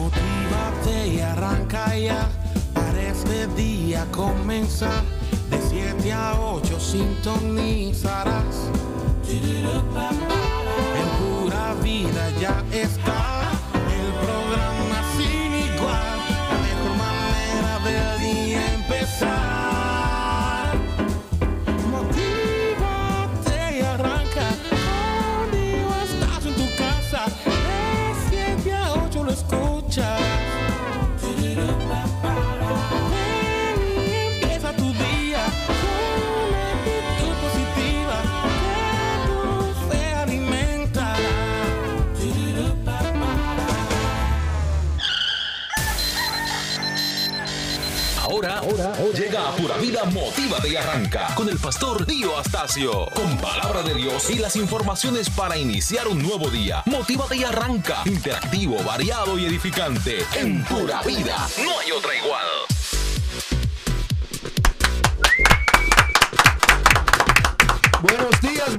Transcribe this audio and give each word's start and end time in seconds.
Motívate 0.00 1.08
y 1.08 1.20
arranca 1.20 1.94
ya 1.94 2.26
para 2.72 3.02
este 3.02 3.46
día 3.48 4.06
comenzar. 4.10 5.02
De 5.50 5.60
7 5.60 6.10
a 6.14 6.40
8 6.40 6.80
sintonizarás. 6.80 8.70
En 9.28 11.08
pura 11.18 11.74
vida 11.82 12.30
ya 12.40 12.64
está 12.72 13.19
a 49.38 49.52
Pura 49.52 49.76
Vida 49.76 50.04
Motívate 50.06 50.70
y 50.70 50.76
Arranca 50.76 51.34
con 51.36 51.48
el 51.48 51.56
pastor 51.56 52.04
Dio 52.04 52.36
Astacio. 52.36 53.06
Con 53.14 53.36
palabra 53.38 53.82
de 53.82 53.94
Dios 53.94 54.28
y 54.30 54.36
las 54.36 54.56
informaciones 54.56 55.30
para 55.30 55.56
iniciar 55.56 56.08
un 56.08 56.20
nuevo 56.20 56.50
día. 56.50 56.82
Motívate 56.86 57.36
y 57.36 57.44
Arranca. 57.44 58.02
Interactivo, 58.06 58.82
variado 58.82 59.38
y 59.38 59.46
edificante. 59.46 60.24
En 60.34 60.64
Pura 60.64 61.02
Vida. 61.02 61.48
No 61.62 61.78
hay 61.78 61.92
otra 61.92 62.16
igual. 62.16 62.39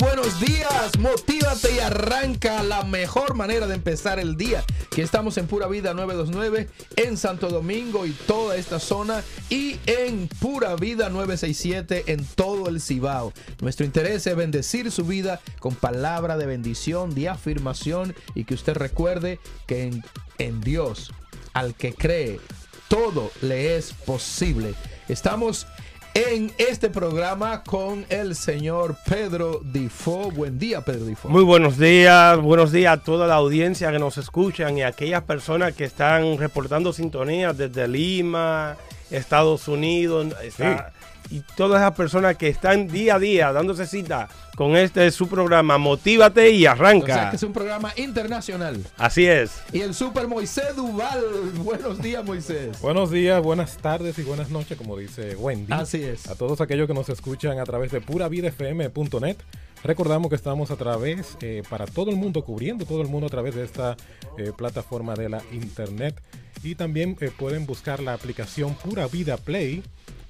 Buenos 0.01 0.39
días. 0.39 0.97
Motívate 0.97 1.75
y 1.75 1.77
arranca 1.77 2.63
la 2.63 2.83
mejor 2.83 3.35
manera 3.35 3.67
de 3.67 3.75
empezar 3.75 4.17
el 4.17 4.35
día. 4.35 4.63
Que 4.89 5.03
estamos 5.03 5.37
en 5.37 5.45
Pura 5.45 5.67
Vida 5.67 5.93
929 5.93 6.67
en 6.95 7.17
Santo 7.17 7.49
Domingo 7.49 8.07
y 8.07 8.09
toda 8.09 8.55
esta 8.55 8.79
zona 8.79 9.21
y 9.51 9.79
en 9.85 10.27
Pura 10.27 10.75
Vida 10.75 11.09
967 11.09 12.05
en 12.07 12.25
todo 12.25 12.67
el 12.67 12.81
Cibao. 12.81 13.31
Nuestro 13.61 13.85
interés 13.85 14.25
es 14.25 14.35
bendecir 14.35 14.91
su 14.91 15.05
vida 15.05 15.39
con 15.59 15.75
palabra 15.75 16.35
de 16.35 16.47
bendición, 16.47 17.13
de 17.13 17.29
afirmación 17.29 18.15
y 18.33 18.45
que 18.45 18.55
usted 18.55 18.73
recuerde 18.73 19.39
que 19.67 19.83
en, 19.83 20.03
en 20.39 20.61
Dios, 20.61 21.11
al 21.53 21.75
que 21.75 21.93
cree, 21.93 22.39
todo 22.87 23.29
le 23.43 23.77
es 23.77 23.93
posible. 23.93 24.73
Estamos 25.09 25.67
en 26.13 26.51
este 26.57 26.89
programa 26.89 27.63
con 27.63 28.05
el 28.09 28.35
señor 28.35 28.95
Pedro 29.09 29.61
Difo. 29.63 30.29
Buen 30.31 30.59
día, 30.59 30.81
Pedro 30.81 31.05
Difo. 31.05 31.29
Muy 31.29 31.43
buenos 31.43 31.77
días, 31.77 32.37
buenos 32.39 32.71
días 32.71 32.97
a 32.97 33.01
toda 33.01 33.27
la 33.27 33.35
audiencia 33.35 33.91
que 33.91 33.99
nos 33.99 34.17
escuchan 34.17 34.77
y 34.77 34.81
a 34.83 34.87
aquellas 34.87 35.23
personas 35.23 35.73
que 35.73 35.85
están 35.85 36.37
reportando 36.37 36.91
sintonía 36.91 37.53
desde 37.53 37.87
Lima, 37.87 38.75
Estados 39.09 39.67
Unidos, 39.67 40.27
está- 40.43 40.91
y 41.29 41.41
todas 41.55 41.81
esas 41.81 41.95
personas 41.95 42.35
que 42.35 42.47
están 42.47 42.87
día 42.87 43.15
a 43.15 43.19
día 43.19 43.53
dándose 43.53 43.85
cita 43.85 44.27
con 44.55 44.75
este 44.75 45.09
su 45.11 45.27
programa 45.27 45.77
Motívate 45.77 46.51
y 46.51 46.59
O 46.59 46.61
sea 46.61 46.71
Arranca. 46.71 47.29
que 47.29 47.35
es 47.37 47.43
un 47.43 47.53
programa 47.53 47.93
internacional. 47.95 48.83
Así 48.97 49.25
es. 49.25 49.61
Y 49.71 49.81
el 49.81 49.93
super 49.93 50.27
Moisés 50.27 50.75
Duval. 50.75 51.21
Buenos 51.55 52.01
días, 52.01 52.23
Moisés. 52.23 52.79
Buenos 52.81 53.11
días, 53.11 53.41
buenas 53.41 53.77
tardes 53.77 54.17
y 54.19 54.23
buenas 54.23 54.49
noches, 54.49 54.77
como 54.77 54.97
dice 54.97 55.35
Wendy. 55.35 55.71
Así 55.71 56.03
es. 56.03 56.27
A 56.27 56.35
todos 56.35 56.59
aquellos 56.61 56.87
que 56.87 56.93
nos 56.93 57.09
escuchan 57.09 57.59
a 57.59 57.63
través 57.63 57.91
de 57.91 58.01
puravidafm.net. 58.01 59.37
Recordamos 59.83 60.29
que 60.29 60.35
estamos 60.35 60.69
a 60.69 60.75
través, 60.75 61.37
eh, 61.41 61.63
para 61.67 61.87
todo 61.87 62.11
el 62.11 62.15
mundo, 62.15 62.43
cubriendo 62.43 62.85
todo 62.85 63.01
el 63.01 63.07
mundo 63.07 63.25
a 63.27 63.29
través 63.31 63.55
de 63.55 63.63
esta 63.63 63.97
eh, 64.37 64.51
plataforma 64.55 65.15
de 65.15 65.29
la 65.29 65.41
internet. 65.51 66.21
Y 66.63 66.75
también 66.75 67.17
eh, 67.19 67.31
pueden 67.35 67.65
buscar 67.65 67.99
la 67.99 68.13
aplicación 68.13 68.75
Pura 68.75 69.07
Vida 69.07 69.37
Play. 69.37 69.81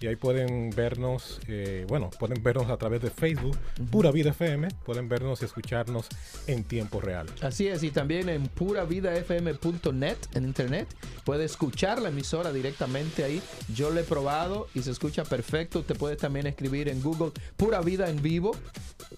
Y 0.02 0.08
ahí 0.08 0.16
pueden 0.16 0.72
vernos, 0.72 1.40
eh, 1.48 1.86
bueno, 1.88 2.10
pueden 2.20 2.42
vernos 2.42 2.72
a 2.72 2.78
través 2.78 3.04
de 3.04 3.12
Facebook, 3.12 3.56
Pura 3.92 4.10
Vida 4.10 4.32
FM. 4.32 4.70
Pueden 4.84 5.08
vernos 5.08 5.44
y 5.44 5.46
escucharnos 5.46 6.08
en 6.48 6.64
tiempo 6.64 7.00
real. 7.00 7.28
Así 7.42 7.68
es, 7.68 7.84
y 7.84 7.92
también 7.92 8.28
en 8.28 8.48
puravidafm.net 8.48 10.18
en 10.34 10.44
internet 10.44 10.88
puede 11.24 11.46
escuchar 11.46 12.02
la 12.02 12.10
emisora 12.10 12.52
directamente 12.52 13.24
ahí. 13.24 13.44
Yo 13.76 13.92
lo 13.92 14.00
he 14.00 14.04
probado 14.04 14.68
y 14.74 14.82
se 14.82 14.90
escucha 14.90 15.24
perfecto. 15.24 15.82
Usted 15.82 15.96
puede 15.96 16.16
también 16.16 16.48
escribir 16.48 16.90
en 16.90 17.04
Google 17.04 17.32
Pura 17.56 17.82
Vida 17.82 18.10
en 18.10 18.24
vivo 18.24 18.56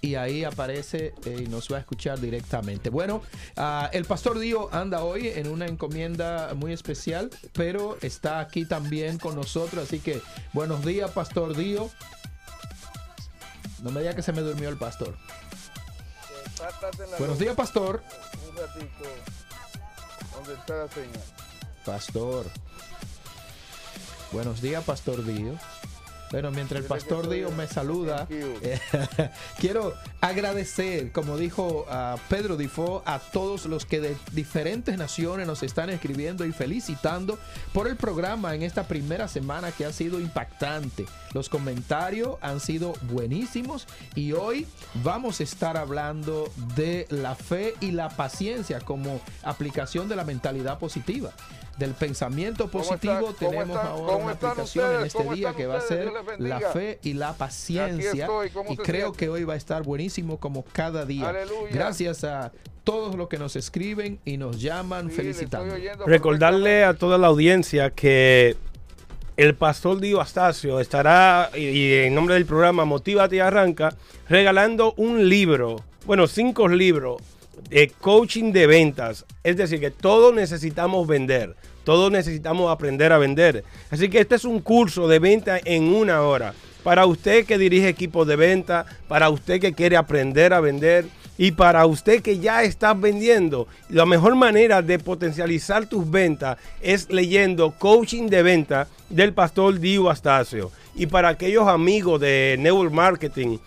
y 0.01 0.15
ahí 0.15 0.43
aparece 0.43 1.13
eh, 1.25 1.43
y 1.45 1.47
nos 1.47 1.71
va 1.71 1.77
a 1.77 1.79
escuchar 1.79 2.19
directamente. 2.19 2.89
Bueno, 2.89 3.21
ah, 3.55 3.89
el 3.93 4.03
pastor 4.03 4.37
Dio 4.37 4.73
anda 4.73 5.03
hoy 5.03 5.29
en 5.29 5.47
una 5.47 5.65
encomienda 5.65 6.53
muy 6.55 6.73
especial, 6.73 7.29
pero 7.53 7.97
está 8.01 8.41
aquí 8.41 8.65
también 8.65 9.17
con 9.17 9.35
nosotros. 9.35 9.85
Así 9.85 9.99
que 9.99 10.21
buenos 10.73 10.87
días, 10.87 11.11
pastor 11.11 11.55
Dio. 11.55 11.91
No 13.83 13.91
me 13.91 13.99
diga 13.99 14.15
que 14.15 14.23
se 14.23 14.31
me 14.31 14.41
durmió 14.41 14.69
el 14.69 14.77
pastor. 14.77 15.15
Buenos 17.19 17.37
días, 17.37 17.55
pastor. 17.55 18.03
Un 18.49 18.57
ratito. 18.57 19.03
¿Dónde 20.33 20.53
está 20.55 20.75
la? 20.75 20.87
Pastor. 21.85 22.47
Buenos 24.31 24.61
días, 24.61 24.83
Pastor 24.83 25.23
Dio. 25.23 25.59
Bueno, 26.33 26.49
mientras 26.49 26.81
el 26.81 26.87
Pastor 26.87 27.29
Dio 27.29 27.51
me 27.51 27.67
saluda, 27.67 28.25
eh, 28.31 28.79
quiero 29.59 29.93
agradecer, 30.19 31.11
como 31.11 31.37
dijo 31.37 31.85
ah, 31.87 32.15
Pedro 32.27 32.57
Difo, 32.57 33.03
a 33.05 33.19
todos 33.19 33.67
los 33.67 33.85
que 33.85 34.01
de 34.01 34.17
diferentes 34.31 34.97
naciones 34.97 35.45
nos 35.45 35.61
están 35.61 35.91
escribiendo 35.91 36.43
y 36.43 36.51
felicitando 36.51 37.37
por 37.71 37.87
el 37.87 37.97
programa 37.97 38.55
en 38.55 38.63
esta 38.63 38.87
primera 38.87 39.27
semana 39.27 39.71
que 39.71 39.85
ha 39.85 39.93
sido 39.93 40.19
impactante. 40.19 41.05
Los 41.33 41.49
comentarios 41.49 42.37
han 42.41 42.59
sido 42.59 42.93
buenísimos 43.03 43.85
y 44.15 44.31
hoy 44.31 44.65
vamos 45.03 45.39
a 45.39 45.43
estar 45.43 45.77
hablando 45.77 46.51
de 46.75 47.05
la 47.11 47.35
fe 47.35 47.75
y 47.79 47.91
la 47.91 48.09
paciencia 48.09 48.79
como 48.79 49.21
aplicación 49.43 50.09
de 50.09 50.15
la 50.15 50.23
mentalidad 50.23 50.79
positiva. 50.79 51.31
Del 51.77 51.91
pensamiento 51.93 52.69
¿Cómo 52.69 52.83
positivo 52.83 53.33
tenemos 53.37 53.75
ahora 53.77 54.13
¿Cómo 54.13 54.25
una 54.25 54.33
aplicación 54.33 54.95
en 54.99 55.05
este 55.07 55.17
¿Cómo 55.17 55.33
día 55.33 55.53
que 55.55 55.65
va 55.65 55.77
a 55.77 55.81
ser 55.81 56.11
la 56.37 56.59
fe 56.59 56.99
y 57.01 57.13
la 57.13 57.33
paciencia. 57.33 58.25
estoy. 58.25 58.49
¿Cómo 58.51 58.71
Y 58.71 58.77
creo 58.77 59.07
siente? 59.07 59.17
que 59.17 59.29
hoy 59.29 59.43
va 59.43 59.55
a 59.55 59.57
estar 59.57 59.81
buenísimo 59.81 60.37
como 60.39 60.63
cada 60.71 61.03
día. 61.05 61.29
Aleluya. 61.29 61.69
Gracias 61.71 62.23
a 62.23 62.51
todos 62.83 63.15
los 63.15 63.27
que 63.27 63.37
nos 63.39 63.55
escriben 63.55 64.19
y 64.23 64.37
nos 64.37 64.61
llaman 64.61 65.09
Sí, 65.09 65.15
felicitando. 65.15 65.75
Recordarle 66.05 66.83
a 66.83 66.93
toda 66.93 67.17
la 67.17 67.27
audiencia 67.27 67.89
que 67.89 68.55
el 69.35 69.55
pastor 69.55 69.99
Dio 69.99 70.21
Astacio 70.21 70.79
estará, 70.79 71.49
y, 71.55 71.61
y 71.65 71.93
en 72.05 72.13
nombre 72.13 72.35
del 72.35 72.45
programa 72.45 72.85
Motívate 72.85 73.37
y 73.37 73.39
Arranca, 73.39 73.95
regalando 74.29 74.93
un 74.97 75.27
libro, 75.27 75.77
bueno, 76.05 76.27
cinco 76.27 76.67
libros 76.67 77.19
de 77.69 77.89
coaching 77.89 78.51
de 78.51 78.67
ventas. 78.67 79.25
Es 79.43 79.57
decir, 79.57 79.79
que 79.79 79.91
todos 79.91 80.33
necesitamos 80.33 81.07
vender, 81.07 81.55
todos 81.83 82.11
necesitamos 82.11 82.71
aprender 82.71 83.11
a 83.11 83.17
vender. 83.17 83.63
Así 83.89 84.09
que 84.09 84.19
este 84.19 84.35
es 84.35 84.45
un 84.45 84.59
curso 84.59 85.07
de 85.07 85.19
venta 85.19 85.59
en 85.63 85.93
una 85.93 86.21
hora. 86.21 86.53
Para 86.83 87.05
usted 87.05 87.45
que 87.45 87.57
dirige 87.57 87.87
equipos 87.87 88.27
de 88.27 88.35
venta, 88.35 88.85
para 89.07 89.29
usted 89.29 89.61
que 89.61 89.73
quiere 89.73 89.95
aprender 89.95 90.53
a 90.53 90.59
vender, 90.59 91.05
y 91.37 91.51
para 91.51 91.85
usted 91.85 92.21
que 92.21 92.39
ya 92.39 92.63
está 92.63 92.93
vendiendo, 92.93 93.67
la 93.89 94.05
mejor 94.05 94.35
manera 94.35 94.81
de 94.81 94.99
potencializar 94.99 95.87
tus 95.87 96.09
ventas 96.09 96.57
es 96.81 97.09
leyendo 97.09 97.71
Coaching 97.71 98.27
de 98.27 98.43
Venta 98.43 98.87
del 99.09 99.33
pastor 99.33 99.79
Dio 99.79 100.09
Astacio. 100.09 100.71
Y 100.95 101.07
para 101.07 101.29
aquellos 101.29 101.67
amigos 101.67 102.21
de 102.21 102.55
Network 102.59 102.91
Marketing, 102.91 103.57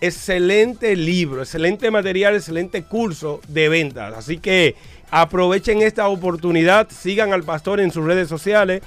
excelente 0.00 0.96
libro, 0.96 1.42
excelente 1.42 1.90
material, 1.90 2.34
excelente 2.34 2.82
curso 2.82 3.40
de 3.48 3.68
ventas. 3.68 4.14
Así 4.14 4.38
que 4.38 4.76
aprovechen 5.10 5.82
esta 5.82 6.08
oportunidad, 6.08 6.88
sigan 6.90 7.32
al 7.32 7.44
pastor 7.44 7.80
en 7.80 7.90
sus 7.90 8.04
redes 8.04 8.28
sociales, 8.28 8.82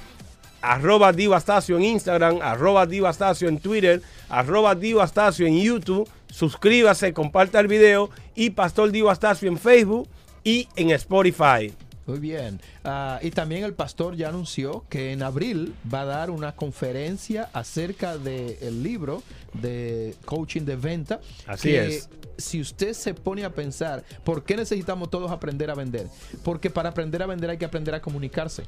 arroba 0.60 1.12
Divastacio 1.12 1.76
en 1.76 1.84
Instagram, 1.84 2.38
arroba 2.42 2.86
Divastacio 2.86 3.48
en 3.48 3.58
Twitter, 3.58 4.02
arroba 4.28 4.74
Divastacio 4.74 5.46
en 5.46 5.60
YouTube, 5.60 6.08
suscríbase, 6.30 7.12
comparta 7.12 7.60
el 7.60 7.68
video 7.68 8.10
y 8.34 8.50
Pastor 8.50 8.90
Divastacio 8.90 9.48
en 9.48 9.58
Facebook 9.58 10.08
y 10.44 10.68
en 10.76 10.90
Spotify. 10.90 11.72
Muy 12.08 12.20
bien. 12.20 12.58
Ah, 12.84 13.20
y 13.22 13.30
también 13.30 13.64
el 13.64 13.74
pastor 13.74 14.16
ya 14.16 14.30
anunció 14.30 14.84
que 14.88 15.12
en 15.12 15.22
abril 15.22 15.74
va 15.92 16.00
a 16.00 16.04
dar 16.06 16.30
una 16.30 16.56
conferencia 16.56 17.50
acerca 17.52 18.16
del 18.16 18.82
libro 18.82 19.22
de 19.52 20.14
coaching 20.24 20.62
de 20.62 20.76
venta. 20.76 21.20
Así 21.46 21.68
que 21.68 21.86
es. 21.86 22.08
Si 22.38 22.60
usted 22.60 22.94
se 22.94 23.12
pone 23.12 23.44
a 23.44 23.50
pensar, 23.50 24.04
¿por 24.24 24.44
qué 24.44 24.56
necesitamos 24.56 25.10
todos 25.10 25.30
aprender 25.30 25.70
a 25.70 25.74
vender? 25.74 26.06
Porque 26.44 26.70
para 26.70 26.88
aprender 26.88 27.22
a 27.22 27.26
vender 27.26 27.50
hay 27.50 27.58
que 27.58 27.66
aprender 27.66 27.94
a 27.94 28.00
comunicarse. 28.00 28.62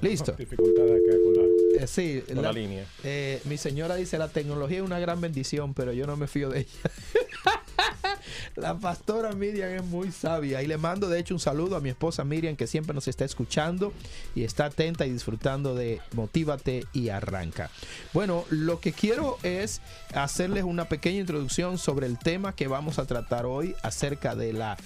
listo. 0.00 0.32
Dificultad 0.38 0.84
acá 0.84 1.16
con 1.24 1.34
la, 1.34 1.82
Eh, 1.84 1.86
sí, 1.86 2.22
con 2.26 2.42
la 2.42 2.52
línea. 2.52 2.84
Eh, 3.04 3.40
mi 3.44 3.56
señora 3.56 3.94
dice, 3.94 4.18
la 4.18 4.28
tecnología 4.28 4.78
es 4.78 4.82
una 4.82 4.98
gran 4.98 5.20
bendición, 5.20 5.72
pero 5.74 5.92
yo 5.92 6.06
no 6.06 6.16
me 6.16 6.26
fío 6.26 6.48
de 6.50 6.60
ella. 6.60 6.70
la 8.56 8.78
pastora 8.78 9.32
Miriam 9.32 9.70
es 9.70 9.84
muy 9.84 10.12
sabia 10.12 10.62
y 10.62 10.66
le 10.66 10.76
mando 10.76 11.08
de 11.08 11.18
hecho 11.18 11.34
un 11.34 11.40
saludo 11.40 11.76
a 11.76 11.80
mi 11.80 11.88
esposa 11.88 12.24
Miriam 12.24 12.56
que 12.56 12.66
siempre 12.66 12.94
nos 12.94 13.08
está 13.08 13.24
escuchando 13.24 13.92
y 14.34 14.44
está 14.44 14.66
atenta 14.66 15.06
y 15.06 15.10
disfrutando 15.10 15.74
de 15.74 16.00
Motívate 16.12 16.86
y 16.92 17.08
Arranca. 17.08 17.70
Bueno, 18.12 18.44
lo 18.50 18.80
que 18.80 18.92
quiero 18.92 19.38
es 19.42 19.80
hacerles 20.14 20.64
una 20.64 20.86
pequeña 20.86 21.20
introducción 21.20 21.78
sobre 21.78 22.06
el 22.06 22.18
tema 22.18 22.54
que 22.54 22.68
vamos 22.68 22.98
a 22.98 23.06
tratar 23.06 23.46
hoy 23.46 23.74
acerca 23.82 24.34
de 24.34 24.52
la 24.52 24.76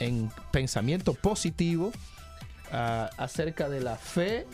en 0.00 0.30
pensamiento 0.50 1.14
positivo 1.14 1.92
ah, 2.72 3.10
acerca 3.16 3.68
de 3.68 3.80
la 3.80 3.96
fe 3.96 4.46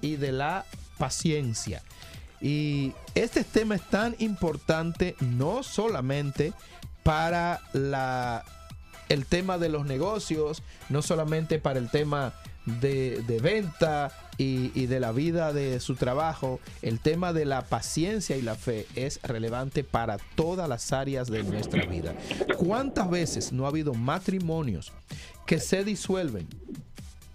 y 0.00 0.16
de 0.16 0.32
la 0.32 0.64
paciencia. 0.98 1.82
Y 2.40 2.92
este 3.14 3.42
tema 3.42 3.74
es 3.74 3.82
tan 3.82 4.14
importante 4.18 5.16
no 5.20 5.62
solamente 5.62 6.52
para 7.08 7.62
la, 7.72 8.44
el 9.08 9.24
tema 9.24 9.56
de 9.56 9.70
los 9.70 9.86
negocios, 9.86 10.62
no 10.90 11.00
solamente 11.00 11.58
para 11.58 11.78
el 11.78 11.88
tema 11.88 12.34
de, 12.66 13.22
de 13.26 13.40
venta 13.40 14.12
y, 14.36 14.78
y 14.78 14.84
de 14.84 15.00
la 15.00 15.12
vida 15.12 15.54
de 15.54 15.80
su 15.80 15.94
trabajo, 15.94 16.60
el 16.82 17.00
tema 17.00 17.32
de 17.32 17.46
la 17.46 17.62
paciencia 17.62 18.36
y 18.36 18.42
la 18.42 18.56
fe 18.56 18.86
es 18.94 19.20
relevante 19.22 19.84
para 19.84 20.18
todas 20.34 20.68
las 20.68 20.92
áreas 20.92 21.30
de 21.30 21.44
nuestra 21.44 21.86
vida. 21.86 22.14
¿Cuántas 22.58 23.08
veces 23.08 23.52
no 23.54 23.64
ha 23.64 23.68
habido 23.68 23.94
matrimonios 23.94 24.92
que 25.46 25.60
se 25.60 25.84
disuelven 25.84 26.46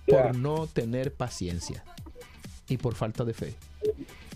por 0.05 0.35
no 0.35 0.67
tener 0.67 1.15
paciencia 1.15 1.83
y 2.69 2.77
por 2.77 2.93
falta 2.93 3.23
de 3.23 3.33
fe? 3.33 3.55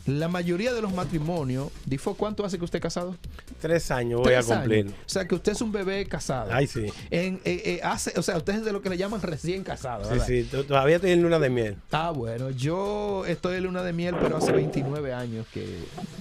La 0.07 0.30
mayoría 0.30 0.74
de 0.74 0.81
los 0.81 0.94
matrimonios, 0.94 1.69
Difo, 1.86 2.15
¿cuánto 2.15 2.45
hace 2.45 2.57
que 2.57 2.63
usted 2.63 2.77
es 2.77 2.83
casado? 2.83 3.18
Tres 3.59 3.92
años 3.92 4.21
voy 4.21 4.33
a 4.33 4.38
años. 4.39 4.51
cumplir. 4.51 4.88
O 4.88 5.09
sea, 5.09 5.27
que 5.27 5.36
usted 5.36 5.51
es 5.51 5.62
un 5.62 5.71
bebé 5.74 6.06
casado. 6.06 6.50
Ay, 6.54 6.65
sí. 6.65 6.86
En, 7.09 7.36
eh, 7.44 7.62
eh, 7.65 7.80
hace, 7.83 8.18
o 8.18 8.21
sea, 8.24 8.38
usted 8.38 8.56
es 8.56 8.65
de 8.65 8.71
lo 8.71 8.81
que 8.81 8.89
le 8.89 8.98
llaman 8.98 9.21
recién 9.21 9.63
casado. 9.63 10.06
Sí, 10.06 10.12
¿verdad? 10.12 10.25
sí. 10.27 10.44
Todavía 10.65 10.95
estoy 10.95 11.12
en 11.12 11.21
luna 11.21 11.39
de 11.39 11.50
miel. 11.50 11.75
Ah, 11.92 12.12
bueno, 12.12 12.51
yo 12.51 13.25
estoy 13.25 13.57
en 13.57 13.63
luna 13.65 13.83
de 13.83 13.92
miel, 13.92 14.15
pero 14.21 14.38
hace 14.38 14.54
29 14.54 15.13
años 15.13 15.45
que, 15.54 15.77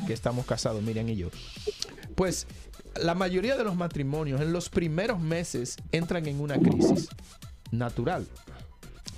que 0.06 0.12
estamos 0.12 0.46
casados, 0.46 0.82
Miriam 0.82 1.08
y 1.08 1.16
yo. 1.16 1.28
Pues 2.16 2.48
la 3.00 3.14
mayoría 3.14 3.56
de 3.56 3.62
los 3.62 3.76
matrimonios 3.76 4.40
en 4.40 4.52
los 4.52 4.68
primeros 4.68 5.20
meses 5.20 5.76
entran 5.92 6.26
en 6.26 6.40
una 6.40 6.58
crisis 6.58 7.08
natural. 7.70 8.26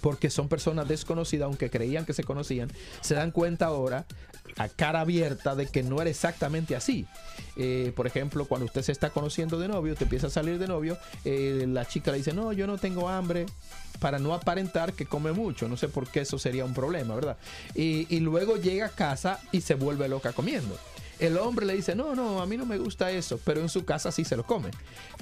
Porque 0.00 0.30
son 0.30 0.48
personas 0.48 0.86
desconocidas, 0.86 1.46
aunque 1.46 1.70
creían 1.70 2.04
que 2.04 2.12
se 2.12 2.22
conocían, 2.22 2.70
se 3.00 3.14
dan 3.14 3.32
cuenta 3.32 3.66
ahora 3.66 4.06
a 4.58 4.68
cara 4.68 5.00
abierta 5.00 5.54
de 5.54 5.66
que 5.66 5.82
no 5.82 6.00
era 6.00 6.10
exactamente 6.10 6.76
así. 6.76 7.06
Eh, 7.56 7.92
por 7.96 8.06
ejemplo, 8.06 8.44
cuando 8.46 8.66
usted 8.66 8.82
se 8.82 8.92
está 8.92 9.10
conociendo 9.10 9.58
de 9.58 9.68
novio, 9.68 9.94
te 9.94 10.04
empieza 10.04 10.26
a 10.26 10.30
salir 10.30 10.58
de 10.58 10.66
novio, 10.66 10.98
eh, 11.24 11.64
la 11.68 11.86
chica 11.86 12.10
le 12.10 12.18
dice, 12.18 12.32
no, 12.32 12.52
yo 12.52 12.66
no 12.66 12.78
tengo 12.78 13.08
hambre, 13.08 13.46
para 13.98 14.18
no 14.18 14.34
aparentar 14.34 14.92
que 14.92 15.06
come 15.06 15.32
mucho. 15.32 15.68
No 15.68 15.76
sé 15.76 15.88
por 15.88 16.08
qué 16.08 16.20
eso 16.20 16.38
sería 16.38 16.64
un 16.64 16.74
problema, 16.74 17.14
¿verdad? 17.14 17.36
Y, 17.74 18.06
y 18.14 18.20
luego 18.20 18.56
llega 18.56 18.86
a 18.86 18.90
casa 18.90 19.40
y 19.52 19.60
se 19.60 19.74
vuelve 19.74 20.08
loca 20.08 20.32
comiendo. 20.32 20.76
El 21.18 21.36
hombre 21.36 21.66
le 21.66 21.74
dice, 21.74 21.96
no, 21.96 22.14
no, 22.14 22.40
a 22.40 22.46
mí 22.46 22.56
no 22.56 22.64
me 22.64 22.78
gusta 22.78 23.10
eso, 23.10 23.40
pero 23.44 23.60
en 23.60 23.68
su 23.68 23.84
casa 23.84 24.12
sí 24.12 24.24
se 24.24 24.36
lo 24.36 24.44
come. 24.44 24.70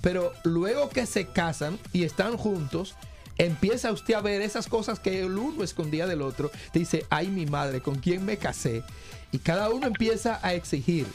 Pero 0.02 0.32
luego 0.44 0.90
que 0.90 1.06
se 1.06 1.26
casan 1.26 1.78
y 1.92 2.04
están 2.04 2.36
juntos, 2.36 2.94
empieza 3.38 3.92
usted 3.92 4.14
a 4.14 4.20
ver 4.20 4.40
esas 4.42 4.66
cosas 4.68 4.98
que 4.98 5.20
el 5.20 5.36
uno 5.38 5.62
escondía 5.62 6.06
del 6.06 6.22
otro. 6.22 6.50
Dice, 6.72 7.06
ay 7.10 7.28
mi 7.28 7.46
madre, 7.46 7.80
¿con 7.80 7.96
quién 7.96 8.24
me 8.24 8.36
casé? 8.36 8.82
Y 9.32 9.38
cada 9.38 9.70
uno 9.70 9.86
empieza 9.86 10.38
a 10.42 10.54
exigir, 10.54 11.06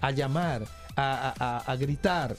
a 0.00 0.10
llamar, 0.10 0.64
a, 0.96 1.34
a- 1.38 1.58
a- 1.58 1.72
a 1.72 1.76
gritar. 1.76 2.36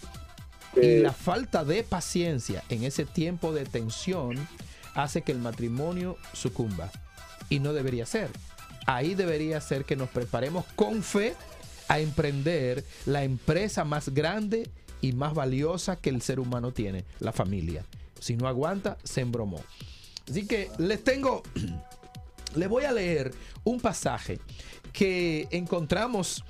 Y 0.76 1.00
la 1.00 1.14
falta 1.14 1.64
de 1.64 1.84
paciencia 1.84 2.64
en 2.70 2.84
ese 2.84 3.06
tiempo 3.06 3.54
de 3.54 3.66
tensión 3.66 4.48
hace 4.96 5.22
que 5.22 5.32
el 5.32 5.40
matrimonio 5.40 6.18
sucumba. 6.34 6.90
Y 7.50 7.60
no 7.60 7.74
debería 7.74 8.06
ser. 8.08 8.30
Ahí 8.88 9.14
debería 9.16 9.62
ser 9.62 9.86
que 9.86 9.96
nos 9.96 10.10
preparemos 10.10 10.66
con 10.76 11.04
fe 11.04 11.36
a 11.88 12.00
emprender 12.00 12.84
la 13.06 13.24
empresa 13.24 13.84
más 13.86 14.10
grande 14.10 14.70
y 15.00 15.14
más 15.14 15.34
valiosa 15.34 15.96
que 15.98 16.10
el 16.10 16.22
ser 16.22 16.40
humano 16.40 16.72
tiene, 16.72 17.06
la 17.20 17.32
familia. 17.32 17.84
Si 18.24 18.38
no 18.38 18.48
aguanta, 18.48 18.98
se 19.04 19.20
embromó. 19.20 19.62
Así 20.30 20.48
que 20.48 20.72
les 20.78 21.04
tengo, 21.04 21.44
les 22.56 22.70
voy 22.70 22.86
a 22.86 22.94
leer 22.94 23.34
un 23.66 23.82
pasaje 23.82 24.40
que 24.94 25.50
encontramos 25.52 26.46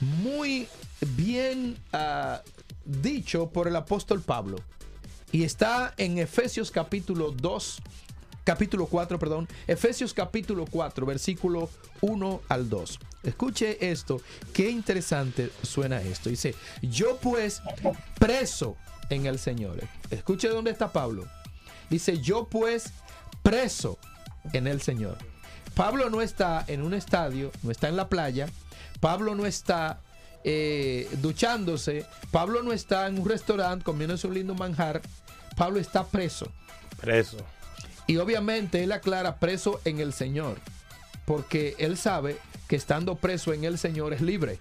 muy 0.00 0.68
bien 1.16 1.76
ah, 1.92 2.40
dicho 2.86 3.50
por 3.50 3.68
el 3.68 3.76
apóstol 3.76 4.22
Pablo. 4.22 4.56
Y 5.30 5.44
está 5.44 5.92
en 5.98 6.16
Efesios 6.16 6.70
capítulo 6.70 7.32
2, 7.32 7.82
capítulo 8.44 8.86
4, 8.86 9.18
perdón. 9.18 9.48
Efesios 9.66 10.14
capítulo 10.14 10.64
4, 10.64 11.04
versículo 11.04 11.68
1 12.00 12.40
al 12.48 12.70
2. 12.70 12.98
Escuche 13.24 13.90
esto, 13.90 14.22
qué 14.54 14.70
interesante 14.70 15.50
suena 15.62 16.00
esto. 16.00 16.30
Dice, 16.30 16.54
yo 16.80 17.18
pues 17.18 17.60
preso 18.18 18.78
en 19.10 19.26
el 19.26 19.38
Señor. 19.38 19.80
Escuche 20.10 20.48
dónde 20.48 20.70
está 20.70 20.92
Pablo. 20.92 21.26
Dice, 21.90 22.18
yo 22.18 22.48
pues 22.48 22.92
preso 23.42 23.98
en 24.52 24.66
el 24.66 24.80
Señor. 24.82 25.18
Pablo 25.74 26.10
no 26.10 26.22
está 26.22 26.64
en 26.66 26.82
un 26.82 26.92
estadio, 26.94 27.52
no 27.62 27.70
está 27.70 27.88
en 27.88 27.96
la 27.96 28.08
playa. 28.08 28.48
Pablo 29.00 29.34
no 29.34 29.46
está 29.46 30.00
eh, 30.44 31.08
duchándose. 31.20 32.04
Pablo 32.30 32.62
no 32.62 32.72
está 32.72 33.06
en 33.06 33.18
un 33.18 33.28
restaurante 33.28 33.84
comiéndose 33.84 34.26
un 34.26 34.34
lindo 34.34 34.54
manjar. 34.54 35.00
Pablo 35.56 35.78
está 35.78 36.04
preso. 36.04 36.50
Preso. 37.00 37.36
Y 38.06 38.16
obviamente 38.16 38.82
él 38.82 38.92
aclara 38.92 39.36
preso 39.36 39.80
en 39.84 40.00
el 40.00 40.12
Señor. 40.12 40.58
Porque 41.24 41.76
él 41.78 41.96
sabe 41.96 42.38
que 42.66 42.76
estando 42.76 43.16
preso 43.16 43.52
en 43.52 43.64
el 43.64 43.78
Señor 43.78 44.12
es 44.12 44.20
libre. 44.20 44.60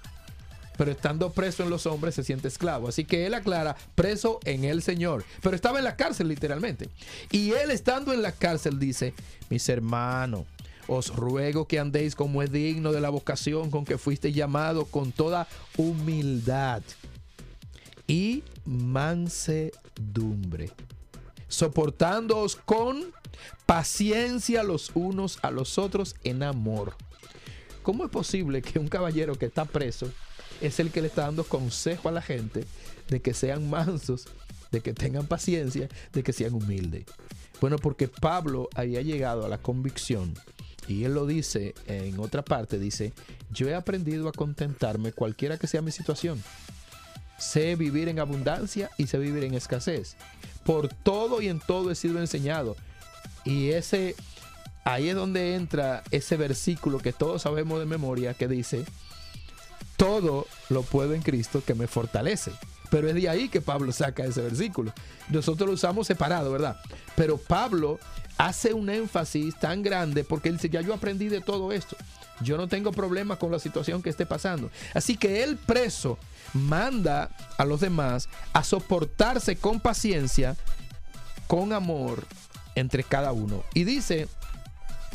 Pero 0.78 0.92
estando 0.92 1.32
preso 1.32 1.64
en 1.64 1.70
los 1.70 1.86
hombres 1.86 2.16
se 2.16 2.24
siente 2.24 2.48
esclavo. 2.48 2.88
Así 2.88 3.06
que 3.06 3.26
él 3.26 3.34
aclara 3.34 3.76
preso 3.96 4.40
en 4.46 4.64
el 4.64 4.82
Señor. 4.82 5.26
Pero 5.42 5.56
estaba 5.56 5.80
en 5.80 5.86
la 5.86 5.96
cárcel 5.96 6.28
literalmente. 6.28 6.90
Y 7.32 7.52
él 7.52 7.72
estando 7.72 8.14
en 8.14 8.22
la 8.22 8.32
cárcel 8.32 8.80
dice, 8.80 9.14
mis 9.50 9.68
hermanos, 9.70 10.46
os 10.88 11.14
ruego 11.16 11.68
que 11.68 11.80
andéis 11.80 12.16
como 12.16 12.42
es 12.42 12.52
digno 12.52 12.92
de 12.92 13.02
la 13.02 13.10
vocación 13.10 13.70
con 13.70 13.84
que 13.86 13.98
fuiste 13.98 14.32
llamado 14.32 14.86
con 14.86 15.12
toda 15.12 15.48
humildad 15.76 16.82
y 18.08 18.44
mansedumbre, 18.66 19.52
soportándoos 21.50 22.56
con 22.56 23.12
paciencia 23.66 24.64
los 24.64 24.92
unos 24.94 25.40
a 25.42 25.52
los 25.52 25.78
otros 25.78 26.16
en 26.24 26.42
amor. 26.44 26.96
¿Cómo 27.84 28.06
es 28.06 28.10
posible 28.10 28.62
que 28.62 28.80
un 28.80 28.88
caballero 28.88 29.36
que 29.36 29.46
está 29.46 29.66
preso 29.66 30.10
es 30.62 30.80
el 30.80 30.92
que 30.92 31.02
le 31.02 31.08
está 31.08 31.24
dando 31.24 31.44
consejo 31.44 32.10
a 32.10 32.12
la 32.12 32.22
gente 32.22 32.66
de 33.10 33.22
que 33.22 33.34
sean 33.34 33.70
mansos, 33.70 34.28
de 34.72 34.82
que 34.82 34.94
tengan 34.94 35.28
paciencia, 35.28 35.90
de 36.14 36.24
que 36.24 36.34
sean 36.34 36.54
humildes? 36.54 37.06
Bueno, 37.60 37.78
porque 37.78 38.08
Pablo 38.08 38.70
había 38.76 39.02
llegado 39.02 39.46
a 39.46 39.50
la 39.50 39.58
convicción 39.58 40.34
y 40.88 41.04
él 41.04 41.14
lo 41.14 41.26
dice 41.26 41.76
en 41.88 42.20
otra 42.20 42.44
parte, 42.44 42.80
dice, 42.80 43.12
yo 43.52 43.68
he 43.68 43.76
aprendido 43.76 44.30
a 44.30 44.32
contentarme 44.32 45.12
cualquiera 45.12 45.58
que 45.58 45.68
sea 45.68 45.82
mi 45.82 45.92
situación. 45.92 46.42
Sé 47.38 47.76
vivir 47.76 48.08
en 48.08 48.20
abundancia 48.20 48.90
y 48.98 49.08
sé 49.08 49.18
vivir 49.20 49.44
en 49.44 49.54
escasez. 49.54 50.16
Por 50.64 50.88
todo 50.88 51.42
y 51.42 51.50
en 51.50 51.60
todo 51.60 51.92
he 51.92 51.96
sido 51.96 52.20
enseñado. 52.20 52.76
Y 53.44 53.70
ese 53.70 54.16
ahí 54.86 55.10
es 55.10 55.16
donde 55.16 55.56
entra 55.56 56.04
ese 56.12 56.38
versículo 56.38 57.00
que 57.00 57.12
todos 57.12 57.42
sabemos 57.42 57.80
de 57.80 57.86
memoria 57.86 58.34
que 58.34 58.48
dice, 58.48 58.86
todo 59.98 60.48
lo 60.70 60.84
puedo 60.84 61.14
en 61.14 61.22
Cristo 61.22 61.62
que 61.66 61.74
me 61.74 61.88
fortalece. 61.88 62.52
Pero 62.90 63.10
es 63.10 63.16
de 63.16 63.28
ahí 63.28 63.50
que 63.50 63.60
Pablo 63.60 63.92
saca 63.92 64.24
ese 64.24 64.42
versículo. 64.42 64.94
Nosotros 65.30 65.68
lo 65.68 65.74
usamos 65.74 66.08
separado, 66.08 66.52
¿verdad? 66.52 66.80
Pero 67.16 67.38
Pablo 67.38 68.00
hace 68.38 68.74
un 68.74 68.90
énfasis 68.90 69.56
tan 69.60 69.82
grande 69.82 70.24
porque 70.24 70.50
él 70.50 70.56
dice, 70.56 70.70
ya 70.70 70.82
yo 70.82 70.94
aprendí 70.94 71.28
de 71.28 71.42
todo 71.42 71.74
esto. 71.74 71.98
Yo 72.40 72.56
no 72.56 72.68
tengo 72.68 72.92
problema 72.92 73.38
con 73.38 73.52
la 73.52 73.60
situación 73.60 74.02
que 74.02 74.10
esté 74.10 74.26
pasando. 74.26 74.70
Así 74.94 75.18
que 75.18 75.44
el 75.44 75.58
preso 75.58 76.18
manda 76.54 77.30
a 77.58 77.66
los 77.66 77.82
demás 77.82 78.30
a 78.54 78.64
soportarse 78.64 79.58
con 79.58 79.80
paciencia, 79.80 80.56
con 81.48 81.74
amor 81.74 82.24
entre 82.76 83.04
cada 83.04 83.32
uno. 83.32 83.64
Y 83.74 83.84
dice, 83.84 84.28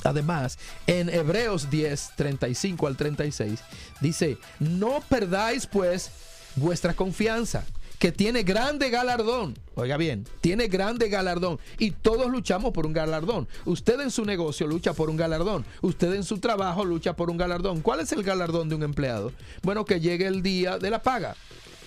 además, 0.05 0.59
en 0.87 1.09
Hebreos 1.09 1.71
10, 1.71 2.11
35 2.17 2.87
al 2.87 2.97
36, 2.97 3.61
dice, 4.01 4.39
no 4.59 5.03
perdáis 5.09 5.67
pues 5.67 6.11
vuestra 6.57 6.95
confianza, 6.95 7.65
que 8.03 8.11
tiene 8.11 8.43
grande 8.43 8.91
galardón. 8.91 9.57
Oiga 9.77 9.97
bien, 9.97 10.27
tiene 10.41 10.67
grande 10.67 11.09
galardón. 11.09 11.61
Y 11.79 11.93
todos 11.93 12.29
luchamos 12.33 12.73
por 12.73 12.85
un 12.85 12.93
galardón. 12.93 13.47
Usted 13.65 14.01
en 14.01 14.11
su 14.11 14.25
negocio 14.25 14.67
lucha 14.67 14.93
por 14.93 15.09
un 15.09 15.17
galardón. 15.17 15.65
Usted 15.83 16.13
en 16.15 16.25
su 16.25 16.39
trabajo 16.39 16.85
lucha 16.85 17.15
por 17.15 17.31
un 17.31 17.37
galardón. 17.37 17.81
¿Cuál 17.81 18.01
es 18.01 18.11
el 18.11 18.25
galardón 18.25 18.69
de 18.69 18.75
un 18.75 18.83
empleado? 18.83 19.31
Bueno, 19.63 19.85
que 19.85 20.01
llegue 20.01 20.27
el 20.27 20.43
día 20.43 20.79
de 20.79 20.91
la 20.91 21.01
paga 21.01 21.37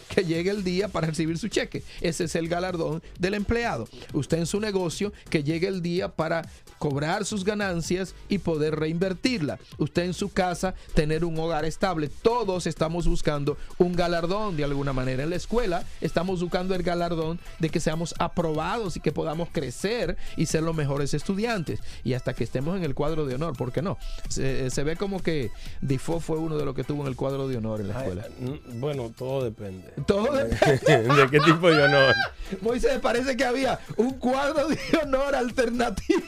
que 0.08 0.24
llegue 0.24 0.52
el 0.52 0.64
día 0.64 0.88
para 0.88 1.08
recibir 1.08 1.38
su 1.38 1.48
cheque. 1.48 1.84
Ese 2.00 2.26
es 2.26 2.36
el 2.36 2.48
galardón 2.48 3.02
del 3.20 3.34
empleado. 3.34 3.88
Usted 4.14 4.38
en 4.38 4.46
su 4.46 4.60
negocio, 4.60 5.12
que 5.30 5.44
llegue 5.44 5.68
el 5.68 5.82
día 5.82 6.10
para 6.10 6.50
cobrar 6.86 7.26
sus 7.26 7.44
ganancias 7.44 8.14
y 8.30 8.38
poder 8.38 8.76
reinvertirla. 8.76 9.58
Usted 9.80 10.04
en 10.04 10.14
su 10.14 10.32
casa, 10.32 10.76
tener 10.94 11.26
un 11.26 11.36
hogar 11.40 11.66
estable. 11.66 12.10
Todos 12.22 12.68
estamos 12.68 13.08
buscando 13.08 13.58
un 13.80 13.94
galardón 13.94 14.56
de 14.56 14.66
alguna 14.66 14.94
manera. 14.94 15.24
En 15.24 15.32
la 15.32 15.36
escuela 15.36 15.84
estamos 16.00 16.42
buscando 16.42 16.76
el 16.76 16.84
galardón 16.84 17.40
de 17.58 17.70
que 17.70 17.80
seamos 17.80 18.14
aprobados 18.20 18.98
y 18.98 19.00
que 19.00 19.12
podamos 19.12 19.50
crecer 19.52 20.16
y 20.38 20.46
ser 20.46 20.62
los 20.62 20.76
mejores 20.76 21.16
estudiantes. 21.16 21.80
Y 22.04 22.14
hasta 22.14 22.36
que 22.36 22.44
estemos 22.44 22.78
en 22.78 22.84
el 22.84 22.94
cuadro 22.94 23.26
de 23.26 23.34
honor, 23.34 23.58
¿por 23.58 23.72
qué 23.72 23.82
no? 23.82 23.98
Se, 24.30 24.70
se 24.70 24.84
ve 24.84 24.96
como 24.96 25.24
que 25.24 25.50
Defoe 25.82 26.20
fue 26.20 26.38
uno 26.38 26.56
de 26.56 26.66
los 26.66 26.76
que 26.76 26.84
tuvo 26.84 27.02
en 27.02 27.08
el 27.08 27.16
cuadro 27.16 27.48
de 27.48 27.58
honor 27.58 27.82
en 27.82 27.88
la 27.88 27.98
escuela. 27.98 28.28
Ay, 28.28 28.62
mm, 28.74 28.80
bueno, 28.80 29.12
todo 29.18 29.44
depende. 29.44 29.92
Todo 30.06 30.32
de, 30.34 30.50
depende. 30.50 31.16
de 31.16 31.30
qué 31.32 31.40
tipo 31.40 31.68
de 31.68 31.82
honor. 31.82 32.14
Moisés, 32.62 33.00
parece 33.00 33.36
que 33.36 33.44
había 33.44 33.80
un 33.98 34.12
cuadro 34.20 34.68
de 34.68 34.78
honor 35.02 35.34
alternativo. 35.34 36.22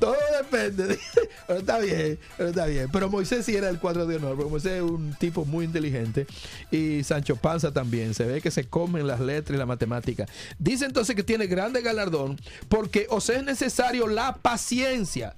Todo 0.00 0.16
depende. 0.38 0.98
Pero 1.46 1.58
está 1.58 1.78
bien, 1.78 2.18
pero 2.36 2.48
está 2.48 2.66
bien. 2.66 2.88
Pero 2.90 3.10
Moisés 3.10 3.44
sí 3.44 3.54
era 3.54 3.68
el 3.68 3.78
cuadro 3.78 4.06
de 4.06 4.16
honor, 4.16 4.34
porque 4.36 4.50
Moisés 4.50 4.72
es 4.72 4.82
un 4.82 5.14
tipo 5.14 5.44
muy 5.44 5.66
inteligente. 5.66 6.26
Y 6.70 7.04
Sancho 7.04 7.36
Panza 7.36 7.70
también. 7.72 8.14
Se 8.14 8.24
ve 8.24 8.40
que 8.40 8.50
se 8.50 8.64
comen 8.64 9.06
las 9.06 9.20
letras 9.20 9.56
y 9.56 9.58
la 9.58 9.66
matemática. 9.66 10.26
Dice 10.58 10.86
entonces 10.86 11.14
que 11.14 11.22
tiene 11.22 11.48
grande 11.48 11.82
galardón, 11.82 12.40
porque 12.70 13.06
os 13.10 13.28
es 13.28 13.44
necesario 13.44 14.06
la 14.06 14.36
paciencia 14.36 15.34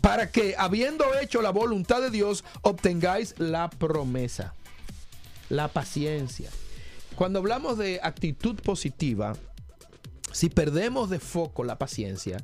para 0.00 0.30
que, 0.30 0.54
habiendo 0.56 1.04
hecho 1.20 1.42
la 1.42 1.50
voluntad 1.50 2.00
de 2.00 2.10
Dios, 2.10 2.44
obtengáis 2.62 3.34
la 3.38 3.68
promesa. 3.68 4.54
La 5.50 5.68
paciencia. 5.68 6.48
Cuando 7.14 7.40
hablamos 7.40 7.76
de 7.76 8.00
actitud 8.02 8.56
positiva, 8.62 9.34
si 10.32 10.48
perdemos 10.48 11.10
de 11.10 11.18
foco 11.18 11.64
la 11.64 11.76
paciencia, 11.76 12.42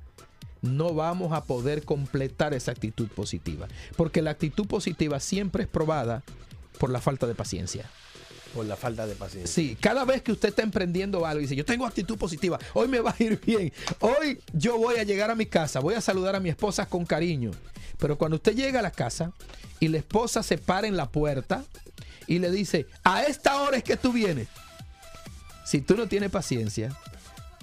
no 0.63 0.95
vamos 0.95 1.33
a 1.33 1.45
poder 1.45 1.85
completar 1.85 2.55
esa 2.55 2.73
actitud 2.73 3.09
positiva. 3.09 3.69
Porque 3.97 4.23
la 4.23 4.31
actitud 4.31 4.67
positiva 4.67 5.21
siempre 5.21 5.65
es 5.65 5.69
probada 5.69 6.23
por 6.79 6.91
la 6.91 7.01
falta 7.01 7.27
de 7.27 7.35
paciencia. 7.35 7.89
Por 8.55 8.67
la 8.67 8.77
falta 8.77 9.07
de 9.07 9.15
paciencia. 9.15 9.53
Sí, 9.53 9.77
cada 9.81 10.05
vez 10.05 10.23
que 10.23 10.33
usted 10.33 10.49
está 10.51 10.63
emprendiendo 10.63 11.27
algo 11.27 11.41
y 11.41 11.43
dice, 11.43 11.57
yo 11.57 11.65
tengo 11.65 11.87
actitud 11.87 12.17
positiva, 12.17 12.59
hoy 12.75 12.89
me 12.89 13.01
va 13.01 13.15
a 13.19 13.23
ir 13.23 13.39
bien, 13.45 13.73
hoy 14.01 14.41
yo 14.53 14.79
voy 14.79 14.97
a 14.97 15.03
llegar 15.03 15.31
a 15.31 15.35
mi 15.35 15.47
casa, 15.47 15.81
voy 15.81 15.95
a 15.95 16.01
saludar 16.01 16.37
a 16.37 16.41
mi 16.41 16.49
esposa 16.49 16.87
con 16.87 17.05
cariño. 17.05 17.51
Pero 17.99 18.17
cuando 18.17 18.37
usted 18.37 18.55
llega 18.55 18.81
a 18.81 18.83
la 18.83 18.91
casa 18.91 19.33
y 19.81 19.89
la 19.89 19.99
esposa 19.99 20.43
se 20.43 20.59
para 20.59 20.87
en 20.87 20.97
la 20.97 21.11
puerta 21.11 21.65
y 22.27 22.39
le 22.39 22.51
dice, 22.51 22.87
a 23.05 23.25
esta 23.25 23.61
hora 23.61 23.77
es 23.77 23.85
que 23.85 23.97
tú 23.97 24.13
vienes. 24.13 24.49
Si 25.65 25.81
tú 25.81 25.97
no 25.97 26.07
tienes 26.07 26.31
paciencia, 26.31 26.97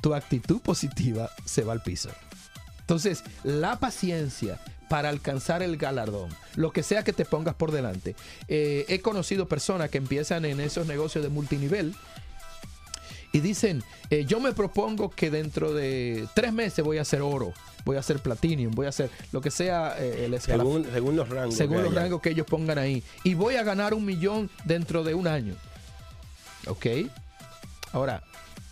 tu 0.02 0.14
actitud 0.14 0.60
positiva 0.60 1.32
se 1.46 1.64
va 1.64 1.74
al 1.74 1.82
piso. 1.82 2.10
Entonces, 2.84 3.24
la 3.44 3.80
paciencia 3.80 4.60
para 4.90 5.10
alcanzar 5.10 5.64
el 5.64 5.78
galardón, 5.78 6.30
lo 6.56 6.72
que 6.72 6.84
sea 6.84 7.04
que 7.04 7.14
te 7.14 7.26
pongas 7.26 7.56
por 7.56 7.72
delante. 7.72 8.16
Eh, 8.48 8.86
he 8.90 9.00
conocido 9.00 9.48
personas 9.48 9.90
que 9.90 9.98
empiezan 9.98 10.46
en 10.46 10.60
esos 10.60 10.86
negocios 10.86 11.24
de 11.24 11.30
multinivel 11.30 11.96
y 13.32 13.40
dicen, 13.40 13.84
eh, 14.12 14.26
yo 14.26 14.40
me 14.40 14.54
propongo 14.54 15.10
que 15.10 15.32
dentro 15.32 15.74
de 15.74 16.28
tres 16.36 16.54
meses 16.54 16.86
voy 16.86 17.00
a 17.00 17.02
hacer 17.02 17.22
oro, 17.22 17.54
voy 17.86 17.98
a 17.98 18.02
hacer 18.02 18.20
platinum, 18.20 18.72
voy 18.76 18.86
a 18.86 18.90
hacer 18.90 19.10
lo 19.32 19.42
que 19.42 19.50
sea 19.50 19.96
eh, 19.98 20.26
el 20.26 20.36
escalafón. 20.36 20.84
Según, 20.84 20.94
según 20.94 21.16
los 21.16 21.30
rangos. 21.30 21.56
Según 21.56 21.82
los 21.82 21.94
rangos 21.96 22.22
que 22.22 22.30
ellos 22.30 22.46
pongan 22.46 22.78
ahí. 22.78 23.02
Y 23.24 23.34
voy 23.34 23.56
a 23.56 23.64
ganar 23.64 23.96
un 23.96 24.06
millón 24.06 24.52
dentro 24.66 25.04
de 25.04 25.16
un 25.16 25.28
año. 25.28 25.56
¿Ok? 26.68 26.86
Ahora, 27.94 28.22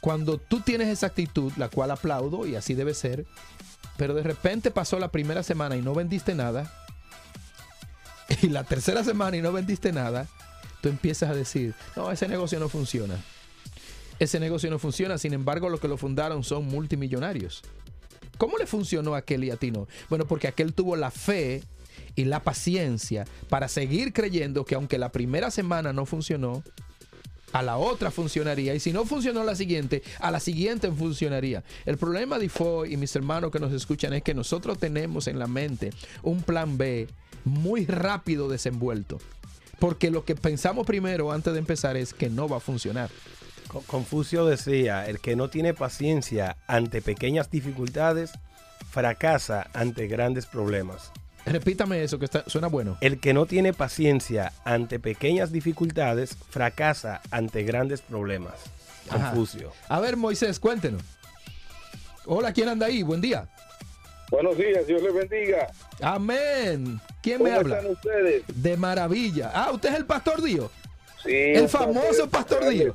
cuando 0.01 0.37
tú 0.37 0.59
tienes 0.59 0.89
esa 0.89 1.05
actitud, 1.07 1.53
la 1.57 1.69
cual 1.69 1.91
aplaudo 1.91 2.45
y 2.47 2.55
así 2.55 2.73
debe 2.73 2.93
ser, 2.93 3.25
pero 3.97 4.13
de 4.13 4.23
repente 4.23 4.71
pasó 4.71 4.99
la 4.99 5.11
primera 5.11 5.43
semana 5.43 5.77
y 5.77 5.81
no 5.81 5.93
vendiste 5.93 6.35
nada, 6.35 6.73
y 8.41 8.47
la 8.47 8.63
tercera 8.63 9.03
semana 9.03 9.37
y 9.37 9.41
no 9.41 9.53
vendiste 9.53 9.91
nada, 9.91 10.27
tú 10.81 10.89
empiezas 10.89 11.29
a 11.29 11.35
decir, 11.35 11.75
no, 11.95 12.11
ese 12.11 12.27
negocio 12.27 12.59
no 12.59 12.67
funciona. 12.67 13.15
Ese 14.19 14.39
negocio 14.39 14.69
no 14.69 14.77
funciona, 14.77 15.17
sin 15.17 15.33
embargo, 15.33 15.69
los 15.69 15.79
que 15.79 15.87
lo 15.87 15.97
fundaron 15.97 16.43
son 16.43 16.65
multimillonarios. 16.65 17.63
¿Cómo 18.37 18.57
le 18.57 18.67
funcionó 18.67 19.15
a 19.15 19.19
aquel 19.19 19.43
y 19.43 19.51
a 19.51 19.57
ti 19.57 19.71
no? 19.71 19.87
Bueno, 20.09 20.25
porque 20.25 20.47
aquel 20.47 20.73
tuvo 20.73 20.95
la 20.95 21.11
fe 21.11 21.63
y 22.15 22.25
la 22.25 22.43
paciencia 22.43 23.25
para 23.49 23.67
seguir 23.67 24.13
creyendo 24.13 24.65
que 24.65 24.75
aunque 24.75 24.97
la 24.97 25.11
primera 25.11 25.49
semana 25.51 25.91
no 25.93 26.05
funcionó, 26.05 26.63
a 27.53 27.61
la 27.61 27.77
otra 27.77 28.11
funcionaría 28.11 28.73
y 28.75 28.79
si 28.79 28.93
no 28.93 29.05
funcionó 29.05 29.43
la 29.43 29.55
siguiente, 29.55 30.03
a 30.19 30.31
la 30.31 30.39
siguiente 30.39 30.91
funcionaría. 30.91 31.63
El 31.85 31.97
problema 31.97 32.37
de 32.39 32.49
y 32.89 32.97
mis 32.97 33.15
hermanos 33.15 33.51
que 33.51 33.59
nos 33.59 33.71
escuchan 33.71 34.13
es 34.13 34.23
que 34.23 34.33
nosotros 34.33 34.77
tenemos 34.77 35.27
en 35.27 35.39
la 35.39 35.47
mente 35.47 35.91
un 36.23 36.41
plan 36.43 36.77
B 36.77 37.07
muy 37.45 37.85
rápido 37.85 38.49
desenvuelto. 38.49 39.19
Porque 39.79 40.11
lo 40.11 40.25
que 40.25 40.35
pensamos 40.35 40.85
primero 40.85 41.31
antes 41.31 41.53
de 41.53 41.59
empezar 41.59 41.97
es 41.97 42.13
que 42.13 42.29
no 42.29 42.47
va 42.47 42.57
a 42.57 42.59
funcionar. 42.59 43.09
Co- 43.67 43.81
Confucio 43.87 44.45
decía, 44.45 45.07
el 45.07 45.19
que 45.19 45.35
no 45.35 45.49
tiene 45.49 45.73
paciencia 45.73 46.57
ante 46.67 47.01
pequeñas 47.01 47.49
dificultades, 47.49 48.31
fracasa 48.91 49.69
ante 49.73 50.07
grandes 50.07 50.45
problemas. 50.45 51.11
Repítame 51.45 52.03
eso, 52.03 52.19
que 52.19 52.25
está, 52.25 52.43
suena 52.47 52.67
bueno. 52.67 52.97
El 53.01 53.19
que 53.19 53.33
no 53.33 53.45
tiene 53.45 53.73
paciencia 53.73 54.53
ante 54.63 54.99
pequeñas 54.99 55.51
dificultades 55.51 56.37
fracasa 56.49 57.21
ante 57.31 57.63
grandes 57.63 58.01
problemas. 58.01 58.53
Ajá. 59.09 59.31
Confucio. 59.31 59.71
A 59.89 59.99
ver, 59.99 60.17
Moisés, 60.17 60.59
cuéntenos. 60.59 61.01
Hola, 62.25 62.53
¿quién 62.53 62.69
anda 62.69 62.85
ahí? 62.85 63.01
Buen 63.01 63.21
día. 63.21 63.47
Buenos 64.29 64.57
días, 64.57 64.85
Dios 64.87 65.01
les 65.01 65.13
bendiga. 65.13 65.67
Amén. 66.01 67.01
¿Quién 67.21 67.39
¿Cómo 67.39 67.49
me 67.49 67.55
habla? 67.55 67.77
están 67.79 67.91
ustedes? 67.91 68.43
De 68.47 68.77
maravilla. 68.77 69.51
Ah, 69.53 69.71
usted 69.73 69.89
es 69.89 69.95
el 69.95 70.05
pastor 70.05 70.41
Dio. 70.41 70.71
Sí, 71.23 71.31
El 71.33 71.67
famoso 71.67 72.29
pastor 72.29 72.69
Dio. 72.69 72.93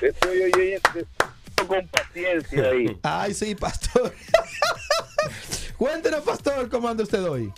Estoy 0.00 0.42
oyendo 0.42 0.80
con 1.68 1.86
paciencia 1.88 2.70
ahí. 2.70 2.98
Ay, 3.02 3.34
sí, 3.34 3.54
pastor. 3.54 4.14
Cuéntenos, 5.76 6.22
pastor, 6.22 6.68
cómo 6.70 6.88
anda 6.88 7.02
usted 7.02 7.22
hoy. 7.24 7.52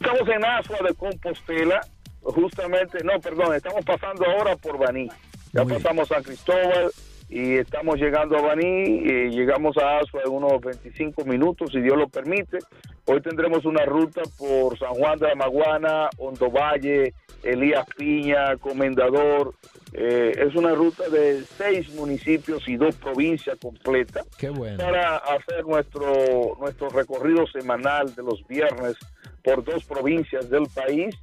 Estamos 0.00 0.26
en 0.30 0.44
Asua 0.46 0.78
de 0.88 0.94
Compostela, 0.94 1.80
justamente, 2.22 3.04
no, 3.04 3.20
perdón, 3.20 3.54
estamos 3.54 3.84
pasando 3.84 4.24
ahora 4.24 4.56
por 4.56 4.78
Baní. 4.78 5.10
Ya 5.52 5.62
Muy 5.62 5.74
pasamos 5.74 6.08
San 6.08 6.22
Cristóbal 6.22 6.90
y 7.28 7.58
estamos 7.58 7.96
llegando 7.96 8.38
a 8.38 8.40
Baní, 8.40 8.82
y 8.82 9.28
llegamos 9.28 9.76
a 9.76 9.98
Asua 9.98 10.22
en 10.24 10.32
unos 10.32 10.58
25 10.62 11.26
minutos, 11.26 11.70
si 11.72 11.82
Dios 11.82 11.98
lo 11.98 12.08
permite. 12.08 12.60
Hoy 13.04 13.20
tendremos 13.20 13.66
una 13.66 13.84
ruta 13.84 14.22
por 14.38 14.78
San 14.78 14.94
Juan 14.94 15.18
de 15.18 15.28
la 15.28 15.34
Maguana, 15.34 16.08
Hondo 16.16 16.50
Valle, 16.50 17.12
Elías 17.42 17.86
Piña, 17.94 18.56
Comendador. 18.56 19.54
Eh, 19.92 20.32
es 20.34 20.54
una 20.54 20.74
ruta 20.74 21.08
de 21.10 21.42
seis 21.58 21.92
municipios 21.94 22.66
y 22.68 22.76
dos 22.76 22.94
provincias 22.94 23.58
completas 23.58 24.24
Qué 24.38 24.48
bueno. 24.48 24.78
para 24.78 25.16
hacer 25.16 25.66
nuestro, 25.66 26.56
nuestro 26.60 26.88
recorrido 26.90 27.44
semanal 27.48 28.14
de 28.14 28.22
los 28.22 28.46
viernes 28.46 28.96
por 29.42 29.64
dos 29.64 29.84
provincias 29.84 30.48
del 30.50 30.66
país 30.68 31.14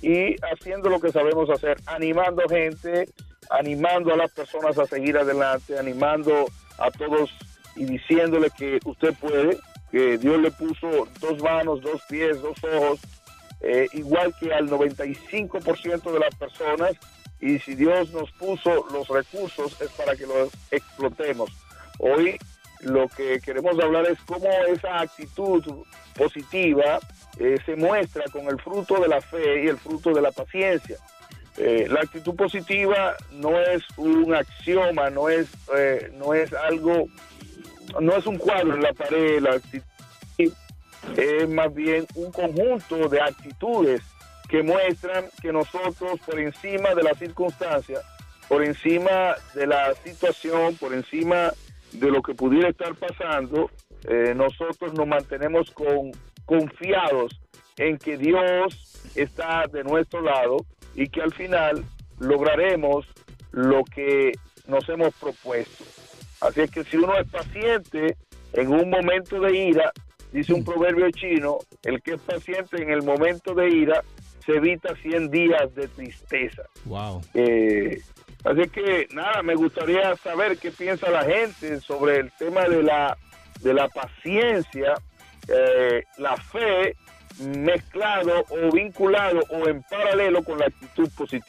y 0.00 0.34
haciendo 0.52 0.90
lo 0.90 1.00
que 1.00 1.12
sabemos 1.12 1.48
hacer, 1.50 1.78
animando 1.86 2.42
gente, 2.48 3.08
animando 3.50 4.12
a 4.12 4.16
las 4.16 4.32
personas 4.32 4.78
a 4.78 4.86
seguir 4.86 5.16
adelante, 5.16 5.78
animando 5.78 6.46
a 6.78 6.90
todos 6.90 7.30
y 7.76 7.84
diciéndole 7.84 8.50
que 8.50 8.80
usted 8.84 9.14
puede, 9.14 9.58
que 9.90 10.18
Dios 10.18 10.40
le 10.40 10.50
puso 10.50 11.06
dos 11.20 11.40
manos, 11.42 11.80
dos 11.82 12.02
pies, 12.08 12.40
dos 12.42 12.56
ojos, 12.64 13.00
eh, 13.60 13.86
igual 13.92 14.34
que 14.40 14.52
al 14.52 14.68
95% 14.68 16.12
de 16.12 16.18
las 16.18 16.34
personas 16.34 16.92
y 17.40 17.58
si 17.58 17.74
Dios 17.74 18.10
nos 18.12 18.30
puso 18.32 18.86
los 18.92 19.08
recursos 19.08 19.80
es 19.80 19.90
para 19.90 20.16
que 20.16 20.26
los 20.26 20.50
explotemos. 20.70 21.50
Hoy 21.98 22.38
lo 22.80 23.08
que 23.08 23.40
queremos 23.40 23.78
hablar 23.78 24.06
es 24.06 24.18
cómo 24.26 24.48
esa 24.68 25.00
actitud 25.00 25.62
positiva 26.16 26.98
eh, 27.38 27.58
se 27.64 27.76
muestra 27.76 28.24
con 28.32 28.46
el 28.46 28.60
fruto 28.60 29.00
de 29.00 29.08
la 29.08 29.20
fe 29.20 29.64
y 29.64 29.68
el 29.68 29.78
fruto 29.78 30.12
de 30.12 30.20
la 30.20 30.30
paciencia. 30.30 30.96
Eh, 31.56 31.86
la 31.90 32.00
actitud 32.00 32.34
positiva 32.34 33.14
no 33.32 33.60
es 33.60 33.82
un 33.96 34.34
axioma, 34.34 35.10
no 35.10 35.28
es, 35.28 35.48
eh, 35.76 36.10
no 36.16 36.32
es 36.34 36.52
algo, 36.52 37.08
no 38.00 38.16
es 38.16 38.26
un 38.26 38.38
cuadro 38.38 38.74
en 38.74 38.82
la 38.82 38.92
pared, 38.92 39.40
la 39.40 39.52
actitud 39.52 39.82
es 41.16 41.48
más 41.48 41.74
bien 41.74 42.06
un 42.14 42.30
conjunto 42.30 43.08
de 43.08 43.20
actitudes 43.20 44.02
que 44.48 44.62
muestran 44.62 45.24
que 45.40 45.52
nosotros 45.52 46.20
por 46.24 46.38
encima 46.38 46.94
de 46.94 47.02
las 47.02 47.18
circunstancias, 47.18 48.02
por 48.48 48.62
encima 48.62 49.34
de 49.54 49.66
la 49.66 49.94
situación, 50.04 50.76
por 50.76 50.94
encima 50.94 51.52
de 51.92 52.10
lo 52.10 52.22
que 52.22 52.34
pudiera 52.34 52.68
estar 52.68 52.94
pasando, 52.94 53.70
eh, 54.08 54.32
nosotros 54.34 54.94
nos 54.94 55.06
mantenemos 55.06 55.70
con, 55.70 56.12
confiados 56.44 57.40
en 57.76 57.98
que 57.98 58.16
Dios 58.16 59.10
está 59.14 59.66
de 59.66 59.84
nuestro 59.84 60.20
lado 60.22 60.58
y 60.94 61.08
que 61.08 61.22
al 61.22 61.32
final 61.32 61.84
lograremos 62.18 63.06
lo 63.50 63.84
que 63.84 64.32
nos 64.66 64.88
hemos 64.88 65.14
propuesto. 65.14 65.84
Así 66.40 66.60
es 66.60 66.70
que 66.70 66.84
si 66.84 66.96
uno 66.96 67.16
es 67.16 67.28
paciente 67.28 68.16
en 68.52 68.72
un 68.72 68.90
momento 68.90 69.40
de 69.40 69.56
ira, 69.56 69.92
dice 70.32 70.52
un 70.52 70.64
proverbio 70.64 71.10
chino, 71.10 71.58
el 71.82 72.02
que 72.02 72.14
es 72.14 72.20
paciente 72.20 72.82
en 72.82 72.90
el 72.90 73.02
momento 73.02 73.54
de 73.54 73.68
ira 73.68 74.02
se 74.44 74.56
evita 74.56 74.94
100 74.96 75.30
días 75.30 75.74
de 75.74 75.88
tristeza. 75.88 76.62
Wow. 76.84 77.22
Eh, 77.34 78.00
así 78.44 78.68
que 78.70 79.06
nada, 79.12 79.42
me 79.42 79.54
gustaría 79.54 80.16
saber 80.16 80.58
qué 80.58 80.70
piensa 80.70 81.10
la 81.10 81.24
gente 81.24 81.80
sobre 81.80 82.18
el 82.18 82.32
tema 82.32 82.62
de 82.62 82.82
la, 82.82 83.16
de 83.60 83.74
la 83.74 83.88
paciencia, 83.88 84.94
eh, 85.48 86.04
la 86.18 86.36
fe 86.36 86.96
mezclado 87.40 88.44
o 88.50 88.72
vinculado 88.72 89.40
o 89.50 89.68
en 89.68 89.82
paralelo 89.82 90.42
con 90.44 90.58
la 90.58 90.66
actitud 90.66 91.08
positiva. 91.16 91.46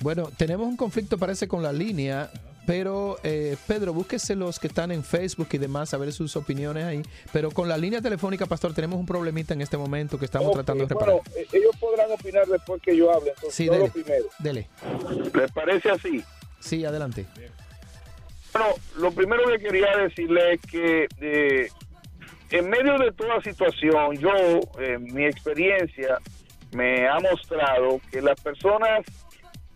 Bueno, 0.00 0.30
tenemos 0.36 0.66
un 0.66 0.76
conflicto, 0.76 1.18
parece, 1.18 1.46
con 1.46 1.62
la 1.62 1.72
línea, 1.72 2.30
pero 2.66 3.18
eh, 3.22 3.56
Pedro, 3.66 3.92
búsquese 3.92 4.34
los 4.34 4.58
que 4.58 4.68
están 4.68 4.92
en 4.92 5.04
Facebook 5.04 5.48
y 5.52 5.58
demás, 5.58 5.92
a 5.92 5.98
ver 5.98 6.12
sus 6.12 6.36
opiniones 6.36 6.84
ahí. 6.84 7.02
Pero 7.32 7.50
con 7.50 7.68
la 7.68 7.76
línea 7.76 8.00
telefónica, 8.00 8.46
Pastor, 8.46 8.72
tenemos 8.72 8.98
un 8.98 9.06
problemita 9.06 9.52
en 9.54 9.60
este 9.60 9.76
momento 9.76 10.18
que 10.18 10.24
estamos 10.24 10.52
tratando 10.52 10.84
de 10.84 10.88
reparar. 10.88 11.16
bueno, 11.16 11.30
eh, 11.36 11.46
ellos 11.52 11.76
podrán 11.78 12.10
opinar 12.12 12.46
después 12.46 12.80
que 12.80 12.96
yo 12.96 13.12
hable, 13.12 13.30
entonces 13.30 13.54
Sí, 13.54 13.66
lo 13.66 13.88
primero. 13.88 14.24
Dele. 14.38 14.68
¿Les 15.34 15.52
parece 15.52 15.90
así? 15.90 16.24
Sí, 16.60 16.84
adelante. 16.84 17.26
Bueno, 18.52 18.68
lo 18.96 19.12
primero 19.12 19.42
que 19.48 19.58
quería 19.58 19.96
decirle 19.96 20.54
es 20.54 20.60
que 20.62 21.08
eh, 21.20 21.68
en 22.50 22.68
medio 22.68 22.98
de 22.98 23.12
toda 23.12 23.40
situación, 23.42 24.16
yo, 24.16 24.32
eh, 24.80 24.98
mi 24.98 25.24
experiencia 25.24 26.18
me 26.72 27.08
ha 27.08 27.18
mostrado 27.18 28.00
que 28.10 28.20
las 28.20 28.40
personas 28.40 29.04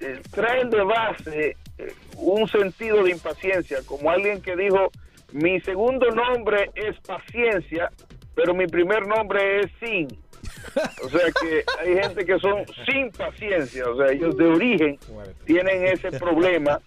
eh, 0.00 0.20
traen 0.30 0.70
de 0.70 0.82
base 0.82 1.56
eh, 1.78 1.92
un 2.16 2.48
sentido 2.48 3.02
de 3.04 3.12
impaciencia, 3.12 3.78
como 3.87 4.10
alguien 4.10 4.40
que 4.42 4.56
dijo, 4.56 4.90
mi 5.32 5.60
segundo 5.60 6.10
nombre 6.10 6.70
es 6.74 6.98
paciencia, 7.00 7.90
pero 8.34 8.54
mi 8.54 8.66
primer 8.66 9.06
nombre 9.06 9.60
es 9.60 9.70
sin. 9.80 10.08
O 11.04 11.08
sea 11.08 11.26
que 11.40 11.64
hay 11.78 11.94
gente 12.02 12.24
que 12.24 12.38
son 12.38 12.64
sin 12.87 13.10
paciencia, 13.12 13.88
o 13.88 13.96
sea, 13.96 14.12
ellos 14.12 14.37
de 14.37 14.46
origen 14.46 14.98
tienen 15.46 15.87
ese 15.87 16.10
problema 16.12 16.80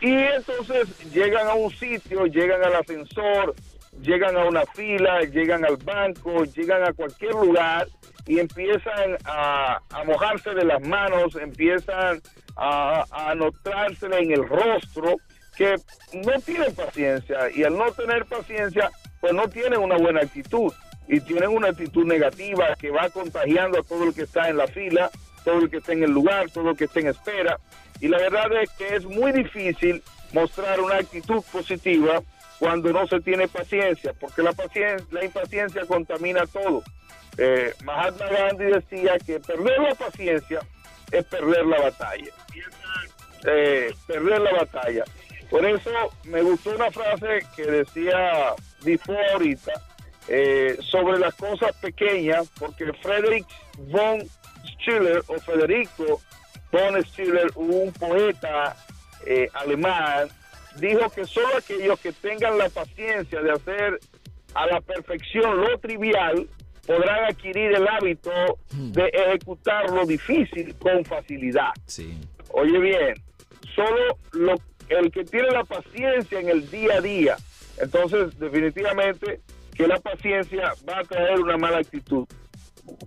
y 0.00 0.12
entonces 0.12 0.88
llegan 1.12 1.48
a 1.48 1.54
un 1.54 1.70
sitio, 1.70 2.26
llegan 2.26 2.62
al 2.64 2.76
ascensor, 2.76 3.54
llegan 4.02 4.36
a 4.36 4.44
una 4.44 4.64
fila, 4.66 5.20
llegan 5.20 5.64
al 5.64 5.76
banco, 5.76 6.44
llegan 6.44 6.82
a 6.82 6.92
cualquier 6.92 7.32
lugar 7.32 7.86
y 8.26 8.38
empiezan 8.38 9.16
a, 9.24 9.80
mojarse 10.06 10.50
de 10.50 10.64
las 10.64 10.80
manos, 10.86 11.36
empiezan 11.36 12.20
a, 12.56 13.04
a 13.10 13.34
notársele 13.34 14.18
en 14.18 14.32
el 14.32 14.48
rostro 14.48 15.16
que 15.56 15.76
no 16.12 16.40
tienen 16.40 16.74
paciencia 16.74 17.50
y 17.54 17.62
al 17.62 17.76
no 17.76 17.90
tener 17.92 18.24
paciencia 18.24 18.90
pues 19.20 19.32
no 19.32 19.48
tienen 19.48 19.80
una 19.80 19.96
buena 19.96 20.20
actitud 20.20 20.72
y 21.08 21.20
tienen 21.20 21.50
una 21.50 21.68
actitud 21.68 22.04
negativa 22.04 22.74
que 22.76 22.90
va 22.90 23.08
contagiando 23.10 23.78
a 23.78 23.82
todo 23.82 24.04
el 24.04 24.14
que 24.14 24.22
está 24.22 24.48
en 24.48 24.56
la 24.56 24.66
fila, 24.66 25.10
todo 25.44 25.58
el 25.60 25.70
que 25.70 25.78
está 25.78 25.92
en 25.92 26.02
el 26.02 26.10
lugar, 26.10 26.50
todo 26.50 26.70
el 26.70 26.76
que 26.76 26.84
está 26.84 27.00
en 27.00 27.08
espera. 27.08 27.58
Y 28.00 28.08
la 28.08 28.18
verdad 28.18 28.46
es 28.62 28.70
que 28.70 28.96
es 28.96 29.04
muy 29.04 29.32
difícil 29.32 30.02
mostrar 30.32 30.80
una 30.80 30.96
actitud 30.96 31.42
positiva 31.52 32.22
cuando 32.64 32.90
no 32.94 33.06
se 33.06 33.20
tiene 33.20 33.46
paciencia, 33.46 34.14
porque 34.18 34.42
la 34.42 34.54
paciencia, 34.54 35.06
la 35.10 35.22
impaciencia 35.22 35.84
contamina 35.84 36.46
todo. 36.46 36.82
Eh, 37.36 37.74
Mahatma 37.84 38.26
Gandhi 38.26 38.64
decía 38.64 39.18
que 39.18 39.38
perder 39.38 39.80
la 39.80 39.94
paciencia 39.94 40.60
es 41.12 41.26
perder 41.26 41.66
la 41.66 41.82
batalla. 41.82 42.32
Eh, 43.46 43.94
perder 44.06 44.40
la 44.40 44.52
batalla. 44.54 45.04
Por 45.50 45.66
eso 45.66 45.90
me 46.24 46.40
gustó 46.40 46.70
una 46.70 46.90
frase 46.90 47.40
que 47.54 47.64
decía 47.64 48.54
Bifo 48.82 49.14
ahorita 49.32 49.72
eh, 50.28 50.78
sobre 50.80 51.18
las 51.18 51.34
cosas 51.34 51.76
pequeñas, 51.82 52.48
porque 52.58 52.90
Friedrich 52.94 53.46
von 53.76 54.22
Schiller 54.64 55.22
o 55.26 55.38
Federico 55.38 56.22
von 56.72 57.04
Schiller, 57.04 57.50
un 57.56 57.92
poeta 57.92 58.74
eh, 59.26 59.50
alemán, 59.52 60.30
dijo 60.78 61.08
que 61.10 61.24
solo 61.24 61.56
aquellos 61.56 61.98
que 62.00 62.12
tengan 62.12 62.58
la 62.58 62.68
paciencia 62.68 63.40
de 63.40 63.52
hacer 63.52 64.00
a 64.54 64.66
la 64.66 64.80
perfección 64.80 65.60
lo 65.60 65.78
trivial 65.78 66.48
podrán 66.86 67.24
adquirir 67.24 67.74
el 67.74 67.88
hábito 67.88 68.30
de 68.72 69.06
ejecutar 69.12 69.90
lo 69.90 70.04
difícil 70.04 70.74
con 70.76 71.04
facilidad. 71.04 71.70
Sí. 71.86 72.20
Oye 72.50 72.78
bien, 72.78 73.14
solo 73.74 74.18
lo, 74.32 74.54
el 74.88 75.10
que 75.10 75.24
tiene 75.24 75.50
la 75.50 75.64
paciencia 75.64 76.40
en 76.40 76.48
el 76.48 76.70
día 76.70 76.94
a 76.94 77.00
día, 77.00 77.36
entonces 77.78 78.38
definitivamente 78.38 79.40
que 79.74 79.88
la 79.88 79.98
paciencia 79.98 80.72
va 80.88 81.00
a 81.00 81.04
traer 81.04 81.40
una 81.40 81.56
mala 81.56 81.78
actitud. 81.78 82.26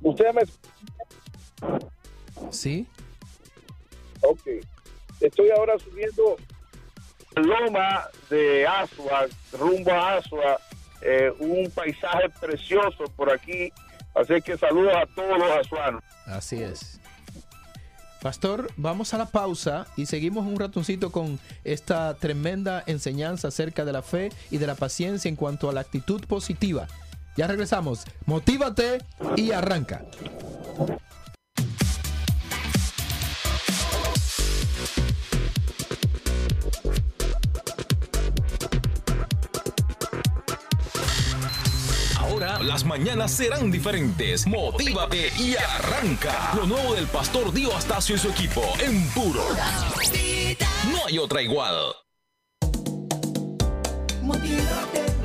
Usted 0.01 0.33
me... 0.33 0.41
Sí. 2.51 2.85
Ok. 4.21 4.41
Estoy 5.21 5.49
ahora 5.51 5.77
subiendo 5.79 6.35
loma 7.37 8.05
de 8.29 8.65
Asua, 8.67 9.25
rumbo 9.53 9.91
a 9.91 10.15
Asua, 10.15 10.57
eh, 11.01 11.31
un 11.39 11.69
paisaje 11.71 12.29
precioso 12.39 13.05
por 13.15 13.31
aquí. 13.31 13.71
Así 14.15 14.41
que 14.41 14.57
saludos 14.57 14.93
a 14.95 15.05
todos 15.15 15.37
los 15.37 15.51
asuanos. 15.51 16.03
Así 16.25 16.61
es. 16.61 16.99
Pastor, 18.21 18.71
vamos 18.77 19.13
a 19.13 19.17
la 19.19 19.27
pausa 19.27 19.85
y 19.95 20.07
seguimos 20.07 20.45
un 20.45 20.59
ratoncito 20.59 21.11
con 21.11 21.39
esta 21.63 22.15
tremenda 22.15 22.83
enseñanza 22.87 23.49
acerca 23.49 23.85
de 23.85 23.93
la 23.93 24.01
fe 24.01 24.31
y 24.49 24.57
de 24.57 24.65
la 24.65 24.75
paciencia 24.75 25.29
en 25.29 25.35
cuanto 25.35 25.69
a 25.69 25.73
la 25.73 25.81
actitud 25.81 26.25
positiva. 26.25 26.87
Ya 27.37 27.45
regresamos. 27.45 28.05
Motívate 28.25 28.97
y 29.35 29.51
arranca. 29.51 30.03
las 42.39 42.85
mañanas 42.85 43.31
serán 43.31 43.71
diferentes. 43.71 44.45
Motívate 44.45 45.31
y 45.39 45.55
arranca. 45.55 46.51
Lo 46.55 46.67
nuevo 46.67 46.93
del 46.93 47.07
pastor 47.07 47.51
Dio 47.51 47.75
Astacio 47.75 48.15
y 48.15 48.19
su 48.19 48.29
equipo 48.29 48.61
en 48.79 49.07
puro. 49.09 49.43
No 50.91 51.05
hay 51.07 51.17
otra 51.17 51.41
igual. 51.41 51.75
Motívate. 54.21 55.16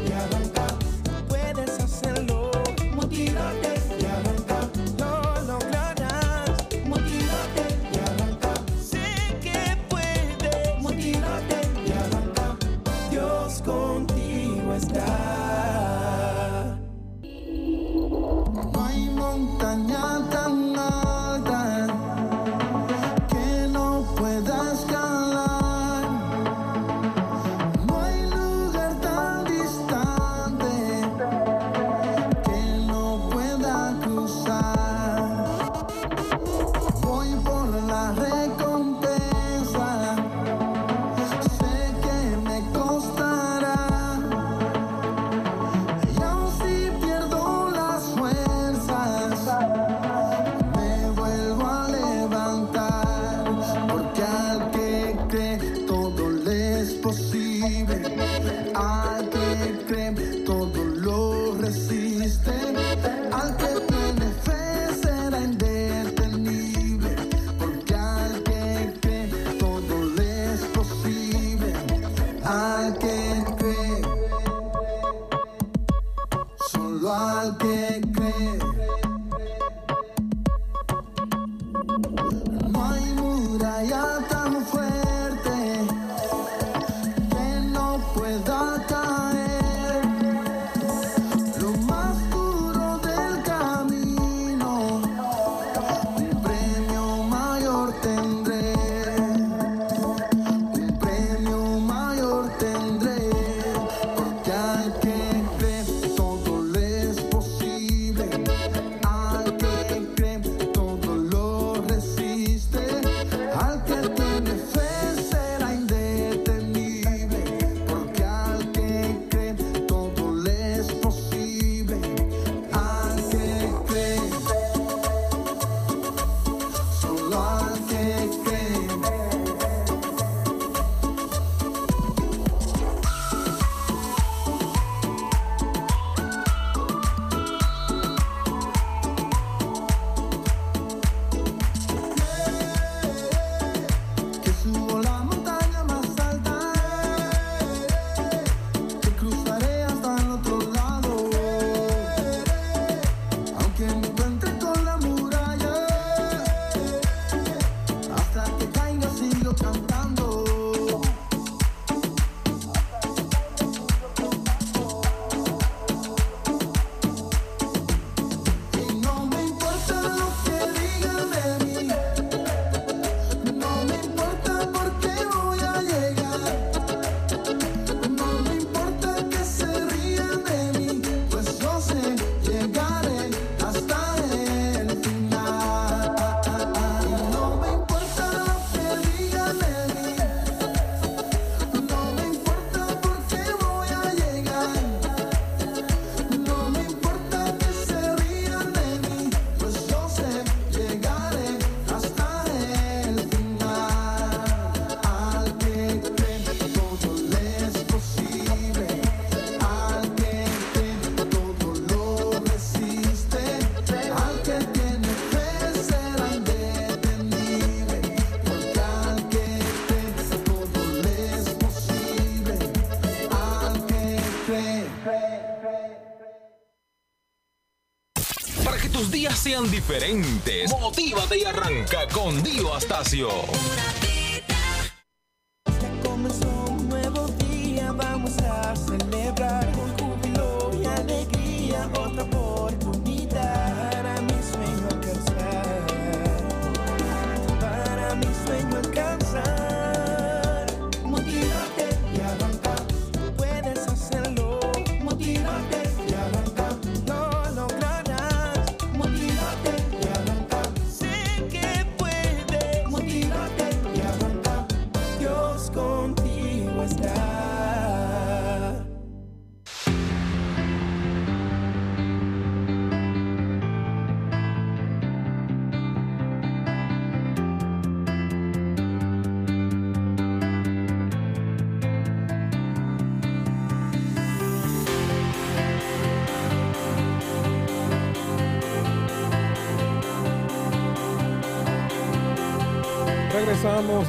días 229.23 229.39
sean 229.39 229.71
diferentes. 229.71 230.69
Motívate 230.69 231.39
y 231.39 231.45
arranca 231.45 232.09
con 232.09 232.43
Dio 232.43 232.75
Astacio. 232.75 233.29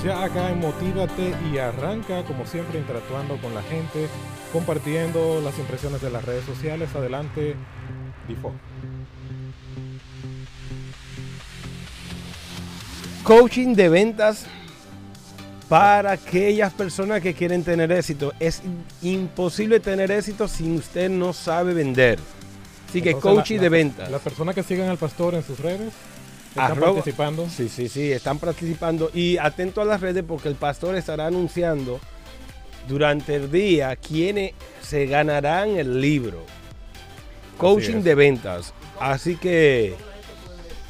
Ya 0.04 0.24
acá 0.24 0.50
en 0.50 0.60
Motívate 0.60 1.34
y 1.52 1.58
arranca, 1.58 2.24
como 2.24 2.46
siempre, 2.46 2.80
interactuando 2.80 3.38
con 3.38 3.54
la 3.54 3.62
gente, 3.64 4.08
compartiendo 4.52 5.40
las 5.42 5.58
impresiones 5.58 6.02
de 6.02 6.10
las 6.10 6.26
redes 6.26 6.46
sociales. 6.46 6.90
Adelante, 6.96 7.56
Difo. 8.28 8.52
Coaching 13.24 13.74
de 13.76 13.88
ventas 13.90 14.46
para 15.70 16.12
aquellas 16.12 16.74
personas 16.74 17.22
que 17.22 17.34
quieren 17.34 17.64
tener 17.64 17.92
éxito. 17.92 18.34
Es 18.40 18.62
imposible 19.02 19.80
tener 19.80 20.12
éxito 20.12 20.48
si 20.48 20.70
usted 20.76 21.10
no 21.10 21.32
sabe 21.32 21.74
vender. 21.74 22.20
Así 22.90 23.02
que 23.02 23.12
Entonces, 23.12 23.32
coaching 23.36 23.56
la- 23.58 23.62
de 23.64 23.70
ventas. 23.70 24.12
Las 24.12 24.22
personas 24.22 24.54
que 24.54 24.64
siguen 24.64 24.90
al 24.90 24.98
pastor 24.98 25.34
en 25.36 25.44
sus 25.44 25.60
redes 25.60 25.94
están 26.62 26.72
Arroba- 26.72 26.94
participando. 26.96 27.48
Sí, 27.50 27.70
sí, 27.70 27.90
sí, 27.90 28.12
están 28.12 28.40
participando 28.40 29.10
y 29.14 29.38
atento 29.38 29.82
a 29.82 29.86
las 29.86 30.02
redes 30.02 30.24
porque 30.28 30.48
el 30.50 30.56
pastor 30.56 30.96
estará 30.96 31.28
anunciando 31.28 32.00
durante 32.88 33.36
el 33.36 33.52
día 33.52 33.96
quiénes 33.96 34.54
se 34.82 35.06
ganarán 35.06 35.70
el 35.78 36.02
libro. 36.02 36.44
Coaching 37.58 38.02
de 38.02 38.16
ventas. 38.16 38.74
Así 39.00 39.36
que 39.36 39.96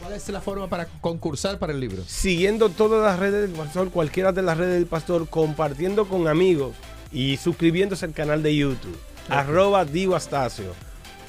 ¿Cuál 0.02 0.14
es 0.14 0.28
la 0.30 0.42
forma 0.42 0.68
para 0.68 0.86
concursar 1.02 1.58
para 1.60 1.72
el 1.74 1.80
libro? 1.80 2.04
siguiendo 2.06 2.70
todas 2.70 3.04
las 3.06 3.20
redes 3.20 3.42
del 3.50 3.58
pastor, 3.58 3.90
cualquiera 3.90 4.32
de 4.32 4.42
las 4.42 4.58
redes 4.58 4.74
del 4.74 4.86
pastor, 4.86 5.28
compartiendo 5.30 6.08
con 6.08 6.28
amigos 6.28 6.76
y 7.12 7.38
suscribiéndose 7.38 8.06
al 8.06 8.14
canal 8.14 8.44
de 8.44 8.56
YouTube. 8.56 8.98
Arroba 9.30 9.86
Divo 9.86 10.16
Astacio. 10.16 10.74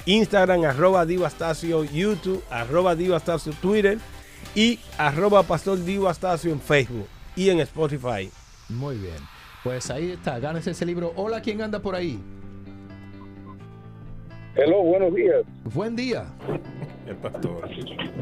Instagram, 0.05 0.65
arroba 0.65 1.05
Divo 1.05 1.25
Astacio. 1.25 1.83
YouTube, 1.85 2.43
arroba 2.49 2.95
Divo 2.95 3.15
Astacio. 3.15 3.53
Twitter 3.61 3.97
y 4.55 4.79
arroba 4.97 5.43
Pastor 5.43 5.83
Divo 5.83 6.07
Astacio 6.09 6.51
en 6.51 6.59
Facebook 6.61 7.07
y 7.35 7.49
en 7.49 7.59
Spotify. 7.59 8.31
Muy 8.69 8.95
bien. 8.97 9.15
Pues 9.63 9.89
ahí 9.91 10.11
está, 10.11 10.39
gánese 10.39 10.71
ese 10.71 10.85
libro. 10.85 11.11
Hola, 11.15 11.41
¿quién 11.41 11.61
anda 11.61 11.79
por 11.79 11.95
ahí? 11.95 12.19
Hello, 14.55 14.81
buenos 14.83 15.13
días. 15.13 15.41
Buen 15.73 15.95
día, 15.95 16.25
El 17.05 17.15
pastor. 17.17 17.67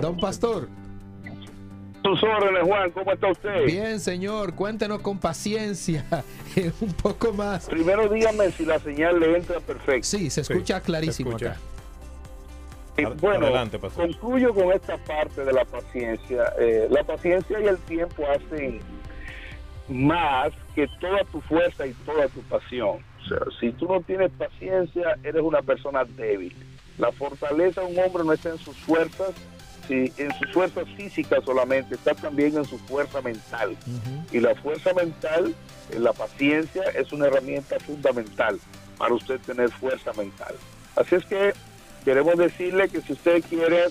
don 0.02 0.17
Pastor. 0.17 0.67
Sus 2.04 2.22
órdenes, 2.24 2.63
Juan, 2.63 2.91
¿cómo 2.91 3.13
está 3.13 3.32
usted? 3.32 3.65
Bien, 3.65 3.98
señor, 4.00 4.56
cuéntenos 4.56 5.00
con 5.02 5.19
paciencia 5.19 6.04
un 6.82 6.91
poco 6.93 7.32
más. 7.32 7.67
Primero 7.67 8.10
dígame 8.10 8.52
si 8.52 8.65
la 8.65 8.78
señal 8.80 9.19
le 9.19 9.38
entra 9.38 9.60
perfecto. 9.62 10.04
Sí, 10.08 10.30
se 10.30 10.41
escucha 10.41 10.80
Sí, 10.80 10.86
clarísimo 10.86 11.38
se 11.38 11.46
escucha. 11.46 11.52
acá. 11.52 11.72
Eh, 12.97 13.06
Bueno, 13.19 13.47
adelante, 13.47 13.79
concluyo 13.79 14.53
con 14.53 14.71
esta 14.71 14.97
parte 14.97 15.43
de 15.43 15.53
la 15.53 15.65
paciencia. 15.65 16.53
Eh, 16.60 16.88
la 16.89 17.03
paciencia 17.03 17.60
y 17.60 17.65
el 17.65 17.77
tiempo 17.79 18.23
hacen 18.27 18.79
más 19.88 20.53
que 20.75 20.88
toda 20.99 21.23
tu 21.25 21.41
fuerza 21.41 21.86
y 21.88 21.93
toda 22.06 22.27
tu 22.27 22.41
pasión. 22.41 23.03
O 23.23 23.27
sea, 23.27 23.39
si 23.60 23.71
tú 23.71 23.88
no 23.88 24.01
tienes 24.01 24.32
paciencia, 24.32 25.17
eres 25.23 25.41
una 25.41 25.62
persona 25.62 26.03
débil. 26.06 26.56
La 26.97 27.12
fortaleza 27.12 27.82
de 27.82 27.88
un 27.88 27.99
hombre 27.99 28.23
no 28.23 28.34
está 28.34 28.49
en 28.49 28.58
sus 28.60 28.77
fuerzas, 28.77 29.32
si 29.88 30.13
en 30.17 30.32
sus 30.39 30.51
fuerzas 30.51 30.86
físicas 30.95 31.43
solamente, 31.43 31.95
está 31.95 32.13
también 32.13 32.56
en 32.56 32.65
su 32.65 32.77
fuerza 32.79 33.21
mental. 33.21 33.75
Y 34.32 34.39
la 34.39 34.56
fuerza 34.56 34.93
mental, 34.93 35.53
eh, 35.91 35.99
la 35.99 36.13
paciencia, 36.13 36.84
es 36.95 37.12
una 37.12 37.27
herramienta 37.27 37.79
fundamental 37.79 38.60
para 38.97 39.13
usted 39.13 39.39
tener 39.41 39.69
fuerza 39.71 40.13
mental. 40.13 40.56
Así 40.95 41.15
es 41.15 41.25
que 41.25 41.53
queremos 42.04 42.38
decirle 42.38 42.89
que 42.89 43.02
si 43.02 43.13
usted 43.13 43.44
quiere 43.50 43.86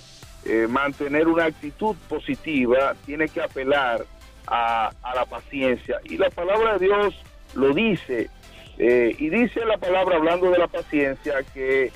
eh, 0.45 0.67
mantener 0.69 1.27
una 1.27 1.45
actitud 1.45 1.95
positiva, 2.07 2.95
tiene 3.05 3.27
que 3.27 3.41
apelar 3.41 4.05
a, 4.47 4.91
a 5.01 5.15
la 5.15 5.25
paciencia. 5.25 5.99
Y 6.05 6.17
la 6.17 6.29
palabra 6.29 6.77
de 6.77 6.85
Dios 6.85 7.15
lo 7.55 7.73
dice, 7.73 8.29
eh, 8.77 9.15
y 9.17 9.29
dice 9.29 9.65
la 9.65 9.77
palabra 9.77 10.17
hablando 10.17 10.49
de 10.51 10.57
la 10.57 10.67
paciencia 10.67 11.43
que 11.53 11.91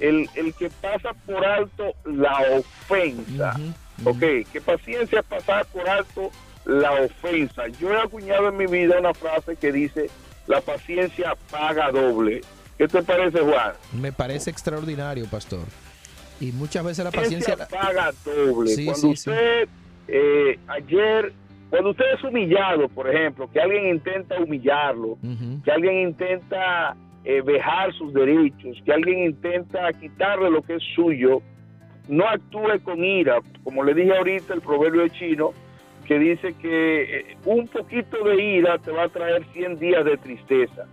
el, 0.00 0.28
el 0.34 0.54
que 0.54 0.68
pasa 0.70 1.10
por 1.26 1.44
alto 1.44 1.94
la 2.04 2.40
ofensa, 2.58 3.54
Ujú, 3.56 3.72
Ok, 4.04 4.48
que 4.52 4.60
paciencia 4.60 5.20
es 5.20 5.26
pasar 5.26 5.64
por 5.66 5.88
alto 5.88 6.30
la 6.64 6.92
ofensa. 6.92 7.68
Yo 7.68 7.92
he 7.92 8.00
acuñado 8.00 8.48
en 8.48 8.56
mi 8.56 8.66
vida 8.66 8.98
una 8.98 9.14
frase 9.14 9.54
que 9.54 9.70
dice, 9.70 10.10
la 10.48 10.60
paciencia 10.60 11.36
paga 11.50 11.92
doble. 11.92 12.40
¿Qué 12.82 12.88
te 12.88 13.00
parece, 13.00 13.38
Juan? 13.38 13.74
Me 13.92 14.10
parece 14.10 14.50
extraordinario, 14.50 15.26
Pastor. 15.26 15.60
Y 16.40 16.50
muchas 16.50 16.84
veces 16.84 17.04
la 17.04 17.12
paciencia... 17.12 17.56
Paga 17.56 18.10
doble. 18.24 18.70
Sí, 18.70 18.86
cuando 18.86 19.00
sí, 19.00 19.16
sí. 19.16 19.30
usted, 19.30 19.68
eh, 20.08 20.58
ayer, 20.66 21.32
cuando 21.70 21.90
usted 21.90 22.06
es 22.12 22.24
humillado, 22.24 22.88
por 22.88 23.08
ejemplo, 23.08 23.48
que 23.52 23.60
alguien 23.60 23.86
intenta 23.86 24.34
humillarlo, 24.40 25.16
que 25.64 25.70
alguien 25.70 26.08
intenta 26.08 26.96
eh, 27.22 27.40
vejar 27.42 27.92
sus 27.94 28.12
derechos, 28.12 28.76
que 28.84 28.92
alguien 28.92 29.26
intenta 29.26 29.92
quitarle 29.92 30.50
lo 30.50 30.60
que 30.60 30.74
es 30.74 30.82
suyo, 30.96 31.40
no 32.08 32.26
actúe 32.26 32.82
con 32.82 33.04
ira, 33.04 33.38
como 33.62 33.84
le 33.84 33.94
dije 33.94 34.12
ahorita 34.16 34.54
el 34.54 34.60
proverbio 34.60 35.06
chino, 35.06 35.52
que 36.06 36.18
dice 36.18 36.54
que 36.60 37.02
eh, 37.20 37.36
un 37.44 37.68
poquito 37.68 38.22
de 38.24 38.42
ira 38.42 38.78
te 38.78 38.90
va 38.90 39.04
a 39.04 39.08
traer 39.08 39.44
100 39.52 39.78
días 39.78 40.04
de 40.04 40.16
tristeza. 40.16 40.86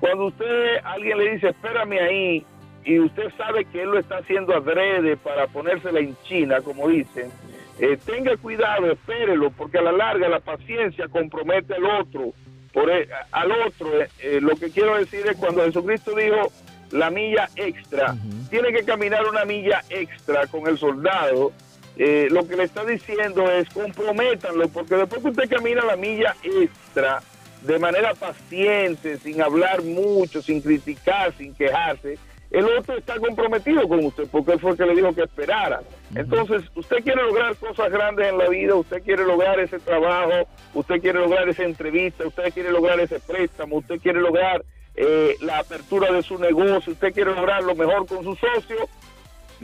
Cuando 0.00 0.26
usted, 0.26 0.76
alguien 0.84 1.18
le 1.18 1.32
dice, 1.34 1.48
espérame 1.48 1.98
ahí, 2.00 2.44
y 2.84 2.98
usted 2.98 3.30
sabe 3.36 3.64
que 3.66 3.82
él 3.82 3.90
lo 3.90 3.98
está 3.98 4.18
haciendo 4.18 4.54
adrede 4.54 5.16
para 5.16 5.46
ponérsela 5.46 6.00
en 6.00 6.16
China, 6.24 6.60
como 6.62 6.88
dicen, 6.88 7.30
eh, 7.78 7.98
tenga 8.04 8.36
cuidado, 8.36 8.90
espérelo, 8.90 9.50
porque 9.50 9.78
a 9.78 9.82
la 9.82 9.92
larga 9.92 10.28
la 10.28 10.40
paciencia 10.40 11.08
compromete 11.08 11.74
al 11.74 11.84
otro. 11.84 12.32
Por 12.72 12.90
e- 12.90 13.08
al 13.32 13.52
otro, 13.52 13.88
eh, 14.20 14.38
lo 14.40 14.56
que 14.56 14.70
quiero 14.70 14.96
decir 14.96 15.26
es 15.26 15.36
cuando 15.36 15.62
Jesucristo 15.64 16.14
dijo 16.14 16.50
la 16.90 17.10
milla 17.10 17.48
extra, 17.56 18.14
tiene 18.50 18.72
que 18.72 18.84
caminar 18.84 19.24
una 19.26 19.44
milla 19.44 19.80
extra 19.90 20.46
con 20.46 20.66
el 20.68 20.76
soldado. 20.78 21.52
Eh, 21.96 22.28
lo 22.30 22.46
que 22.46 22.56
le 22.56 22.64
está 22.64 22.84
diciendo 22.84 23.50
es 23.50 23.68
comprométanlo, 23.70 24.68
porque 24.68 24.96
después 24.96 25.22
que 25.22 25.28
usted 25.28 25.48
camina 25.48 25.84
la 25.84 25.96
milla 25.96 26.34
extra 26.42 27.22
de 27.62 27.78
manera 27.78 28.14
paciente, 28.14 29.16
sin 29.18 29.40
hablar 29.40 29.82
mucho, 29.82 30.42
sin 30.42 30.60
criticar, 30.60 31.32
sin 31.36 31.54
quejarse, 31.54 32.18
el 32.50 32.66
otro 32.66 32.96
está 32.96 33.18
comprometido 33.18 33.88
con 33.88 34.04
usted, 34.04 34.28
porque 34.30 34.52
él 34.52 34.60
fue 34.60 34.72
el 34.72 34.76
que 34.76 34.86
le 34.86 34.94
dijo 34.94 35.12
que 35.12 35.22
esperara. 35.22 35.80
Entonces, 36.14 36.62
usted 36.76 36.98
quiere 37.02 37.22
lograr 37.22 37.56
cosas 37.56 37.90
grandes 37.90 38.28
en 38.28 38.38
la 38.38 38.48
vida, 38.48 38.76
usted 38.76 39.02
quiere 39.02 39.24
lograr 39.24 39.58
ese 39.58 39.80
trabajo, 39.80 40.48
usted 40.74 41.00
quiere 41.00 41.18
lograr 41.18 41.48
esa 41.48 41.64
entrevista, 41.64 42.26
usted 42.26 42.52
quiere 42.52 42.70
lograr 42.70 43.00
ese 43.00 43.18
préstamo, 43.18 43.78
usted 43.78 43.98
quiere 43.98 44.20
lograr 44.20 44.64
eh, 44.94 45.34
la 45.40 45.58
apertura 45.58 46.12
de 46.12 46.22
su 46.22 46.38
negocio, 46.38 46.92
usted 46.92 47.12
quiere 47.12 47.34
lograr 47.34 47.64
lo 47.64 47.74
mejor 47.74 48.06
con 48.06 48.22
su 48.22 48.36
socio, 48.36 48.88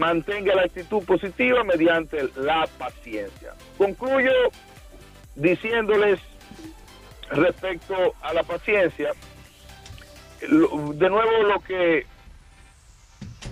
mantenga 0.01 0.55
la 0.55 0.63
actitud 0.63 1.05
positiva 1.05 1.63
mediante 1.63 2.31
la 2.35 2.67
paciencia. 2.79 3.53
Concluyo 3.77 4.33
diciéndoles 5.35 6.19
respecto 7.31 8.15
a 8.23 8.33
la 8.33 8.43
paciencia, 8.43 9.11
de 10.41 11.11
nuevo 11.11 11.43
lo 11.43 11.61
que 11.61 12.07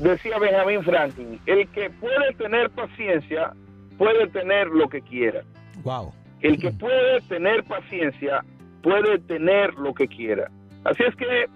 decía 0.00 0.38
Benjamin 0.38 0.82
Franklin, 0.82 1.38
el 1.44 1.68
que 1.68 1.90
puede 1.90 2.32
tener 2.38 2.70
paciencia 2.70 3.52
puede 3.98 4.26
tener 4.28 4.68
lo 4.68 4.88
que 4.88 5.02
quiera. 5.02 5.42
Wow. 5.82 6.14
El 6.40 6.58
que 6.58 6.70
puede 6.70 7.20
tener 7.28 7.62
paciencia 7.64 8.42
puede 8.82 9.18
tener 9.18 9.74
lo 9.74 9.92
que 9.92 10.08
quiera. 10.08 10.50
Así 10.84 11.02
es 11.02 11.14
que 11.14 11.46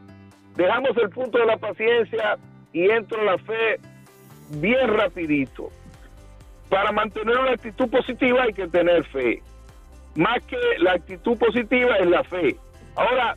dejamos 0.55 0.91
el 0.99 1.09
punto 1.09 1.39
de 1.39 1.47
la 1.47 1.57
paciencia 1.57 2.37
y 2.75 2.91
entro 2.91 3.21
en 3.21 3.27
la 3.27 3.39
fe 3.39 3.81
bien 4.61 4.89
rapidito. 4.89 5.71
Para 6.69 6.93
mantener 6.93 7.39
una 7.39 7.53
actitud 7.53 7.89
positiva 7.89 8.45
hay 8.45 8.53
que 8.53 8.67
tener 8.69 9.05
fe. 9.05 9.43
Más 10.15 10.43
que 10.45 10.57
la 10.79 10.93
actitud 10.93 11.37
positiva 11.37 11.97
es 11.97 12.07
la 12.07 12.25
fe. 12.25 12.57
Ahora, 12.97 13.37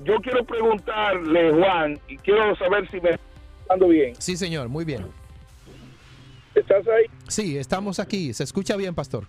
yo 0.00 0.16
quiero 0.16 0.44
preguntarle, 0.44 1.52
Juan, 1.52 1.98
y 2.08 2.16
quiero 2.18 2.54
saber 2.56 2.88
si 2.90 3.00
me 3.00 3.10
está 3.10 3.22
escuchando 3.58 3.88
bien. 3.88 4.14
Sí, 4.18 4.36
señor, 4.36 4.68
muy 4.68 4.84
bien. 4.84 5.06
¿Estás 6.54 6.86
ahí? 6.88 7.04
Sí, 7.28 7.58
estamos 7.58 7.98
aquí. 7.98 8.32
Se 8.32 8.44
escucha 8.44 8.76
bien, 8.76 8.94
Pastor. 8.94 9.26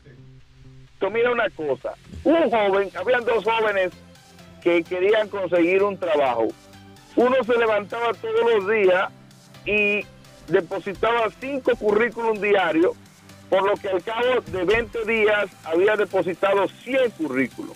Entonces, 0.94 1.20
mira 1.20 1.32
una 1.32 1.50
cosa. 1.52 1.94
Un 2.24 2.50
joven, 2.50 2.90
habían 2.96 3.24
dos 3.26 3.44
jóvenes 3.44 3.92
que 4.62 4.84
querían 4.84 5.30
conseguir 5.30 5.84
un 5.84 5.98
trabajo. 5.98 6.48
Uno 7.16 7.36
se 7.44 7.58
levantaba 7.58 8.14
todos 8.14 8.54
los 8.54 8.70
días 8.70 9.12
y 9.66 10.06
depositaba 10.48 11.30
cinco 11.40 11.76
currículum 11.76 12.40
diarios, 12.40 12.96
por 13.50 13.64
lo 13.64 13.76
que 13.76 13.90
al 13.90 14.04
cabo 14.04 14.42
de 14.48 14.64
20 14.64 15.06
días 15.06 15.50
había 15.64 15.96
depositado 15.96 16.68
100 16.68 17.12
currículum. 17.12 17.76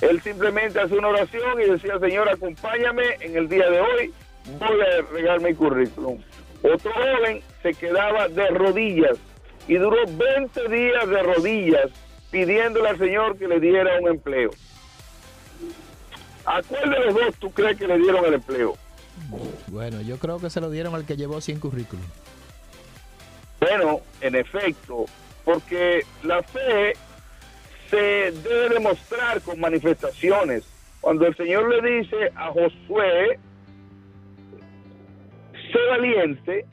Él 0.00 0.20
simplemente 0.22 0.80
hace 0.80 0.94
una 0.94 1.08
oración 1.08 1.60
y 1.60 1.70
decía, 1.70 1.98
Señor, 1.98 2.28
acompáñame 2.28 3.16
en 3.20 3.36
el 3.36 3.48
día 3.48 3.68
de 3.68 3.80
hoy, 3.80 4.14
voy 4.58 4.80
a 4.80 5.02
regar 5.12 5.40
mi 5.40 5.54
currículum. 5.54 6.22
Otro 6.62 6.92
joven 6.92 7.42
se 7.62 7.74
quedaba 7.74 8.28
de 8.28 8.48
rodillas 8.48 9.18
y 9.66 9.74
duró 9.74 9.98
20 10.06 10.68
días 10.68 11.08
de 11.08 11.22
rodillas 11.22 11.90
pidiéndole 12.30 12.88
al 12.88 12.98
Señor 12.98 13.38
que 13.38 13.48
le 13.48 13.58
diera 13.58 13.98
un 14.00 14.08
empleo. 14.08 14.50
¿A 16.44 16.62
cuál 16.62 16.90
de 16.90 16.98
los 17.00 17.14
dos 17.14 17.34
tú 17.38 17.50
crees 17.50 17.76
que 17.76 17.86
le 17.86 17.98
dieron 17.98 18.24
el 18.24 18.34
empleo? 18.34 18.76
Bueno, 19.68 20.00
yo 20.00 20.18
creo 20.18 20.38
que 20.38 20.50
se 20.50 20.60
lo 20.60 20.70
dieron 20.70 20.94
al 20.94 21.04
que 21.04 21.16
llevó 21.16 21.40
100 21.40 21.60
currículum. 21.60 22.04
Bueno, 23.60 24.00
en 24.20 24.34
efecto, 24.34 25.06
porque 25.44 26.04
la 26.22 26.42
fe 26.42 26.94
se 27.90 27.96
debe 27.96 28.68
demostrar 28.74 29.40
con 29.42 29.60
manifestaciones. 29.60 30.64
Cuando 31.00 31.26
el 31.26 31.36
Señor 31.36 31.68
le 31.68 31.98
dice 31.98 32.32
a 32.34 32.48
Josué, 32.48 33.38
sé 35.72 35.78
valiente, 35.90 36.66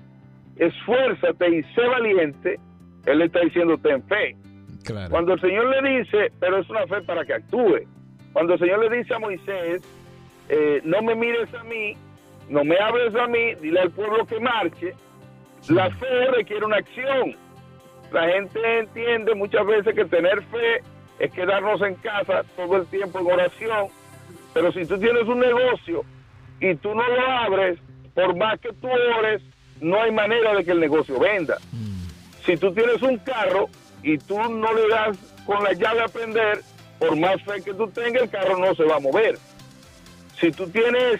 esfuérzate 0.57 1.57
y 1.57 1.63
sé 1.63 1.81
valiente, 1.87 2.59
Él 3.05 3.19
le 3.19 3.25
está 3.25 3.39
diciendo 3.41 3.77
ten 3.77 4.03
fe. 4.03 4.35
Claro. 4.83 5.09
Cuando 5.09 5.33
el 5.33 5.41
Señor 5.41 5.81
le 5.81 5.99
dice, 5.99 6.31
pero 6.39 6.59
es 6.59 6.69
una 6.69 6.85
fe 6.87 7.01
para 7.01 7.25
que 7.25 7.33
actúe. 7.33 7.87
Cuando 8.33 8.53
el 8.53 8.59
Señor 8.59 8.79
le 8.79 8.97
dice 8.97 9.13
a 9.13 9.19
Moisés, 9.19 9.81
eh, 10.49 10.81
no 10.83 11.01
me 11.01 11.15
mires 11.15 11.51
a 11.53 11.63
mí, 11.63 11.95
no 12.49 12.63
me 12.63 12.77
hables 12.77 13.15
a 13.15 13.27
mí, 13.27 13.55
dile 13.55 13.81
al 13.81 13.91
pueblo 13.91 14.25
que 14.25 14.39
marche, 14.39 14.93
la 15.67 15.89
fe 15.89 16.31
requiere 16.31 16.65
una 16.65 16.77
acción. 16.77 17.36
La 18.12 18.29
gente 18.29 18.79
entiende 18.79 19.34
muchas 19.34 19.65
veces 19.65 19.95
que 19.95 20.05
tener 20.05 20.43
fe 20.43 20.84
es 21.19 21.31
quedarnos 21.31 21.81
en 21.81 21.95
casa 21.95 22.43
todo 22.55 22.77
el 22.77 22.86
tiempo 22.88 23.19
en 23.19 23.27
oración, 23.27 23.88
pero 24.53 24.71
si 24.71 24.86
tú 24.86 24.97
tienes 24.99 25.23
un 25.23 25.39
negocio 25.39 26.03
y 26.60 26.75
tú 26.75 26.93
no 26.93 27.08
lo 27.08 27.27
abres, 27.27 27.79
por 28.13 28.36
más 28.36 28.60
que 28.60 28.71
tú 28.73 28.88
ores, 28.88 29.41
no 29.81 30.01
hay 30.01 30.12
manera 30.12 30.55
de 30.55 30.63
que 30.63 30.71
el 30.71 30.79
negocio 30.79 31.19
venda. 31.19 31.58
Si 32.45 32.55
tú 32.58 32.73
tienes 32.73 33.01
un 33.01 33.17
carro 33.17 33.69
y 34.03 34.17
tú 34.17 34.38
no 34.38 34.73
le 34.73 34.88
das 34.88 35.17
con 35.45 35.63
la 35.63 35.73
llave 35.73 36.03
a 36.03 36.08
prender, 36.08 36.62
por 36.99 37.15
más 37.17 37.41
fe 37.43 37.62
que 37.63 37.73
tú 37.73 37.88
tengas, 37.89 38.23
el 38.23 38.29
carro 38.29 38.58
no 38.58 38.73
se 38.75 38.84
va 38.84 38.97
a 38.97 38.99
mover. 38.99 39.38
Si 40.39 40.51
tú 40.51 40.67
tienes 40.69 41.19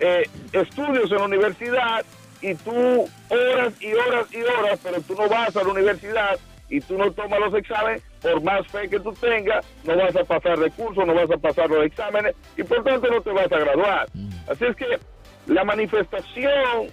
eh, 0.00 0.28
estudios 0.52 1.10
en 1.10 1.18
la 1.18 1.24
universidad 1.24 2.04
y 2.40 2.54
tú 2.54 3.08
horas 3.28 3.74
y 3.80 3.94
horas 3.94 4.26
y 4.32 4.42
horas, 4.42 4.78
pero 4.82 5.00
tú 5.02 5.14
no 5.14 5.28
vas 5.28 5.56
a 5.56 5.62
la 5.62 5.70
universidad 5.70 6.38
y 6.68 6.80
tú 6.80 6.98
no 6.98 7.10
tomas 7.12 7.40
los 7.40 7.54
exámenes, 7.54 8.02
por 8.20 8.42
más 8.42 8.66
fe 8.68 8.88
que 8.88 8.98
tú 8.98 9.12
tengas, 9.12 9.64
no 9.84 9.96
vas 9.96 10.16
a 10.16 10.24
pasar 10.24 10.58
recursos, 10.58 11.06
no 11.06 11.14
vas 11.14 11.30
a 11.30 11.36
pasar 11.36 11.70
los 11.70 11.84
exámenes 11.84 12.34
y 12.56 12.62
por 12.64 12.82
tanto 12.82 13.08
no 13.08 13.20
te 13.20 13.30
vas 13.30 13.50
a 13.52 13.58
graduar. 13.58 14.08
Así 14.48 14.64
es 14.64 14.76
que 14.76 14.98
la 15.46 15.64
manifestación 15.64 16.88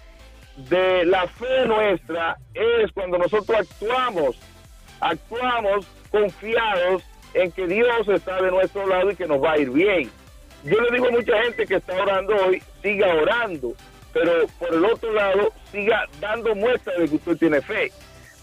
de 0.70 1.06
la 1.06 1.28
fe 1.28 1.66
nuestra 1.66 2.38
es 2.54 2.92
cuando 2.94 3.18
nosotros 3.18 3.58
actuamos, 3.60 4.38
actuamos 5.00 5.88
confiados 6.12 7.04
en 7.34 7.52
que 7.52 7.66
Dios 7.66 8.08
está 8.08 8.42
de 8.42 8.52
nuestro 8.52 8.86
lado 8.88 9.10
y 9.12 9.16
que 9.16 9.26
nos 9.26 9.44
va 9.44 9.54
a 9.54 9.58
ir 9.58 9.72
bien. 9.72 10.12
Yo 10.64 10.80
le 10.80 10.92
digo 10.92 11.08
a 11.08 11.12
mucha 11.12 11.44
gente 11.44 11.66
que 11.66 11.76
está 11.76 11.94
orando 11.94 12.36
hoy, 12.46 12.62
siga 12.84 13.16
orando, 13.16 13.74
pero 14.14 14.32
por 14.60 14.72
el 14.76 14.86
otro 14.86 15.12
lado, 15.14 15.52
siga 15.72 16.04
dando 16.20 16.54
muestra 16.54 16.94
de 17.00 17.08
que 17.10 17.16
usted 17.16 17.38
tiene 17.38 17.62
fe. 17.62 17.92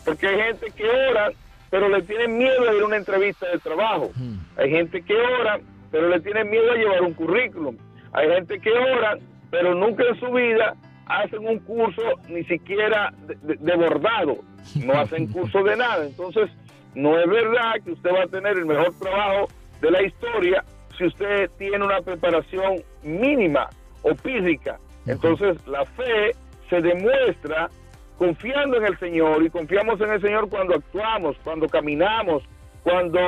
Porque 0.04 0.26
hay 0.26 0.36
gente 0.40 0.66
que 0.74 0.84
ora, 0.88 1.30
pero 1.70 1.88
le 1.88 2.02
tienen 2.02 2.36
miedo 2.36 2.68
a 2.68 2.74
ir 2.74 2.82
a 2.82 2.86
una 2.86 2.96
entrevista 2.96 3.46
de 3.48 3.58
trabajo. 3.58 4.10
Hay 4.56 4.70
gente 4.70 5.02
que 5.02 5.14
ora, 5.14 5.60
pero 5.92 6.08
le 6.08 6.18
tienen 6.20 6.50
miedo 6.50 6.72
a 6.72 6.74
llevar 6.74 7.02
un 7.02 7.12
currículum. 7.14 7.76
Hay 8.12 8.28
gente 8.28 8.58
que 8.58 8.72
ora, 8.72 9.16
pero 9.50 9.74
nunca 9.74 10.02
en 10.08 10.18
su 10.18 10.26
vida 10.32 10.74
hacen 11.06 11.46
un 11.46 11.58
curso 11.60 12.02
ni 12.28 12.42
siquiera 12.44 13.12
de, 13.26 13.36
de- 13.42 13.56
de 13.56 13.76
bordado. 13.76 14.38
No 14.84 14.94
hacen 14.94 15.26
curso 15.32 15.62
de 15.62 15.76
nada. 15.76 16.04
Entonces, 16.04 16.50
no 16.94 17.16
es 17.20 17.28
verdad 17.28 17.74
que 17.84 17.92
usted 17.92 18.10
va 18.10 18.24
a 18.24 18.26
tener 18.28 18.56
el 18.56 18.66
mejor 18.66 18.92
trabajo 18.98 19.48
de 19.80 19.90
la 19.92 20.02
historia 20.02 20.64
si 20.98 21.04
usted 21.06 21.48
tiene 21.58 21.84
una 21.84 22.00
preparación 22.00 22.82
mínima 23.02 23.68
o 24.02 24.14
física. 24.14 24.78
Entonces, 25.06 25.56
la 25.66 25.84
fe 25.84 26.34
se 26.68 26.80
demuestra 26.80 27.70
confiando 28.18 28.76
en 28.76 28.84
el 28.84 28.98
Señor 28.98 29.42
y 29.42 29.50
confiamos 29.50 30.00
en 30.00 30.10
el 30.10 30.20
Señor 30.20 30.48
cuando 30.48 30.74
actuamos, 30.74 31.36
cuando 31.42 31.68
caminamos, 31.68 32.42
cuando 32.82 33.18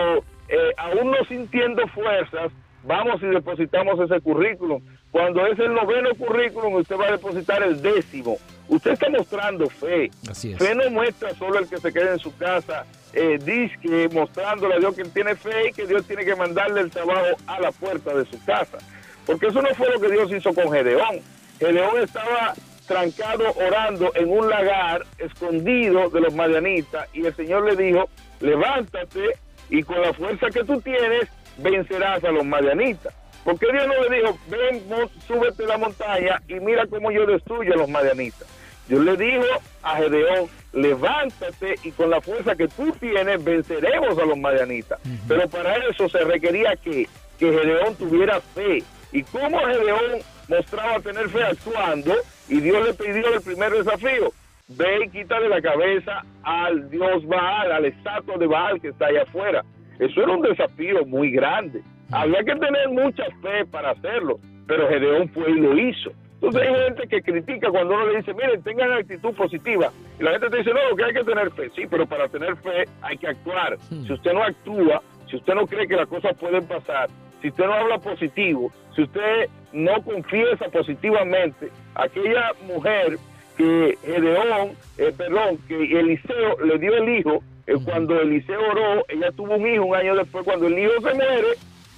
eh, 0.49 0.73
aún 0.77 1.11
no 1.11 1.25
sintiendo 1.29 1.87
fuerzas, 1.89 2.53
vamos 2.85 3.23
y 3.23 3.27
depositamos 3.27 3.99
ese 4.01 4.21
currículum. 4.21 4.83
Cuando 5.11 5.47
es 5.47 5.59
el 5.59 5.75
noveno 5.75 6.11
currículum, 6.15 6.75
usted 6.75 6.97
va 6.97 7.09
a 7.09 7.13
depositar 7.13 7.63
el 7.63 7.81
décimo. 7.81 8.37
Usted 8.69 8.93
está 8.93 9.09
mostrando 9.11 9.69
fe. 9.69 10.11
Así 10.31 10.53
es. 10.53 10.59
Fe 10.59 10.75
no 10.75 10.91
muestra 10.91 11.35
solo 11.35 11.59
el 11.59 11.69
que 11.69 11.79
se 11.79 11.93
quede 11.93 12.13
en 12.13 12.19
su 12.19 12.35
casa, 12.37 12.85
eh, 13.13 13.39
disque 13.43 14.09
mostrándole 14.13 14.75
a 14.75 14.79
Dios 14.79 14.95
que 14.95 15.03
él 15.03 15.13
tiene 15.13 15.35
fe 15.35 15.69
y 15.69 15.73
que 15.73 15.87
Dios 15.87 16.07
tiene 16.07 16.25
que 16.25 16.35
mandarle 16.35 16.81
el 16.81 16.91
trabajo 16.91 17.37
a 17.47 17.61
la 17.61 17.73
puerta 17.73 18.15
de 18.15 18.25
su 18.25 18.43
casa. 18.45 18.79
Porque 19.27 19.47
eso 19.47 19.63
no 19.63 19.69
fue 19.75 19.91
lo 19.91 20.01
que 20.01 20.11
Dios 20.11 20.33
hizo 20.33 20.53
con 20.53 20.71
Gedeón. 20.73 21.21
Gedeón 21.59 21.99
estaba 22.03 22.55
trancado 22.87 23.53
orando 23.53 24.13
en 24.15 24.31
un 24.31 24.49
lagar 24.49 25.07
escondido 25.19 26.11
de 26.11 26.21
los 26.21 26.35
madianitas 26.35 27.09
y 27.13 27.25
el 27.25 27.35
Señor 27.35 27.65
le 27.65 27.77
dijo, 27.77 28.09
levántate 28.41 29.37
y 29.71 29.83
con 29.83 30.01
la 30.03 30.13
fuerza 30.13 30.51
que 30.51 30.65
tú 30.65 30.81
tienes 30.81 31.29
vencerás 31.59 32.23
a 32.25 32.31
los 32.31 32.45
madianitas. 32.45 33.15
Porque 33.45 33.67
Dios 33.73 33.87
no 33.87 34.09
le 34.09 34.17
dijo, 34.17 34.39
ven, 34.49 34.83
súbete 35.27 35.67
la 35.67 35.79
montaña 35.79 36.41
y 36.49 36.55
mira 36.55 36.87
cómo 36.87 37.11
yo 37.11 37.27
destruyo 37.27 37.75
a 37.75 37.77
los 37.77 37.89
madianitas. 37.89 38.47
Dios 38.89 39.05
le 39.05 39.17
dijo 39.17 39.45
a 39.83 39.97
Gedeón, 39.97 40.49
levántate 40.73 41.75
y 41.83 41.91
con 41.93 42.11
la 42.11 42.21
fuerza 42.21 42.55
que 42.55 42.69
tú 42.69 42.93
tienes 43.01 43.43
venceremos 43.43 44.19
a 44.19 44.25
los 44.25 44.39
madianitas. 44.39 44.99
Pero 45.27 45.49
para 45.49 45.77
eso 45.77 46.09
se 46.09 46.19
requería 46.25 46.77
que, 46.77 47.09
que 47.39 47.53
Gedeón 47.53 47.95
tuviera 47.97 48.41
fe. 48.41 48.83
Y 49.13 49.23
como 49.25 49.59
Gedeón 49.59 50.21
mostraba 50.49 51.01
tener 51.01 51.29
fe 51.29 51.45
actuando, 51.45 52.15
y 52.49 52.61
Dios 52.61 52.85
le 52.85 52.95
pidió 52.95 53.35
el 53.35 53.43
primer 53.43 53.73
desafío, 53.73 54.33
ve 54.69 55.05
y 55.05 55.09
quítale 55.11 55.49
la 55.49 55.61
cabeza 55.61 56.23
al 56.43 56.91
dios 56.91 57.27
Baal, 57.27 57.73
al 57.73 57.85
estatua 57.85 58.39
de 58.39 58.47
Baal 58.47 58.81
que 58.81 58.89
está 58.89 59.07
allá 59.07 59.23
afuera. 59.23 59.63
Eso 59.99 60.23
era 60.23 60.33
un 60.33 60.43
desafío 60.43 61.05
muy 61.07 61.31
grande. 61.31 61.83
Había 62.11 62.43
que 62.43 62.57
tener 62.57 62.89
mucha 62.89 63.25
fe 63.43 63.65
para 63.71 63.91
hacerlo, 63.91 64.39
pero 64.67 64.89
Gedeón 64.89 65.29
fue 65.29 65.51
y 65.51 65.61
lo 65.61 65.79
hizo. 65.79 66.11
Entonces 66.35 66.63
hay 66.63 66.75
gente 66.75 67.07
que 67.07 67.23
critica 67.23 67.71
cuando 67.71 67.95
uno 67.95 68.07
le 68.09 68.17
dice, 68.17 68.35
miren, 68.35 68.63
tengan 68.63 68.93
actitud 68.93 69.33
positiva. 69.35 69.93
Y 70.19 70.25
la 70.25 70.33
gente 70.33 70.51
te 70.51 70.57
dice, 70.57 70.71
no, 70.75 70.91
lo 70.91 70.97
que 70.97 71.05
hay 71.05 71.13
que 71.13 71.23
tener 71.25 71.51
fe. 71.53 71.71
Sí, 71.77 71.83
pero 71.89 72.05
para 72.05 72.29
tener 72.29 72.57
fe 72.57 72.85
hay 73.01 73.17
que 73.17 73.29
actuar. 73.29 73.79
Si 73.89 74.13
usted 74.13 74.33
no 74.33 74.43
actúa, 74.43 75.01
si 75.31 75.37
usted 75.37 75.55
no 75.55 75.67
cree 75.67 75.87
que 75.87 75.95
las 75.95 76.09
cosas 76.09 76.37
pueden 76.37 76.67
pasar, 76.67 77.09
si 77.43 77.49
usted 77.49 77.65
no 77.67 77.75
habla 77.75 77.99
positivo, 77.99 78.73
si 78.95 79.03
usted 79.03 79.49
no 79.73 80.03
confiesa 80.03 80.67
positivamente, 80.69 81.69
aquella 81.95 82.53
mujer 82.67 83.19
que 83.57 83.99
Gedeón, 84.05 84.71
eh, 84.97 85.13
perdón, 85.17 85.59
que 85.69 85.75
Eliseo 85.75 86.59
le 86.65 86.79
dio 86.79 86.97
el 86.97 87.19
hijo, 87.19 87.43
eh, 87.67 87.75
cuando 87.85 88.21
Eliseo 88.21 88.61
oró, 88.71 89.05
ella 89.09 89.31
tuvo 89.33 89.57
un 89.57 89.67
hijo 89.67 89.85
un 89.85 89.97
año 89.97 90.15
después, 90.15 90.45
cuando 90.45 90.69
el 90.69 90.79
hijo 90.79 90.93
se 91.03 91.15
muere, 91.15 91.49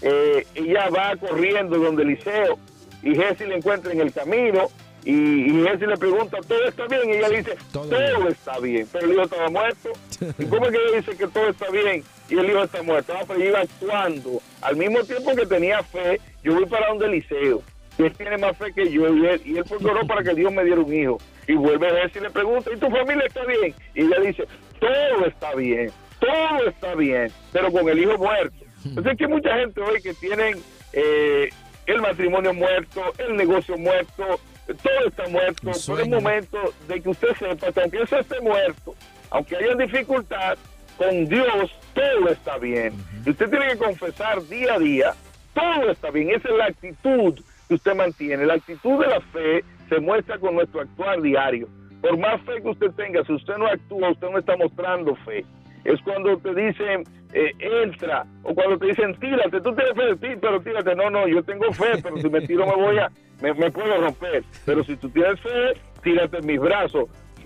eh, 0.02 0.46
ella 0.54 0.88
va 0.90 1.14
corriendo 1.16 1.78
donde 1.78 2.02
Eliseo 2.02 2.59
y 3.02 3.14
Jesse 3.14 3.46
le 3.46 3.57
encuentra 3.57 3.92
en 3.92 4.00
el 4.00 4.12
camino 4.12 4.68
y, 5.05 5.51
y 5.51 5.62
Jesse 5.64 5.87
le 5.87 5.97
pregunta, 5.97 6.38
¿todo 6.49 6.64
está 6.64 6.87
bien? 6.87 7.03
Y 7.09 7.12
ella 7.12 7.29
le 7.29 7.38
dice, 7.38 7.57
Todo 7.73 8.29
está 8.29 8.59
bien, 8.59 8.88
pero 8.90 9.05
el 9.05 9.12
hijo 9.12 9.23
estaba 9.23 9.51
muerto. 9.51 9.90
¿Y 10.38 10.45
cómo 10.47 10.67
es 10.67 10.73
que 10.73 10.79
ella 10.79 10.97
dice 10.97 11.17
que 11.17 11.27
todo 11.29 11.49
está 11.49 11.71
bien 11.71 12.03
y 12.31 12.38
el 12.38 12.51
hijo 12.51 12.62
está 12.62 12.83
muerto? 12.83 13.12
Ah, 13.14 13.25
pero 13.27 13.45
iba 13.45 13.61
actuando. 13.61 14.40
Al 14.63 14.77
mismo 14.77 15.05
tiempo 15.05 15.35
que 15.35 15.46
tenía 15.46 15.83
fe, 15.83 16.21
yo 16.42 16.55
voy 16.55 16.67
para 16.67 16.88
donde 16.88 17.07
Eliseo. 17.07 17.63
Y 17.98 18.02
él 18.02 18.13
tiene 18.17 18.38
más 18.38 18.57
fe 18.57 18.73
que 18.73 18.90
yo 18.90 19.15
y 19.15 19.27
él, 19.27 19.42
y 19.44 19.59
él 19.59 19.65
oró 19.85 20.07
para 20.07 20.23
que 20.23 20.35
Dios 20.35 20.52
me 20.52 20.65
diera 20.65 20.81
un 20.81 20.92
hijo. 20.92 21.19
Y 21.46 21.55
vuelve 21.55 21.88
a 21.88 22.02
Jesse 22.02 22.17
y 22.17 22.21
le 22.21 22.31
pregunta, 22.31 22.71
¿y 22.75 22.79
tu 22.79 22.90
familia 22.90 23.25
está 23.27 23.44
bien? 23.44 23.75
Y 23.94 24.00
ella 24.00 24.21
dice, 24.21 24.48
todo 24.81 25.27
está 25.27 25.55
bien, 25.55 25.90
todo 26.19 26.69
está 26.69 26.94
bien, 26.94 27.31
pero 27.52 27.71
con 27.71 27.88
el 27.88 27.98
hijo 27.98 28.17
muerto. 28.17 28.65
Entonces 28.85 29.17
que 29.19 29.29
mucha 29.29 29.57
gente 29.57 29.81
hoy 29.81 30.00
que 30.02 30.15
tienen 30.15 30.57
eh, 30.92 31.50
el 31.87 32.00
matrimonio 32.00 32.55
muerto, 32.55 33.13
el 33.19 33.37
negocio 33.37 33.77
muerto, 33.77 34.40
todo 34.67 35.08
está 35.08 35.29
muerto. 35.29 35.52
El 35.52 35.58
Pero 35.60 35.71
es 35.73 35.83
sueño. 35.83 36.17
momento 36.17 36.58
de 36.88 37.00
que 37.00 37.08
usted 37.08 37.29
sepa 37.38 37.73
que 37.73 37.81
aunque 37.81 38.02
eso 38.02 38.19
esté 38.19 38.40
muerto, 38.40 38.94
aunque 39.31 39.56
haya 39.56 39.75
dificultad, 39.75 40.56
con 40.96 41.27
Dios 41.29 41.71
todo 41.94 42.29
está 42.29 42.58
bien. 42.58 42.94
Y 43.27 43.31
usted 43.31 43.50
tiene 43.50 43.69
que 43.69 43.79
confesar 43.79 44.42
día 44.46 44.75
a 44.75 44.79
día, 44.79 45.15
todo 45.54 45.90
está 45.90 46.10
bien. 46.10 46.31
Esa 46.31 46.48
es 46.48 46.56
la 46.56 46.67
actitud 46.67 47.35
que 47.69 47.75
usted 47.75 47.94
mantiene. 47.94 48.46
La 48.46 48.54
actitud 48.54 49.00
de 49.00 49.06
la 49.08 49.21
fe 49.21 49.65
se 49.88 50.00
muestra 50.00 50.38
con 50.38 50.54
nuestro 50.54 50.81
actuar 50.81 51.21
diario. 51.21 51.69
Por 52.00 52.19
más 52.19 52.40
fe 52.42 52.60
que 52.62 52.69
usted 52.69 52.90
tenga, 52.92 53.25
si 53.25 53.33
usted 53.33 53.56
no 53.56 53.67
actúa, 53.67 54.10
usted 54.10 54.29
no 54.31 54.38
está 54.38 54.56
mostrando 54.56 55.17
fe. 55.25 55.44
Es 55.85 56.00
cuando 56.02 56.37
te 56.38 56.54
dicen, 56.54 57.04
eh, 57.32 57.52
entra, 57.58 58.24
o 58.42 58.54
cuando 58.54 58.78
te 58.78 58.87
dicen, 58.87 59.14
tírate, 59.20 59.60
tú 59.60 59.74
tienes 59.74 59.94
fe 59.94 60.06
de 60.06 60.16
ti, 60.16 60.38
pero 60.40 60.60
tírate. 60.60 60.94
No, 60.94 61.10
no, 61.10 61.28
yo 61.28 61.42
tengo 61.42 61.72
fe, 61.72 62.00
pero 62.02 62.16
si 62.16 62.28
me 62.28 62.40
tiro 62.46 62.66
me 62.66 62.74
voy 62.74 62.98
a, 62.98 63.10
me, 63.42 63.52
me 63.54 63.70
puedo 63.70 64.00
romper. 64.00 64.42
Pero 64.64 64.82
si 64.85 64.96
tú 64.96 65.10
tienes 65.10 65.38
fe, 65.40 65.74
tírate 66.02 66.38
en 66.38 66.46
mis 66.46 66.60
brazos. 66.60 67.04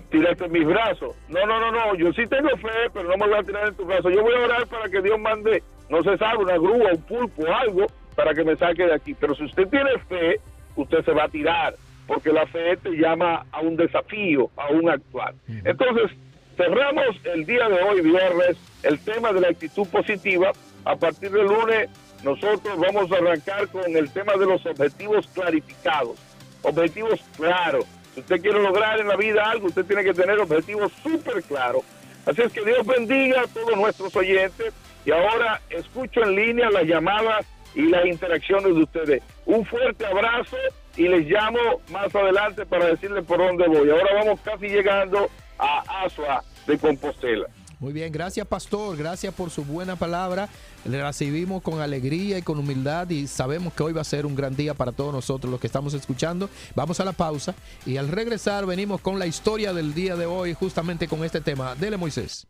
tírate 0.09 0.45
en 0.45 0.51
mis 0.51 0.65
brazos. 0.65 1.15
No, 1.27 1.45
no, 1.45 1.59
no, 1.59 1.71
no, 1.71 1.95
yo 1.95 2.11
sí 2.13 2.25
tengo 2.27 2.49
fe, 2.57 2.89
pero 2.93 3.09
no 3.09 3.17
me 3.17 3.27
voy 3.27 3.39
a 3.39 3.43
tirar 3.43 3.67
en 3.67 3.75
tus 3.75 3.85
brazos. 3.85 4.13
Yo 4.13 4.21
voy 4.21 4.33
a 4.33 4.45
orar 4.45 4.67
para 4.67 4.89
que 4.89 5.01
Dios 5.01 5.19
mande, 5.19 5.61
no 5.89 6.01
se 6.03 6.17
sabe, 6.17 6.43
una 6.43 6.57
grúa, 6.57 6.93
un 6.93 7.01
pulpo, 7.03 7.45
algo, 7.53 7.85
para 8.15 8.33
que 8.33 8.43
me 8.43 8.55
saque 8.55 8.85
de 8.85 8.93
aquí. 8.93 9.13
Pero 9.19 9.35
si 9.35 9.43
usted 9.43 9.67
tiene 9.67 9.91
fe, 10.07 10.39
usted 10.75 11.03
se 11.03 11.11
va 11.11 11.25
a 11.25 11.29
tirar, 11.29 11.73
porque 12.07 12.31
la 12.31 12.45
fe 12.47 12.77
te 12.77 12.91
llama 12.91 13.45
a 13.51 13.61
un 13.61 13.75
desafío, 13.75 14.49
a 14.55 14.71
un 14.71 14.89
actuar. 14.89 15.33
Entonces, 15.65 16.17
cerramos 16.59 17.15
el 17.23 17.45
día 17.45 17.69
de 17.69 17.81
hoy, 17.81 18.01
viernes, 18.01 18.57
el 18.83 18.99
tema 18.99 19.31
de 19.31 19.39
la 19.39 19.47
actitud 19.47 19.87
positiva. 19.87 20.51
A 20.83 20.95
partir 20.97 21.31
del 21.31 21.45
lunes, 21.45 21.89
nosotros 22.21 22.77
vamos 22.77 23.09
a 23.11 23.15
arrancar 23.15 23.69
con 23.69 23.95
el 23.95 24.11
tema 24.11 24.33
de 24.33 24.45
los 24.45 24.65
objetivos 24.65 25.25
clarificados, 25.33 26.17
objetivos 26.61 27.21
claros. 27.37 27.85
Si 28.13 28.19
usted 28.19 28.41
quiere 28.41 28.61
lograr 28.61 28.99
en 28.99 29.07
la 29.07 29.15
vida 29.15 29.49
algo, 29.49 29.67
usted 29.67 29.85
tiene 29.85 30.03
que 30.03 30.13
tener 30.13 30.37
objetivos 30.37 30.91
súper 31.01 31.41
claros. 31.43 31.83
Así 32.25 32.41
es 32.41 32.51
que 32.51 32.65
Dios 32.65 32.85
bendiga 32.85 33.41
a 33.41 33.47
todos 33.47 33.77
nuestros 33.77 34.13
oyentes 34.17 34.73
y 35.05 35.11
ahora 35.11 35.61
escucho 35.69 36.23
en 36.23 36.35
línea 36.35 36.69
las 36.69 36.83
llamadas 36.83 37.45
y 37.73 37.83
las 37.83 38.05
interacciones 38.05 38.75
de 38.75 38.83
ustedes. 38.83 39.23
Un 39.45 39.65
fuerte 39.65 40.05
abrazo 40.05 40.57
y 40.97 41.07
les 41.07 41.25
llamo 41.25 41.59
más 41.89 42.13
adelante 42.13 42.65
para 42.65 42.87
decirles 42.87 43.23
por 43.23 43.37
dónde 43.37 43.65
voy. 43.67 43.89
Ahora 43.89 44.15
vamos 44.15 44.41
casi 44.41 44.67
llegando 44.67 45.29
a 45.57 46.03
Asua 46.03 46.43
de 46.67 46.77
Compostela. 46.77 47.47
Muy 47.79 47.93
bien, 47.93 48.11
gracias 48.11 48.45
pastor, 48.45 48.97
gracias 48.97 49.33
por 49.33 49.51
su 49.51 49.63
buena 49.63 49.95
palabra. 49.95 50.49
Le 50.83 51.01
recibimos 51.01 51.61
con 51.61 51.79
alegría 51.79 52.37
y 52.37 52.41
con 52.41 52.59
humildad 52.59 53.09
y 53.09 53.25
sabemos 53.27 53.73
que 53.73 53.83
hoy 53.83 53.93
va 53.93 54.01
a 54.01 54.05
ser 54.05 54.25
un 54.25 54.35
gran 54.35 54.53
día 54.55 54.73
para 54.73 54.91
todos 54.91 55.13
nosotros 55.13 55.49
los 55.49 55.61
que 55.61 55.67
estamos 55.67 55.93
escuchando. 55.93 56.49
Vamos 56.75 56.99
a 56.99 57.05
la 57.05 57.13
pausa 57.13 57.55
y 57.85 57.95
al 57.95 58.09
regresar 58.09 58.65
venimos 58.65 58.99
con 58.99 59.17
la 59.17 59.27
historia 59.27 59.71
del 59.71 59.93
día 59.93 60.17
de 60.17 60.25
hoy 60.25 60.53
justamente 60.53 61.07
con 61.07 61.23
este 61.23 61.39
tema. 61.39 61.73
Dele 61.75 61.95
Moisés. 61.95 62.47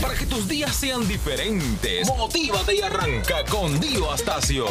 Para 0.00 0.14
que 0.14 0.26
tus 0.26 0.46
días 0.46 0.76
sean 0.76 1.06
diferentes, 1.08 2.06
motívate 2.06 2.76
y 2.76 2.80
arranca 2.82 3.44
con 3.50 3.80
Dio 3.80 4.12
Astacio. 4.12 4.66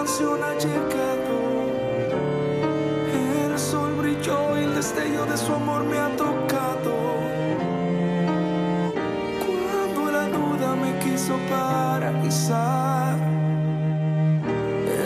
Canción 0.00 0.42
ha 0.42 0.54
llegado. 0.54 1.36
El 3.44 3.58
sol 3.58 3.92
brilló 3.98 4.58
y 4.58 4.64
el 4.64 4.74
destello 4.74 5.26
de 5.26 5.36
su 5.36 5.52
amor 5.52 5.84
me 5.84 5.98
ha 5.98 6.08
tocado. 6.16 6.94
Cuando 9.44 10.10
la 10.10 10.24
duda 10.38 10.74
me 10.74 10.90
quiso 11.00 11.34
paralizar, 11.50 13.18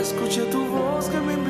escuché 0.01 0.43
tu 0.43 0.65
voz 0.65 1.09
que 1.09 1.19
me 1.19 1.44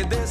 que 0.00 0.04
desesperan. 0.04 0.29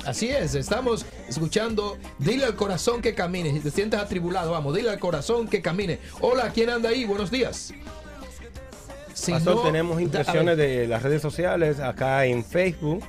Así 0.06 0.30
es, 0.30 0.56
estamos 0.56 1.06
escuchando 1.30 1.96
Dile 2.18 2.46
al 2.46 2.56
corazón 2.56 3.04
que 3.04 3.14
camine. 3.14 3.52
Si 3.52 3.60
te 3.60 3.70
sientes 3.70 4.00
atribulado, 4.00 4.50
vamos, 4.52 4.76
dile 4.76 4.90
al 4.90 5.00
corazón 5.00 5.48
que 5.48 5.62
camine. 5.62 6.00
Hola, 6.22 6.50
¿quién 6.54 6.72
anda 6.72 6.90
ahí? 6.90 7.06
Buenos 7.06 7.30
días. 7.30 7.72
Si 9.14 9.32
Pastor, 9.32 9.58
no, 9.58 9.62
tenemos 9.62 10.02
impresiones 10.02 10.58
de 10.58 10.88
las 10.88 11.04
redes 11.04 11.22
sociales 11.22 11.80
acá 11.80 12.26
en 12.26 12.44
Facebook. 12.44 13.04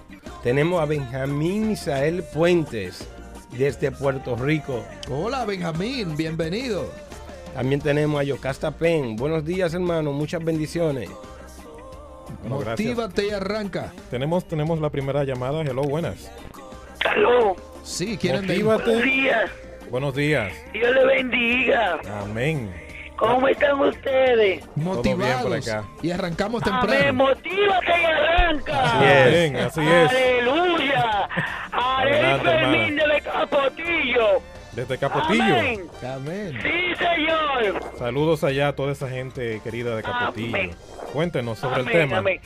Tenemos 0.47 0.81
a 0.81 0.85
Benjamín 0.85 1.71
Misael 1.71 2.23
Puentes 2.23 3.05
desde 3.59 3.91
Puerto 3.91 4.37
Rico. 4.37 4.85
Hola, 5.11 5.45
Benjamín, 5.45 6.17
bienvenido. 6.17 6.89
También 7.53 7.81
tenemos 7.81 8.21
a 8.21 8.23
Yocasta 8.23 8.71
Pen. 8.71 9.17
Buenos 9.17 9.45
días, 9.45 9.75
hermano. 9.75 10.13
Muchas 10.13 10.45
bendiciones. 10.45 11.11
Bueno, 12.43 12.61
gracias. 12.61 12.79
Motívate 12.91 13.27
y 13.27 13.31
arranca. 13.31 13.93
Tenemos, 14.09 14.47
tenemos 14.47 14.81
la 14.81 14.89
primera 14.89 15.25
llamada. 15.25 15.63
Hello, 15.63 15.83
buenas. 15.83 16.31
Aló, 17.05 17.57
Sí, 17.83 18.17
¿quién 18.17 18.37
anda 18.37 18.53
ahí? 18.55 18.63
buenos 18.63 18.87
Motívate. 18.87 19.05
días. 19.11 19.51
Buenos 19.91 20.15
días. 20.15 20.53
Dios 20.73 20.95
le 20.95 21.07
bendiga. 21.07 21.99
Amén. 22.23 22.71
¿Cómo 23.17 23.49
están 23.49 23.81
ustedes? 23.81 24.65
Motivados. 24.77 25.43
por 25.43 25.55
acá. 25.57 25.85
Y 26.03 26.11
arrancamos 26.11 26.63
Amén, 26.65 26.81
temprano. 26.81 27.13
motívate 27.25 28.01
y 28.01 28.05
arranca. 28.05 28.83
Así 28.85 29.05
es. 29.05 29.27
Amén, 29.27 29.57
así 29.57 29.81
es. 29.81 30.11
Aleluya. 30.11 31.29
Haré 31.73 32.19
Adelante, 32.21 32.45
Fermín 32.51 32.97
de 32.97 33.21
Capotillo. 33.23 34.43
Desde 34.73 34.99
Capotillo. 34.99 35.43
Amén. 35.45 35.91
Amén. 36.15 36.59
Sí, 36.63 36.95
señor. 36.97 37.81
Saludos 37.99 38.45
allá 38.45 38.69
a 38.69 38.73
toda 38.75 38.93
esa 38.93 39.09
gente 39.09 39.61
querida 39.65 39.97
de 39.97 40.03
Capotillo. 40.03 40.55
Amén. 40.55 40.71
Cuéntenos 41.13 41.59
sobre 41.59 41.81
amén, 41.81 41.95
el 41.97 42.01
tema. 42.09 42.19
amén. 42.19 42.41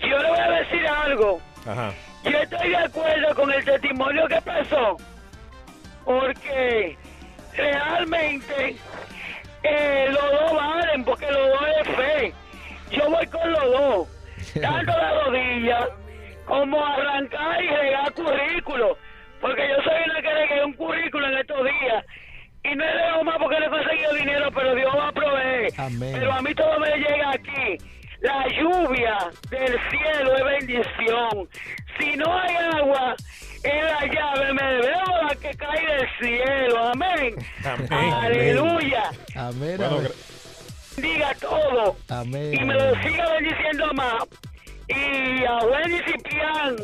Yo 0.00 0.18
le 0.18 0.28
voy 0.28 0.38
a 0.38 0.50
decir 0.50 0.86
algo. 0.86 1.40
Ajá. 1.66 1.92
Yo 2.24 2.38
estoy 2.38 2.70
de 2.70 2.76
acuerdo 2.76 3.34
con 3.36 3.52
el 3.52 3.64
testimonio 3.64 4.26
que 4.26 4.40
pasó, 4.42 4.96
porque 6.04 6.96
realmente 7.56 8.76
eh, 9.64 10.08
los 10.10 10.30
dos 10.30 10.54
valen, 10.54 11.04
porque 11.04 11.26
los 11.30 11.48
dos 11.48 11.66
es 11.80 11.96
fe. 11.96 12.32
Yo 12.90 13.10
voy 13.10 13.26
con 13.26 13.52
los 13.52 13.72
dos, 13.72 14.08
tanto 14.60 14.92
la 14.92 15.24
rodilla 15.24 15.88
como 16.44 16.84
arrancar 16.84 17.62
y 17.62 17.68
regar 17.68 18.12
currículo. 18.12 18.98
Porque 19.40 19.68
yo 19.68 19.82
soy 19.82 20.10
una 20.10 20.22
que 20.22 20.34
regué 20.34 20.64
un 20.64 20.72
currículo 20.74 21.26
en 21.28 21.38
estos 21.38 21.64
días. 21.64 22.04
Y 22.62 22.74
no 22.74 22.84
le 22.84 22.94
dejo 22.94 23.24
más 23.24 23.36
porque 23.38 23.60
no 23.60 23.66
he 23.66 23.70
conseguido 23.70 24.14
dinero, 24.14 24.50
pero 24.54 24.74
Dios 24.74 24.94
va 24.96 25.08
a 25.08 25.12
proveer. 25.12 25.72
Amén. 25.76 26.16
Pero 26.18 26.32
a 26.32 26.40
mí 26.40 26.54
todo 26.54 26.78
me 26.80 26.96
llega 26.96 27.30
aquí. 27.30 27.78
La 28.24 28.46
lluvia 28.48 29.18
del 29.50 29.78
cielo 29.90 30.34
es 30.36 30.44
bendición. 30.66 31.48
Si 31.98 32.16
no 32.16 32.38
hay 32.38 32.56
agua, 32.74 33.14
en 33.62 33.84
la 33.84 34.00
llave 34.06 34.52
me 34.54 34.76
veo 34.80 35.22
la 35.28 35.34
que 35.36 35.50
cae 35.54 35.86
del 35.86 36.08
cielo. 36.18 36.84
Amén. 36.88 37.34
Amén. 37.64 38.12
Aleluya. 38.14 39.10
Amén. 39.36 39.76
Bueno, 39.76 39.96
amén. 39.98 40.06
gra- 40.08 41.02
Diga 41.02 41.34
todo. 41.38 41.96
Amén. 42.08 42.54
Y 42.54 42.64
me 42.64 42.72
lo 42.74 42.94
siga 43.02 43.30
bendiciendo 43.34 43.92
más. 43.92 44.24
Y 44.88 45.44
a 45.44 45.58
Wendy 45.58 45.98
Ciprián, 46.06 46.76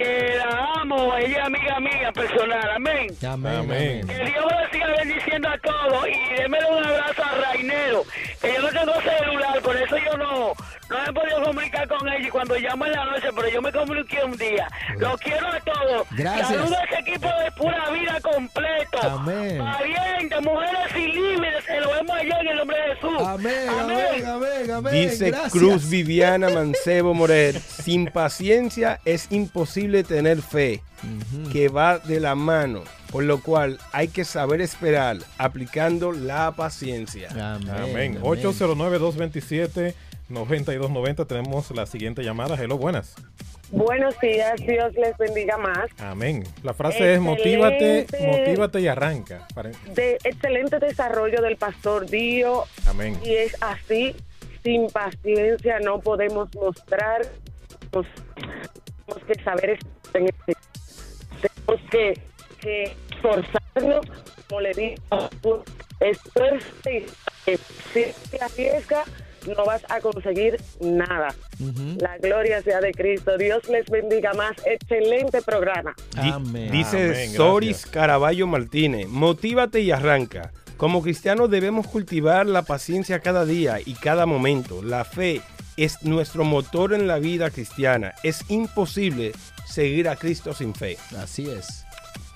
que 0.00 0.34
la 0.38 0.80
amo, 0.80 1.14
ella 1.18 1.40
es 1.40 1.44
amiga 1.44 1.78
mía 1.78 2.12
personal. 2.12 2.70
Amén. 2.74 3.08
Amén. 3.22 3.56
Amén. 3.56 4.06
Que 4.06 4.24
Dios 4.24 4.44
lo 4.44 4.70
siga 4.72 4.86
bendiciendo 4.96 5.48
a 5.48 5.58
todos 5.58 6.08
y 6.08 6.34
démele 6.36 6.66
un 6.70 6.84
abrazo 6.84 7.22
a 7.22 7.52
Rainero, 7.52 8.04
que 8.40 8.54
yo 8.54 8.62
no 8.62 8.68
tengo 8.68 8.94
celular, 9.02 9.60
por 9.60 9.76
eso 9.76 9.96
yo 9.98 10.16
no, 10.16 10.52
no 10.88 10.98
me 10.98 11.04
he 11.04 11.12
podido 11.12 11.42
comunicar 11.42 11.86
con 11.88 12.08
ella 12.08 12.26
y 12.26 12.30
cuando 12.30 12.56
llamo 12.56 12.86
en 12.86 12.92
la 12.92 13.04
noche, 13.04 13.28
pero 13.36 13.48
yo 13.50 13.60
me 13.60 13.72
comuniqué 13.72 14.24
un 14.24 14.36
día. 14.38 14.68
Lo 14.96 15.18
quiero 15.18 15.46
a 15.48 15.60
todos. 15.60 16.06
Gracias. 16.12 16.48
Saludos 16.48 16.78
a 16.78 16.84
ese 16.84 17.00
equipo 17.00 17.28
de 17.28 17.50
pura 17.52 17.90
vida 17.90 18.18
completo. 18.22 19.02
Amén. 19.02 19.58
Parientes, 19.58 20.42
mujeres 20.42 20.96
y 20.96 21.09
Jesús. 23.00 23.26
Amén, 23.26 23.68
amén, 23.68 24.26
amén, 24.26 24.70
amén. 24.70 24.92
Dice 24.92 25.30
Gracias. 25.30 25.52
Cruz 25.52 25.88
Viviana 25.88 26.50
Mancebo 26.50 27.14
Moret, 27.14 27.60
sin 27.60 28.06
paciencia 28.06 29.00
es 29.04 29.28
imposible 29.30 30.04
tener 30.04 30.42
fe, 30.42 30.82
que 31.52 31.68
va 31.68 31.98
de 31.98 32.20
la 32.20 32.34
mano, 32.34 32.82
por 33.10 33.24
lo 33.24 33.40
cual 33.42 33.78
hay 33.92 34.08
que 34.08 34.24
saber 34.24 34.60
esperar, 34.60 35.18
aplicando 35.38 36.12
la 36.12 36.52
paciencia. 36.52 37.30
Amén. 37.30 37.70
Amén. 37.70 38.18
amén. 38.18 38.22
809-227-9290. 40.30 41.26
Tenemos 41.26 41.70
la 41.70 41.86
siguiente 41.86 42.22
llamada. 42.22 42.56
Hello, 42.62 42.76
buenas. 42.76 43.14
Buenos 43.72 44.18
días, 44.20 44.56
Dios 44.66 44.92
les 44.94 45.16
bendiga 45.16 45.56
más. 45.56 45.88
Amén. 46.00 46.42
La 46.64 46.74
frase 46.74 47.14
es 47.14 47.20
motívate, 47.20 48.06
motívate 48.20 48.80
y 48.80 48.88
arranca. 48.88 49.46
De 49.94 50.18
excelente 50.24 50.78
desarrollo 50.80 51.40
del 51.40 51.56
pastor 51.56 52.06
Dio. 52.06 52.64
Amén. 52.86 53.16
Y 53.22 53.34
es 53.36 53.56
así, 53.62 54.16
sin 54.64 54.88
paciencia 54.88 55.78
no 55.80 56.00
podemos 56.00 56.48
mostrar, 56.56 57.22
nos- 57.92 58.06
tenemos 59.06 59.24
que 59.26 59.44
saber 59.44 59.70
este- 59.70 60.56
tenemos 61.32 61.90
que, 61.90 62.20
que 62.60 62.96
esforzarnos, 63.12 64.06
como 64.48 64.60
le 64.62 64.72
digo, 64.72 65.64
esfuerce 66.00 67.06
y 67.46 67.56
si 67.94 68.04
te 68.30 68.42
arriesga 68.42 69.04
no 69.46 69.64
vas 69.64 69.82
a 69.88 70.00
conseguir 70.00 70.60
nada. 70.80 71.34
La 71.98 72.18
gloria 72.18 72.62
sea 72.62 72.80
de 72.80 72.92
Cristo. 72.92 73.36
Dios 73.38 73.68
les 73.68 73.86
bendiga 73.90 74.32
más. 74.34 74.56
Excelente 74.64 75.42
programa. 75.42 75.94
Amén. 76.16 76.70
Dice 76.70 77.10
Amén, 77.10 77.30
Soris. 77.32 77.86
Caraballo 77.86 78.46
Martínez, 78.46 79.08
motívate 79.08 79.80
y 79.80 79.90
arranca. 79.90 80.52
Como 80.76 81.02
cristianos 81.02 81.50
debemos 81.50 81.86
cultivar 81.86 82.46
la 82.46 82.62
paciencia 82.62 83.20
cada 83.20 83.44
día 83.44 83.78
y 83.84 83.94
cada 83.94 84.24
momento. 84.24 84.82
La 84.82 85.04
fe 85.04 85.42
es 85.76 86.02
nuestro 86.02 86.44
motor 86.44 86.94
en 86.94 87.06
la 87.06 87.18
vida 87.18 87.50
cristiana. 87.50 88.14
Es 88.22 88.44
imposible 88.50 89.32
seguir 89.66 90.08
a 90.08 90.16
Cristo 90.16 90.54
sin 90.54 90.74
fe. 90.74 90.96
Así 91.18 91.50
es. 91.50 91.84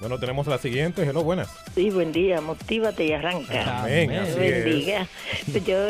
Bueno, 0.01 0.19
tenemos 0.19 0.47
la 0.47 0.59
siguiente. 0.59 1.03
Hello, 1.03 1.23
buenas. 1.23 1.49
Sí, 1.75 1.91
buen 1.91 2.13
día, 2.13 2.41
motívate 2.41 3.07
y 3.07 3.13
arranca. 3.13 3.83
Amén. 3.83 4.11
Así 4.11 4.31
es. 4.33 4.65
bendiga. 4.65 5.09
Pues 5.51 5.65
Yo, 5.65 5.89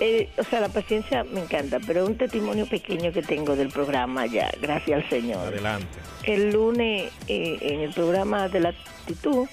eh, 0.00 0.28
o 0.36 0.44
sea, 0.44 0.60
la 0.60 0.68
paciencia 0.68 1.24
me 1.24 1.40
encanta, 1.40 1.78
pero 1.86 2.06
un 2.06 2.16
testimonio 2.16 2.66
pequeño 2.66 3.12
que 3.12 3.22
tengo 3.22 3.56
del 3.56 3.70
programa 3.70 4.26
ya, 4.26 4.50
gracias 4.60 5.04
al 5.04 5.08
Señor. 5.08 5.46
Adelante. 5.46 5.86
El 6.24 6.50
lunes, 6.50 7.12
eh, 7.28 7.58
en 7.60 7.80
el 7.80 7.92
programa 7.92 8.48
de 8.48 8.60
la 8.60 8.68
actitud, 8.70 9.46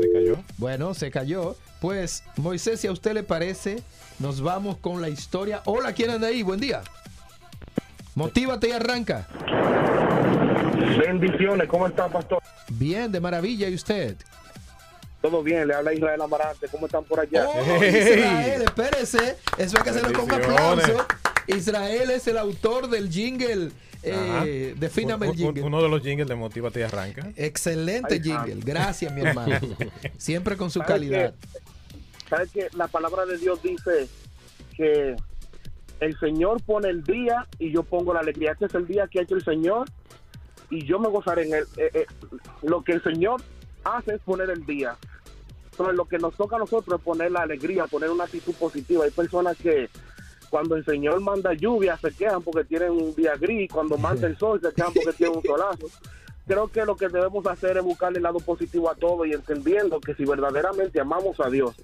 ¿Se 0.00 0.12
cayó? 0.12 0.36
Bueno, 0.56 0.94
se 0.94 1.10
cayó. 1.10 1.56
Pues, 1.80 2.24
Moisés, 2.36 2.80
si 2.80 2.86
a 2.86 2.92
usted 2.92 3.12
le 3.12 3.22
parece, 3.22 3.82
nos 4.18 4.40
vamos 4.40 4.78
con 4.78 5.00
la 5.00 5.08
historia. 5.08 5.62
Hola, 5.64 5.92
¿quién 5.92 6.10
anda 6.10 6.28
ahí? 6.28 6.42
Buen 6.42 6.60
día. 6.60 6.82
Motívate 8.14 8.68
y 8.68 8.72
arranca. 8.72 9.28
Bendiciones, 10.98 11.68
¿cómo 11.68 11.86
está, 11.86 12.08
pastor? 12.08 12.42
Bien, 12.70 13.10
de 13.10 13.20
maravilla. 13.20 13.68
¿Y 13.68 13.74
usted? 13.74 14.16
Todo 15.20 15.42
bien, 15.42 15.66
le 15.66 15.74
habla 15.74 15.92
Israel 15.92 16.20
Amarante, 16.20 16.68
¿cómo 16.68 16.86
están 16.86 17.04
por 17.04 17.20
allá? 17.20 17.48
Oh. 17.48 17.76
Israel, 17.84 18.62
espérese. 18.62 19.36
Eso 19.56 19.76
hay 19.78 19.82
que 19.82 19.90
hacerlo 19.90 20.18
con 20.18 20.30
aplauso. 20.30 21.06
Israel 21.48 22.10
es 22.10 22.26
el 22.28 22.38
autor 22.38 22.88
del 22.88 23.10
jingle. 23.10 23.70
Eh, 24.02 24.74
defíname 24.78 25.26
el 25.26 25.34
jingle. 25.34 25.62
Uno 25.62 25.82
de 25.82 25.88
los 25.88 26.02
jingles 26.02 26.28
de 26.28 26.36
Motívate 26.36 26.80
y 26.80 26.82
Arranca. 26.84 27.32
Excelente 27.34 28.14
Ay, 28.14 28.22
jingle. 28.22 28.60
Gracias, 28.64 29.12
mi 29.12 29.22
hermano. 29.22 29.58
Siempre 30.18 30.56
con 30.56 30.70
su 30.70 30.78
¿Sabe 30.78 30.92
calidad. 30.92 31.34
¿Sabes 32.28 32.52
que 32.52 32.68
La 32.76 32.86
palabra 32.86 33.26
de 33.26 33.38
Dios 33.38 33.60
dice 33.62 34.06
que 34.76 35.16
el 35.98 36.18
Señor 36.20 36.62
pone 36.62 36.90
el 36.90 37.02
día 37.02 37.46
y 37.58 37.72
yo 37.72 37.82
pongo 37.82 38.14
la 38.14 38.20
alegría. 38.20 38.52
Este 38.52 38.66
es 38.66 38.74
el 38.74 38.86
día 38.86 39.08
que 39.10 39.18
ha 39.18 39.22
hecho 39.22 39.34
el 39.34 39.44
Señor 39.44 39.88
y 40.70 40.84
yo 40.84 40.98
me 40.98 41.08
gozaré 41.08 41.46
en 41.46 41.54
él. 41.54 41.64
Eh, 41.76 41.90
eh, 41.94 42.06
lo 42.62 42.82
que 42.82 42.92
el 42.92 43.02
Señor 43.02 43.42
hace 43.84 44.14
es 44.14 44.20
poner 44.20 44.50
el 44.50 44.64
día. 44.66 44.96
Entonces, 45.70 45.96
lo 45.96 46.06
que 46.06 46.18
nos 46.18 46.34
toca 46.34 46.56
a 46.56 46.58
nosotros 46.58 46.98
es 46.98 47.04
poner 47.04 47.30
la 47.30 47.42
alegría, 47.42 47.86
poner 47.86 48.10
una 48.10 48.24
actitud 48.24 48.54
positiva. 48.54 49.04
Hay 49.04 49.10
personas 49.10 49.56
que 49.56 49.88
cuando 50.50 50.76
el 50.76 50.84
Señor 50.84 51.20
manda 51.20 51.52
lluvia 51.52 51.96
se 51.96 52.10
quejan 52.10 52.42
porque 52.42 52.64
tienen 52.64 52.90
un 52.90 53.14
día 53.14 53.34
gris, 53.36 53.70
cuando 53.70 53.96
manda 53.96 54.26
el 54.26 54.36
sol 54.36 54.60
se 54.60 54.72
quejan 54.72 54.92
porque 54.92 55.12
tienen 55.12 55.36
un 55.36 55.42
solazo. 55.42 55.86
Creo 56.46 56.68
que 56.68 56.84
lo 56.84 56.96
que 56.96 57.08
debemos 57.08 57.46
hacer 57.46 57.76
es 57.76 57.84
buscarle 57.84 58.18
el 58.18 58.22
lado 58.22 58.40
positivo 58.40 58.90
a 58.90 58.94
todo 58.94 59.26
y 59.26 59.32
entendiendo 59.32 60.00
que 60.00 60.14
si 60.14 60.24
verdaderamente 60.24 60.98
amamos 60.98 61.38
a 61.40 61.50
Dios, 61.50 61.76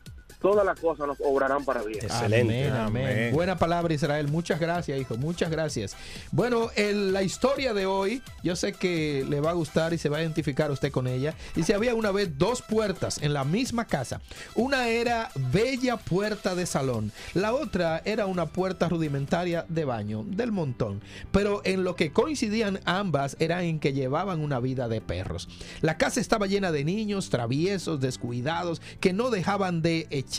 todas 0.45 0.66
las 0.66 0.78
cosas 0.78 1.07
nos 1.09 1.16
obrarán 1.24 1.64
para 1.64 1.82
bien. 1.82 2.05
Excelente. 2.05 2.68
Amén, 2.68 2.78
amén. 2.78 3.07
Amén. 3.07 3.32
Buena 3.34 3.57
palabra, 3.57 3.95
Israel. 3.95 4.28
Muchas 4.28 4.61
gracias, 4.61 5.01
hijo. 5.01 5.16
Muchas 5.16 5.51
gracias. 5.51 5.97
Bueno, 6.32 6.68
el- 6.76 7.14
la 7.14 7.22
historia 7.22 7.72
de 7.72 7.86
hoy, 7.86 8.20
yo 8.42 8.55
sé 8.55 8.74
que 8.74 9.24
le 9.26 9.40
va 9.40 9.51
a 9.51 9.55
gustar 9.55 9.95
y 9.95 9.99
se 9.99 10.11
va 10.11 10.18
a 10.18 10.20
identificar 10.20 10.70
usted 10.70 10.92
con 10.92 11.07
ella. 11.07 11.34
Dice, 11.57 11.72
había 11.72 11.95
una 11.95 12.11
vez 12.11 12.36
dos 12.36 12.61
puertas 12.61 13.22
en 13.22 13.32
la 13.32 13.45
misma 13.45 13.86
casa. 13.86 14.20
Una 14.55 14.88
era 14.88 15.30
bella 15.51 15.97
puerta 15.97 16.55
de 16.55 16.66
salón. 16.66 17.11
La 17.32 17.55
otra 17.55 18.03
era 18.05 18.26
una 18.26 18.45
puerta 18.45 18.90
rudimentaria 18.90 19.64
de 19.70 19.86
baño, 19.86 20.24
del 20.28 20.53
montón. 20.53 21.01
Pero 21.32 21.62
en 21.64 21.84
lo 21.84 21.97
que 21.97 22.12
coincidían 22.12 22.80
ambas 22.84 23.34
era 23.38 23.62
en 23.62 23.80
que 23.80 23.95
llevaban 23.95 24.40
una 24.40 24.61
vida 24.61 24.88
de 24.88 25.01
perros. 25.01 25.49
La 25.80 25.97
casa 25.97 26.20
estaba 26.20 26.47
llena 26.47 26.70
de 26.70 26.84
niños 26.84 27.30
traviesos, 27.30 27.99
descuidados, 28.03 28.82
que 29.01 29.14
no 29.14 29.30
dejaban 29.30 29.80
de 29.80 30.07
echar 30.11 30.34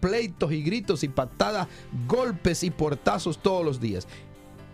pleitos 0.00 0.52
y 0.52 0.62
gritos 0.62 1.02
y 1.02 1.08
patadas, 1.08 1.68
golpes 2.06 2.62
y 2.62 2.70
portazos 2.70 3.38
todos 3.38 3.64
los 3.64 3.80
días. 3.80 4.06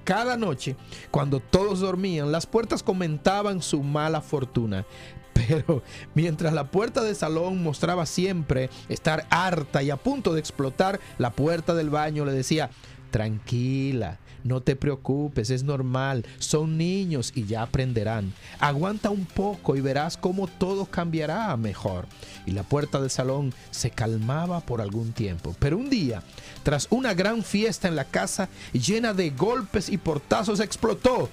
cada 0.05 0.37
noche, 0.37 0.77
cuando 1.11 1.41
todos 1.41 1.81
dormían, 1.81 2.31
las 2.31 2.45
puertas 2.47 2.83
comentaban 2.83 3.63
su 3.63 3.83
mala 3.83 4.21
fortuna. 4.21 4.85
Pero 5.33 5.83
mientras 6.15 6.53
la 6.53 6.71
puerta 6.71 7.03
del 7.03 7.17
salón 7.17 7.63
mostraba 7.63 8.07
siempre 8.07 8.71
estar 8.89 9.27
harta 9.31 9.83
y 9.83 9.91
a 9.91 9.97
punto 9.97 10.33
de 10.35 10.41
explotar, 10.41 11.01
la 11.19 11.31
puerta 11.31 11.75
del 11.75 11.91
baño 11.91 12.25
le 12.25 12.33
decía, 12.33 12.71
tranquila, 13.11 14.19
no 14.45 14.61
te 14.61 14.77
preocupes, 14.77 15.51
es 15.51 15.65
normal, 15.65 16.25
son 16.39 16.79
niños 16.79 17.33
y 17.35 17.47
ya 17.47 17.63
aprenderán. 17.63 18.33
Aguanta 18.61 19.11
un 19.11 19.25
poco 19.25 19.75
y 19.75 19.81
verás 19.81 20.17
cómo 20.17 20.47
todo 20.47 20.87
cambiará 20.87 21.57
mejor. 21.57 22.07
Y 22.47 22.53
la 22.53 22.63
puerta 22.63 23.01
del 23.01 23.11
salón 23.11 23.53
se 23.71 23.91
calmaba 23.91 24.61
por 24.61 24.81
algún 24.81 25.13
tiempo. 25.13 25.57
Pero 25.59 25.79
un 25.79 25.91
día, 25.91 26.23
tras 26.63 26.87
una 26.91 27.15
gran 27.15 27.43
fiesta 27.43 27.89
en 27.89 27.97
la 27.97 28.05
casa 28.05 28.49
llena 28.73 29.15
de 29.15 29.31
golpes 29.31 29.89
y 29.89 29.97
portazos, 29.97 30.61
explotó 30.61 31.31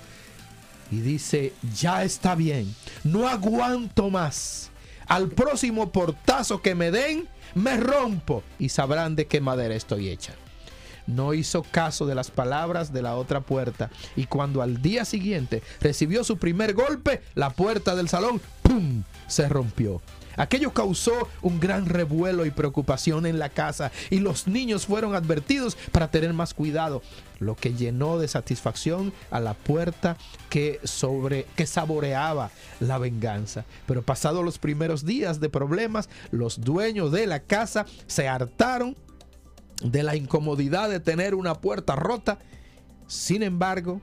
y 0.90 1.02
dice, 1.02 1.54
ya 1.76 2.04
está 2.04 2.34
bien, 2.36 2.74
no 3.04 3.28
aguanto 3.28 4.10
más. 4.10 4.72
Al 5.08 5.28
próximo 5.28 5.92
portazo 5.92 6.62
que 6.62 6.76
me 6.76 6.92
den, 6.92 7.28
me 7.56 7.76
rompo 7.76 8.44
y 8.58 8.70
sabrán 8.70 9.18
de 9.18 9.28
qué 9.28 9.42
madera 9.42 9.76
estoy 9.76 10.08
hecha. 10.08 10.34
No 11.12 11.34
hizo 11.34 11.64
caso 11.64 12.06
de 12.06 12.16
las 12.16 12.32
palabras 12.32 12.94
de 12.94 13.02
la 13.02 13.16
otra 13.16 13.42
puerta 13.42 13.90
y 14.16 14.26
cuando 14.26 14.62
al 14.62 14.82
día 14.82 15.06
siguiente 15.06 15.62
recibió 15.80 16.24
su 16.24 16.38
primer 16.38 16.74
golpe, 16.74 17.22
la 17.36 17.52
puerta 17.52 17.96
del 17.96 18.10
salón, 18.10 18.42
¡pum!, 18.64 19.04
se 19.28 19.48
rompió. 19.50 20.02
Aquello 20.38 20.74
causó 20.74 21.28
un 21.42 21.60
gran 21.60 21.86
revuelo 21.86 22.46
y 22.46 22.52
preocupación 22.52 23.26
en 23.26 23.38
la 23.38 23.50
casa 23.50 23.92
y 24.10 24.20
los 24.20 24.48
niños 24.48 24.86
fueron 24.86 25.14
advertidos 25.14 25.76
para 25.92 26.10
tener 26.10 26.34
más 26.34 26.54
cuidado, 26.54 27.02
lo 27.40 27.56
que 27.56 27.74
llenó 27.74 28.18
de 28.18 28.28
satisfacción 28.28 29.14
a 29.30 29.40
la 29.40 29.54
puerta 29.54 30.18
que 30.50 30.80
sobre 30.84 31.46
que 31.56 31.66
saboreaba 31.66 32.52
la 32.80 32.98
venganza. 32.98 33.66
Pero 33.86 34.04
pasados 34.04 34.44
los 34.46 34.58
primeros 34.58 35.06
días 35.06 35.40
de 35.40 35.50
problemas, 35.50 36.10
los 36.32 36.62
dueños 36.62 37.12
de 37.12 37.28
la 37.28 37.42
casa 37.42 37.86
se 38.08 38.28
hartaron 38.28 38.96
de 39.84 40.04
la 40.04 40.16
incomodidad 40.16 40.90
de 40.90 41.00
tener 41.00 41.36
una 41.36 41.56
puerta 41.56 41.96
rota. 41.96 42.40
Sin 43.08 43.44
embargo, 43.44 44.02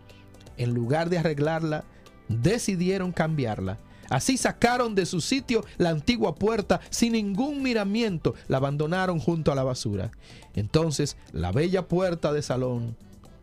en 0.56 0.74
lugar 0.74 1.08
de 1.08 1.18
arreglarla, 1.18 1.84
decidieron 2.28 3.12
cambiarla. 3.12 3.78
Así 4.10 4.38
sacaron 4.38 4.94
de 4.94 5.04
su 5.06 5.20
sitio 5.20 5.64
la 5.76 5.90
antigua 5.90 6.34
puerta 6.34 6.80
sin 6.90 7.12
ningún 7.12 7.62
miramiento, 7.62 8.34
la 8.48 8.56
abandonaron 8.56 9.18
junto 9.18 9.52
a 9.52 9.54
la 9.54 9.64
basura. 9.64 10.10
Entonces 10.54 11.16
la 11.32 11.52
bella 11.52 11.88
puerta 11.88 12.32
de 12.32 12.42
salón 12.42 12.96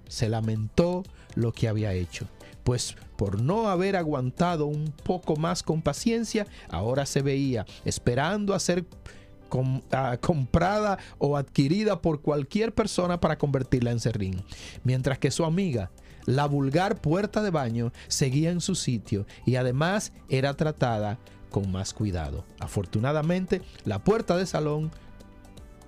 se 0.08 0.28
lamentó 0.28 1.04
lo 1.36 1.52
que 1.52 1.68
había 1.68 1.94
hecho, 1.94 2.28
pues 2.64 2.96
por 3.16 3.42
no 3.42 3.70
haber 3.70 3.96
aguantado 3.96 4.66
un 4.66 4.92
poco 5.04 5.36
más 5.36 5.62
con 5.64 5.82
paciencia, 5.82 6.48
ahora 6.70 7.06
se 7.06 7.22
veía 7.22 7.66
esperando 7.86 8.54
a 8.54 8.60
ser 8.60 8.86
ah, 9.92 10.18
comprada 10.22 10.98
o 11.18 11.38
adquirida 11.38 12.02
por 12.02 12.22
cualquier 12.22 12.74
persona 12.74 13.20
para 13.20 13.38
convertirla 13.38 13.92
en 13.92 14.00
serrín, 14.00 14.44
mientras 14.84 15.20
que 15.20 15.32
su 15.32 15.46
amiga, 15.46 15.92
la 16.26 16.46
vulgar 16.48 17.02
puerta 17.02 17.42
de 17.42 17.52
baño, 17.52 17.92
seguía 18.08 18.52
en 18.52 18.62
su 18.62 18.76
sitio 18.76 19.26
y 19.46 19.56
además 19.56 20.12
era 20.30 20.54
tratada 20.56 21.20
con 21.50 21.72
más 21.72 21.94
cuidado. 21.94 22.44
Afortunadamente, 22.60 23.62
la 23.86 24.04
puerta 24.04 24.36
de 24.36 24.46
salón 24.46 24.92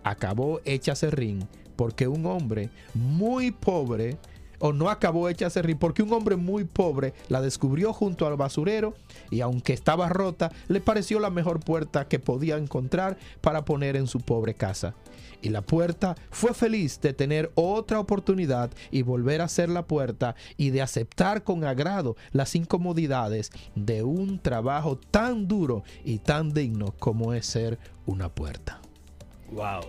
acabó 0.03 0.61
hecha 0.63 0.95
serrín 0.95 1.47
porque 1.75 2.07
un 2.07 2.25
hombre 2.25 2.69
muy 2.93 3.51
pobre 3.51 4.17
o 4.59 4.73
no 4.73 4.89
acabó 4.89 5.29
hecha 5.29 5.49
serrín 5.49 5.77
porque 5.77 6.03
un 6.03 6.13
hombre 6.13 6.35
muy 6.35 6.63
pobre 6.63 7.13
la 7.29 7.41
descubrió 7.41 7.93
junto 7.93 8.25
al 8.27 8.37
basurero 8.37 8.93
y 9.29 9.41
aunque 9.41 9.73
estaba 9.73 10.09
rota 10.09 10.51
le 10.67 10.81
pareció 10.81 11.19
la 11.19 11.29
mejor 11.29 11.59
puerta 11.59 12.07
que 12.07 12.19
podía 12.19 12.57
encontrar 12.57 13.17
para 13.41 13.65
poner 13.65 13.95
en 13.95 14.07
su 14.07 14.19
pobre 14.19 14.53
casa. 14.53 14.95
Y 15.41 15.49
la 15.49 15.61
puerta 15.61 16.15
fue 16.31 16.53
feliz 16.53 16.99
de 17.01 17.13
tener 17.13 17.51
otra 17.55 17.99
oportunidad 17.99 18.71
y 18.91 19.03
volver 19.03 19.41
a 19.41 19.47
ser 19.47 19.69
la 19.69 19.85
puerta 19.85 20.35
y 20.57 20.71
de 20.71 20.81
aceptar 20.81 21.43
con 21.43 21.63
agrado 21.63 22.15
las 22.31 22.55
incomodidades 22.55 23.51
de 23.75 24.03
un 24.03 24.39
trabajo 24.39 24.97
tan 24.97 25.47
duro 25.47 25.83
y 26.03 26.19
tan 26.19 26.53
digno 26.53 26.93
como 26.97 27.33
es 27.33 27.45
ser 27.45 27.77
una 28.05 28.29
puerta. 28.29 28.81
Wow. 29.51 29.81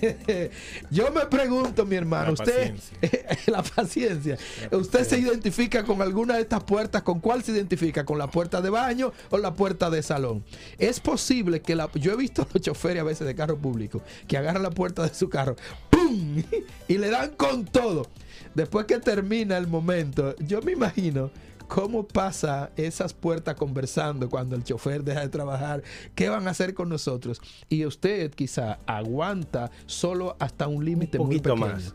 Yo 0.90 1.10
me 1.10 1.26
pregunto, 1.26 1.86
mi 1.86 1.96
hermano, 1.96 2.26
La 2.26 2.32
usted, 2.32 2.74
la 3.46 3.62
paciencia, 3.62 4.36
¿usted 4.70 5.04
se 5.06 5.18
identifica 5.18 5.84
con 5.84 6.02
alguna 6.02 6.34
de 6.34 6.42
estas 6.42 6.64
puertas? 6.64 7.02
¿Con 7.02 7.20
cuál 7.20 7.42
se 7.42 7.52
identifica? 7.52 8.04
¿Con 8.04 8.18
la 8.18 8.30
puerta 8.30 8.60
de 8.60 8.70
baño 8.70 9.12
o 9.30 9.38
la 9.38 9.54
puerta 9.54 9.90
de 9.90 10.02
salón? 10.02 10.44
Es 10.78 11.00
posible 11.00 11.60
que 11.60 11.74
la... 11.76 11.90
Yo 11.94 12.12
he 12.12 12.16
visto 12.16 12.42
a 12.42 12.46
los 12.52 12.62
choferes 12.62 13.00
a 13.00 13.04
veces 13.04 13.26
de 13.26 13.34
carro 13.34 13.56
público 13.56 14.02
que 14.28 14.36
agarran 14.36 14.62
la 14.62 14.70
puerta 14.70 15.02
de 15.02 15.14
su 15.14 15.28
carro, 15.28 15.56
¡pum! 15.88 16.42
Y 16.88 16.98
le 16.98 17.08
dan 17.08 17.30
con 17.30 17.64
todo. 17.64 18.06
Después 18.54 18.86
que 18.86 18.98
termina 18.98 19.56
el 19.56 19.66
momento, 19.66 20.34
yo 20.38 20.60
me 20.60 20.72
imagino 20.72 21.30
cómo 21.70 22.02
pasa 22.02 22.72
esas 22.76 23.14
puertas 23.14 23.54
conversando 23.54 24.28
cuando 24.28 24.56
el 24.56 24.64
chofer 24.64 25.04
deja 25.04 25.20
de 25.20 25.28
trabajar, 25.28 25.84
qué 26.16 26.28
van 26.28 26.48
a 26.48 26.50
hacer 26.50 26.74
con 26.74 26.88
nosotros. 26.88 27.40
Y 27.68 27.86
usted 27.86 28.32
quizá 28.32 28.80
aguanta 28.86 29.70
solo 29.86 30.36
hasta 30.40 30.66
un 30.66 30.84
límite 30.84 31.18
Un 31.18 31.28
muy 31.28 31.36
pequeño. 31.38 31.56
más. 31.56 31.94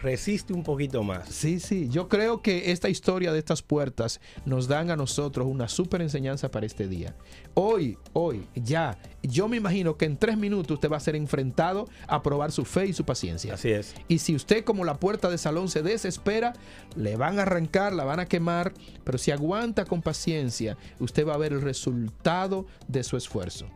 Resiste 0.00 0.54
un 0.54 0.62
poquito 0.62 1.02
más. 1.02 1.28
Sí, 1.28 1.60
sí, 1.60 1.88
yo 1.90 2.08
creo 2.08 2.40
que 2.40 2.72
esta 2.72 2.88
historia 2.88 3.32
de 3.32 3.38
estas 3.38 3.60
puertas 3.60 4.20
nos 4.46 4.66
dan 4.66 4.90
a 4.90 4.96
nosotros 4.96 5.46
una 5.46 5.68
súper 5.68 6.00
enseñanza 6.00 6.50
para 6.50 6.64
este 6.64 6.88
día. 6.88 7.14
Hoy, 7.52 7.98
hoy, 8.14 8.46
ya, 8.54 8.98
yo 9.22 9.46
me 9.46 9.58
imagino 9.58 9.98
que 9.98 10.06
en 10.06 10.16
tres 10.16 10.38
minutos 10.38 10.76
usted 10.76 10.90
va 10.90 10.96
a 10.96 11.00
ser 11.00 11.16
enfrentado 11.16 11.86
a 12.06 12.22
probar 12.22 12.50
su 12.50 12.64
fe 12.64 12.86
y 12.86 12.92
su 12.94 13.04
paciencia. 13.04 13.54
Así 13.54 13.70
es. 13.70 13.94
Y 14.08 14.20
si 14.20 14.34
usted 14.34 14.64
como 14.64 14.84
la 14.84 14.98
puerta 14.98 15.28
de 15.28 15.36
salón 15.36 15.68
se 15.68 15.82
desespera, 15.82 16.54
le 16.96 17.16
van 17.16 17.38
a 17.38 17.42
arrancar, 17.42 17.92
la 17.92 18.04
van 18.04 18.20
a 18.20 18.26
quemar, 18.26 18.72
pero 19.04 19.18
si 19.18 19.32
aguanta 19.32 19.84
con 19.84 20.00
paciencia, 20.00 20.78
usted 20.98 21.26
va 21.26 21.34
a 21.34 21.38
ver 21.38 21.52
el 21.52 21.60
resultado 21.60 22.66
de 22.88 23.02
su 23.04 23.18
esfuerzo. 23.18 23.66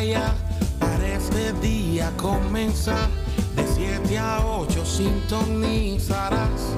Arranca 0.00 0.04
ya 0.04 0.34
para 0.78 1.06
este 1.06 1.52
día 1.60 2.12
comenzar. 2.16 3.08
De 3.56 3.66
7 3.66 4.18
a 4.18 4.46
8 4.46 4.84
sintonizarás. 4.84 6.76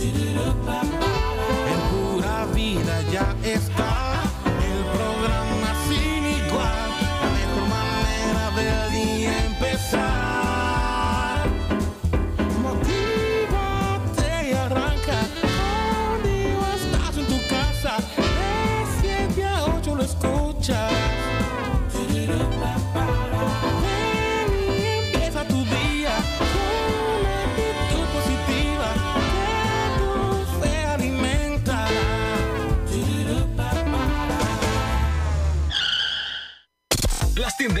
En 0.00 1.80
pura 1.90 2.46
vida 2.54 3.02
ya 3.12 3.34
está 3.44 4.15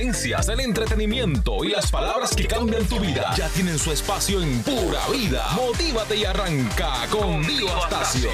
tendencias, 0.06 0.48
el 0.48 0.60
entretenimiento 0.60 1.64
y 1.64 1.70
las 1.70 1.90
palabras 1.90 2.36
que 2.36 2.46
cambian 2.46 2.84
tu 2.86 3.00
vida 3.00 3.34
ya 3.36 3.48
tienen 3.48 3.76
su 3.76 3.90
espacio 3.90 4.40
en 4.40 4.62
Pura 4.62 5.00
Vida. 5.10 5.44
Motívate 5.56 6.16
y 6.16 6.24
arranca 6.24 7.08
con 7.10 7.42
Dio 7.42 7.74
Astacio. 7.76 8.30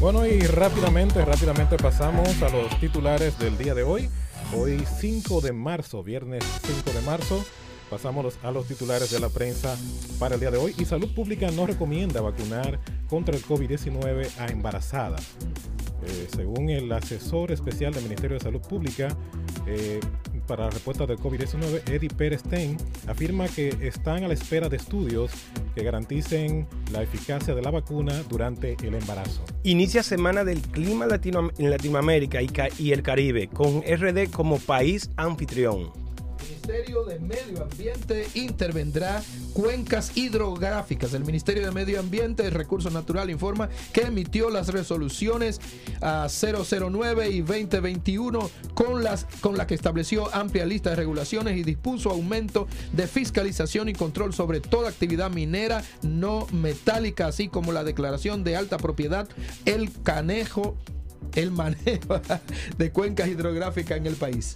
Bueno, 0.00 0.26
y 0.26 0.40
rápidamente, 0.40 1.24
rápidamente 1.24 1.76
pasamos 1.76 2.42
a 2.42 2.48
los 2.48 2.80
titulares 2.80 3.38
del 3.38 3.56
día 3.56 3.74
de 3.74 3.84
hoy. 3.84 4.10
Hoy 4.56 4.84
5 4.98 5.40
de 5.40 5.52
marzo, 5.52 6.02
viernes 6.02 6.42
5 6.66 6.98
de 6.98 7.02
marzo, 7.02 7.44
pasamos 7.90 8.38
a 8.42 8.50
los 8.50 8.66
titulares 8.66 9.10
de 9.10 9.20
la 9.20 9.28
prensa 9.28 9.76
para 10.18 10.34
el 10.34 10.40
día 10.40 10.50
de 10.50 10.58
hoy. 10.58 10.74
Y 10.78 10.84
Salud 10.84 11.12
Pública 11.14 11.50
no 11.50 11.66
recomienda 11.66 12.20
vacunar 12.20 12.78
contra 13.08 13.34
el 13.36 13.42
COVID-19 13.44 14.28
a 14.38 14.46
embarazadas. 14.46 15.22
Eh, 16.04 16.28
según 16.34 16.70
el 16.70 16.90
asesor 16.92 17.50
especial 17.50 17.92
del 17.92 18.04
Ministerio 18.04 18.38
de 18.38 18.44
Salud 18.44 18.60
Pública 18.60 19.08
eh, 19.66 19.98
para 20.46 20.64
la 20.64 20.70
respuesta 20.70 21.04
del 21.06 21.18
COVID-19, 21.18 21.90
Eddie 21.90 22.08
Pérez 22.08 22.42
afirma 23.08 23.48
que 23.48 23.68
están 23.82 24.22
a 24.24 24.28
la 24.28 24.34
espera 24.34 24.68
de 24.68 24.76
estudios 24.76 25.30
que 25.74 25.82
garanticen 25.82 26.66
la 26.92 27.02
eficacia 27.02 27.54
de 27.54 27.60
la 27.62 27.70
vacuna 27.70 28.22
durante 28.30 28.76
el 28.82 28.94
embarazo. 28.94 29.42
Inicia 29.64 30.02
Semana 30.02 30.44
del 30.44 30.60
Clima 30.62 31.04
Latino- 31.06 31.50
en 31.58 31.68
Latinoamérica 31.70 32.40
y, 32.42 32.46
ca- 32.48 32.68
y 32.78 32.92
el 32.92 33.02
Caribe, 33.02 33.48
con 33.48 33.82
RD 33.82 34.30
como 34.30 34.58
país 34.58 35.10
anfitrión. 35.16 35.90
Ministerio 36.42 37.04
de 37.04 37.18
Medio 37.18 37.62
Ambiente 37.62 38.26
intervendrá 38.34 39.22
cuencas 39.52 40.16
hidrográficas. 40.16 41.14
El 41.14 41.24
Ministerio 41.24 41.64
de 41.64 41.72
Medio 41.72 42.00
Ambiente 42.00 42.46
y 42.46 42.50
Recursos 42.50 42.92
Naturales 42.92 43.34
informa 43.34 43.68
que 43.92 44.02
emitió 44.02 44.50
las 44.50 44.68
resoluciones 44.68 45.60
ah, 46.00 46.28
009 46.28 47.30
y 47.30 47.40
2021 47.40 48.50
con 48.74 49.02
las 49.02 49.26
con 49.40 49.56
la 49.56 49.66
que 49.66 49.74
estableció 49.74 50.32
amplia 50.34 50.66
lista 50.66 50.90
de 50.90 50.96
regulaciones 50.96 51.56
y 51.56 51.62
dispuso 51.62 52.10
aumento 52.10 52.66
de 52.92 53.06
fiscalización 53.06 53.88
y 53.88 53.92
control 53.92 54.34
sobre 54.34 54.60
toda 54.60 54.88
actividad 54.88 55.30
minera 55.30 55.82
no 56.02 56.46
metálica, 56.52 57.26
así 57.26 57.48
como 57.48 57.72
la 57.72 57.84
declaración 57.84 58.44
de 58.44 58.56
alta 58.56 58.78
propiedad, 58.78 59.28
el 59.64 59.90
canejo, 60.02 60.76
el 61.34 61.50
manejo 61.50 62.20
de 62.78 62.90
cuencas 62.90 63.28
hidrográficas 63.28 63.98
en 63.98 64.06
el 64.06 64.14
país. 64.14 64.54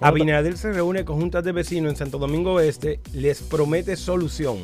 Abinader 0.00 0.56
se 0.56 0.72
reúne 0.72 1.04
con 1.04 1.20
juntas 1.20 1.44
de 1.44 1.52
vecinos 1.52 1.90
en 1.92 1.96
Santo 1.96 2.18
Domingo 2.18 2.54
Oeste, 2.54 3.00
les 3.12 3.42
promete 3.42 3.96
solución. 3.96 4.58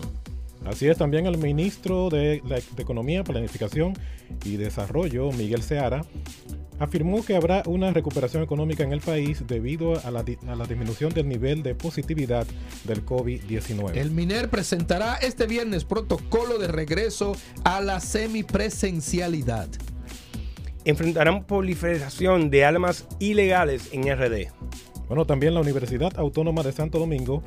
Así 0.65 0.87
es, 0.89 0.97
también 0.97 1.27
el 1.27 1.37
ministro 1.37 2.09
de, 2.09 2.41
la- 2.47 2.57
de 2.57 2.83
Economía, 2.83 3.23
Planificación 3.23 3.93
y 4.45 4.57
Desarrollo, 4.57 5.31
Miguel 5.33 5.63
Seara, 5.63 6.07
afirmó 6.79 7.23
que 7.23 7.37
habrá 7.37 7.63
una 7.67 7.93
recuperación 7.93 8.43
económica 8.43 8.83
en 8.83 8.93
el 8.93 9.01
país 9.01 9.47
debido 9.47 10.01
a 10.05 10.11
la, 10.11 10.25
a 10.49 10.55
la 10.57 10.65
disminución 10.67 11.13
del 11.13 11.29
nivel 11.29 11.63
de 11.63 11.75
positividad 11.75 12.47
del 12.85 13.05
COVID-19. 13.05 13.95
El 13.97 14.11
MINER 14.11 14.49
presentará 14.49 15.17
este 15.17 15.47
viernes 15.47 15.85
protocolo 15.85 16.59
de 16.59 16.69
regreso 16.69 17.37
a 17.65 17.81
la 17.83 18.01
semipresencialidad. 18.01 19.69
Enfrentarán 20.85 21.45
proliferación 21.45 22.51
de 22.51 22.65
armas 22.65 23.07
ilegales 23.19 23.91
en 23.93 24.03
RD. 24.03 24.49
Bueno, 25.09 25.27
también 25.27 25.55
la 25.55 25.61
Universidad 25.61 26.13
Autónoma 26.19 26.63
de 26.63 26.73
Santo 26.73 26.99
Domingo 26.99 27.43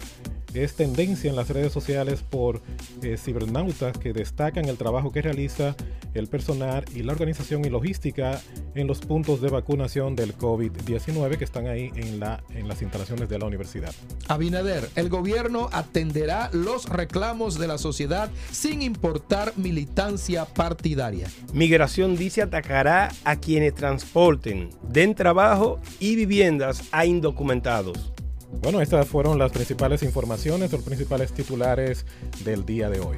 es 0.63 0.75
tendencia 0.75 1.29
en 1.29 1.35
las 1.35 1.49
redes 1.49 1.71
sociales 1.71 2.21
por 2.21 2.61
eh, 3.01 3.17
cibernautas 3.17 3.97
que 3.97 4.13
destacan 4.13 4.65
el 4.65 4.77
trabajo 4.77 5.11
que 5.11 5.21
realiza 5.21 5.75
el 6.13 6.27
personal 6.27 6.83
y 6.95 7.03
la 7.03 7.13
organización 7.13 7.65
y 7.65 7.69
logística 7.69 8.41
en 8.75 8.87
los 8.87 8.99
puntos 8.99 9.41
de 9.41 9.49
vacunación 9.49 10.15
del 10.15 10.37
COVID-19 10.37 11.37
que 11.37 11.43
están 11.43 11.67
ahí 11.67 11.91
en, 11.95 12.19
la, 12.19 12.43
en 12.49 12.67
las 12.67 12.81
instalaciones 12.81 13.29
de 13.29 13.39
la 13.39 13.45
universidad. 13.45 13.93
Abinader, 14.27 14.89
el 14.95 15.09
gobierno 15.09 15.69
atenderá 15.71 16.49
los 16.53 16.87
reclamos 16.89 17.59
de 17.59 17.67
la 17.67 17.77
sociedad 17.77 18.29
sin 18.51 18.81
importar 18.81 19.53
militancia 19.57 20.45
partidaria. 20.45 21.27
Migración 21.53 22.15
dice 22.15 22.41
atacará 22.41 23.11
a 23.23 23.35
quienes 23.35 23.75
transporten, 23.75 24.69
den 24.89 25.15
trabajo 25.15 25.79
y 25.99 26.15
viviendas 26.15 26.83
a 26.91 27.05
indocumentados. 27.05 28.13
Bueno, 28.51 28.81
estas 28.81 29.07
fueron 29.07 29.37
las 29.37 29.51
principales 29.51 30.03
informaciones, 30.03 30.71
los 30.71 30.81
principales 30.81 31.31
titulares 31.31 32.05
del 32.43 32.65
día 32.65 32.89
de 32.89 32.99
hoy. 32.99 33.17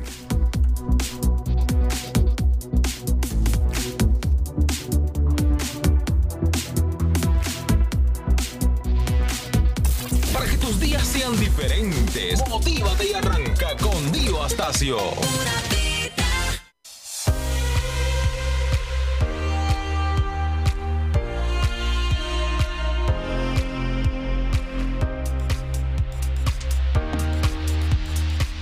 Para 10.33 10.45
que 10.45 10.57
tus 10.57 10.79
días 10.79 11.05
sean 11.05 11.39
diferentes, 11.39 12.47
motívate 12.47 13.09
y 13.09 13.13
arranca 13.13 13.67
con 13.81 14.11
Dio 14.11 14.43
Astacio. 14.43 14.97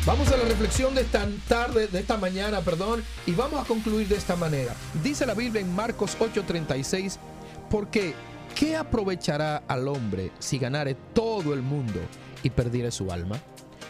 Vamos 0.08 0.32
a 0.32 0.38
la 0.38 0.46
reflexión 0.46 0.96
de 0.96 1.02
esta 1.02 1.28
tarde, 1.50 1.88
de 1.88 2.00
esta 2.00 2.16
mañana, 2.16 2.62
perdón, 2.62 3.04
y 3.26 3.34
vamos 3.34 3.62
a 3.62 3.68
concluir 3.68 4.08
de 4.08 4.16
esta 4.16 4.38
manera. 4.38 4.74
Dice 5.04 5.26
la 5.26 5.34
Biblia 5.34 5.62
en 5.62 5.76
Marcos 5.76 6.16
8:36, 6.18 7.20
porque 7.70 8.14
¿qué 8.56 8.78
aprovechará 8.78 9.64
al 9.68 9.86
hombre 9.90 10.32
si 10.40 10.60
ganare 10.60 10.96
todo 11.14 11.54
el 11.54 11.62
mundo 11.62 12.00
y 12.42 12.50
perdiere 12.52 12.90
su 12.90 13.12
alma? 13.12 13.38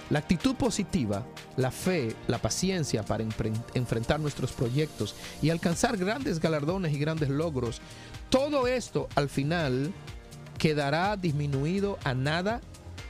La 0.10 0.18
actitud 0.18 0.56
positiva, 0.56 1.24
la 1.56 1.70
fe, 1.70 2.16
la 2.26 2.40
paciencia 2.40 3.04
para 3.04 3.24
enfrentar 3.76 4.20
nuestros 4.20 4.54
proyectos 4.54 5.14
y 5.44 5.52
alcanzar 5.52 5.98
grandes 5.98 6.40
galardones 6.40 6.96
y 6.96 6.98
grandes 6.98 7.30
logros, 7.30 7.80
todo 8.32 8.66
esto 8.66 9.08
al 9.14 9.30
final 9.30 9.94
quedará 10.58 11.16
disminuido 11.16 12.00
a 12.04 12.16
nada 12.16 12.62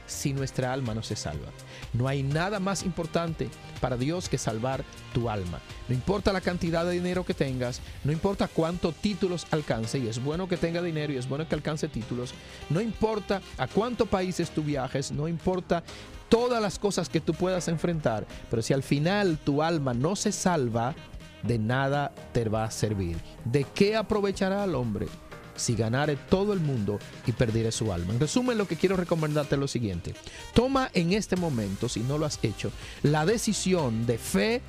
si 0.08 0.32
nuestra 0.32 0.72
alma 0.72 0.94
no 0.94 1.02
se 1.02 1.14
salva. 1.14 1.48
No 1.92 2.08
hay 2.08 2.22
nada 2.22 2.58
más 2.58 2.82
importante 2.82 3.48
para 3.80 3.96
Dios 3.96 4.28
que 4.28 4.38
salvar 4.38 4.84
tu 5.12 5.30
alma. 5.30 5.60
No 5.88 5.94
importa 5.94 6.32
la 6.32 6.40
cantidad 6.40 6.84
de 6.84 6.92
dinero 6.92 7.24
que 7.24 7.34
tengas, 7.34 7.80
no 8.04 8.12
importa 8.12 8.48
cuántos 8.48 8.94
títulos 8.96 9.46
alcance, 9.50 9.98
y 9.98 10.08
es 10.08 10.22
bueno 10.22 10.48
que 10.48 10.56
tenga 10.56 10.82
dinero 10.82 11.12
y 11.12 11.16
es 11.16 11.28
bueno 11.28 11.46
que 11.48 11.54
alcance 11.54 11.88
títulos, 11.88 12.34
no 12.68 12.80
importa 12.80 13.40
a 13.56 13.68
cuántos 13.68 14.08
países 14.08 14.50
tú 14.50 14.62
viajes, 14.62 15.12
no 15.12 15.28
importa 15.28 15.82
todas 16.28 16.60
las 16.60 16.78
cosas 16.78 17.08
que 17.08 17.20
tú 17.20 17.32
puedas 17.34 17.68
enfrentar, 17.68 18.26
pero 18.50 18.62
si 18.62 18.74
al 18.74 18.82
final 18.82 19.38
tu 19.38 19.62
alma 19.62 19.94
no 19.94 20.16
se 20.16 20.32
salva, 20.32 20.94
de 21.42 21.58
nada 21.58 22.12
te 22.32 22.48
va 22.48 22.64
a 22.64 22.70
servir. 22.70 23.16
¿De 23.44 23.64
qué 23.74 23.96
aprovechará 23.96 24.64
al 24.64 24.74
hombre 24.74 25.06
si 25.58 25.74
ganare 25.74 26.16
todo 26.16 26.52
el 26.52 26.60
mundo 26.60 26.98
y 27.26 27.32
perdiere 27.32 27.72
su 27.72 27.92
alma. 27.92 28.12
En 28.12 28.20
resumen, 28.20 28.58
lo 28.58 28.66
que 28.66 28.76
quiero 28.76 28.96
recomendarte 28.96 29.54
es 29.54 29.60
lo 29.60 29.68
siguiente. 29.68 30.14
Toma 30.54 30.90
en 30.94 31.12
este 31.12 31.36
momento, 31.36 31.88
si 31.88 32.00
no 32.00 32.18
lo 32.18 32.26
has 32.26 32.38
hecho, 32.42 32.72
la 33.02 33.26
decisión 33.26 34.06
de 34.06 34.18
fe 34.18 34.62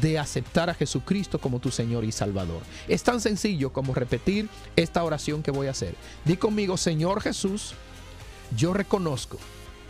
de 0.00 0.18
aceptar 0.18 0.70
a 0.70 0.74
Jesucristo 0.74 1.38
como 1.38 1.60
tu 1.60 1.70
Señor 1.70 2.04
y 2.04 2.12
Salvador. 2.12 2.62
Es 2.88 3.02
tan 3.02 3.20
sencillo 3.20 3.72
como 3.72 3.94
repetir 3.94 4.48
esta 4.76 5.04
oración 5.04 5.42
que 5.42 5.50
voy 5.50 5.66
a 5.66 5.72
hacer. 5.72 5.94
Di 6.24 6.36
conmigo, 6.36 6.76
Señor 6.76 7.20
Jesús, 7.20 7.74
yo 8.56 8.72
reconozco 8.72 9.38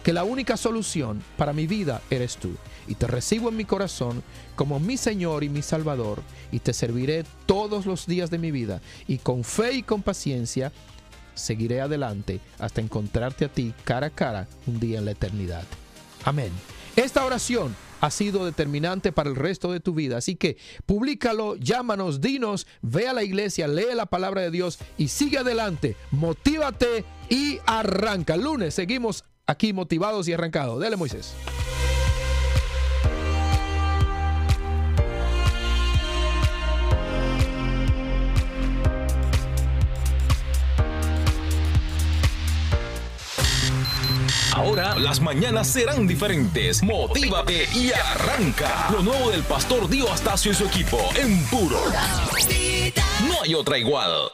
que 0.02 0.12
la 0.12 0.24
única 0.24 0.56
solución 0.56 1.22
para 1.36 1.52
mi 1.52 1.66
vida 1.66 2.02
eres 2.10 2.36
tú. 2.36 2.50
Y 2.88 2.96
te 2.96 3.06
recibo 3.06 3.48
en 3.48 3.56
mi 3.56 3.64
corazón 3.64 4.22
como 4.54 4.80
mi 4.80 4.96
Señor 4.96 5.44
y 5.44 5.48
mi 5.48 5.62
Salvador. 5.62 6.22
Y 6.50 6.60
te 6.60 6.72
serviré 6.72 7.24
todos 7.46 7.86
los 7.86 8.06
días 8.06 8.30
de 8.30 8.38
mi 8.38 8.50
vida. 8.50 8.80
Y 9.06 9.18
con 9.18 9.44
fe 9.44 9.72
y 9.74 9.82
con 9.82 10.02
paciencia 10.02 10.72
seguiré 11.34 11.80
adelante 11.80 12.40
hasta 12.58 12.80
encontrarte 12.80 13.46
a 13.46 13.48
ti 13.48 13.72
cara 13.84 14.08
a 14.08 14.10
cara 14.10 14.48
un 14.66 14.80
día 14.80 14.98
en 14.98 15.04
la 15.04 15.12
eternidad. 15.12 15.64
Amén. 16.24 16.50
Esta 16.96 17.24
oración 17.24 17.74
ha 18.02 18.10
sido 18.10 18.44
determinante 18.44 19.12
para 19.12 19.30
el 19.30 19.36
resto 19.36 19.72
de 19.72 19.80
tu 19.80 19.94
vida. 19.94 20.18
Así 20.18 20.34
que 20.34 20.56
públicalo, 20.86 21.56
llámanos, 21.56 22.20
dinos, 22.20 22.66
ve 22.82 23.06
a 23.06 23.12
la 23.12 23.22
iglesia, 23.22 23.68
lee 23.68 23.94
la 23.94 24.06
palabra 24.06 24.42
de 24.42 24.50
Dios 24.50 24.78
y 24.98 25.08
sigue 25.08 25.38
adelante. 25.38 25.96
Motívate 26.10 27.04
y 27.28 27.60
arranca. 27.64 28.36
Lunes 28.36 28.74
seguimos 28.74 29.24
aquí 29.46 29.72
motivados 29.72 30.26
y 30.28 30.32
arrancados. 30.32 30.80
Dale, 30.80 30.96
Moisés. 30.96 31.32
Ahora 44.54 44.94
las 44.98 45.20
mañanas 45.20 45.66
serán 45.66 46.06
diferentes. 46.06 46.82
Motívate 46.82 47.68
y 47.74 47.90
arranca. 47.92 48.88
Lo 48.90 49.02
nuevo 49.02 49.30
del 49.30 49.42
pastor 49.42 49.88
Dio 49.88 50.12
Astacio 50.12 50.52
y 50.52 50.54
su 50.54 50.66
equipo 50.66 50.98
en 51.16 51.42
puro. 51.46 51.78
No 53.28 53.42
hay 53.42 53.54
otra 53.54 53.78
igual. 53.78 54.32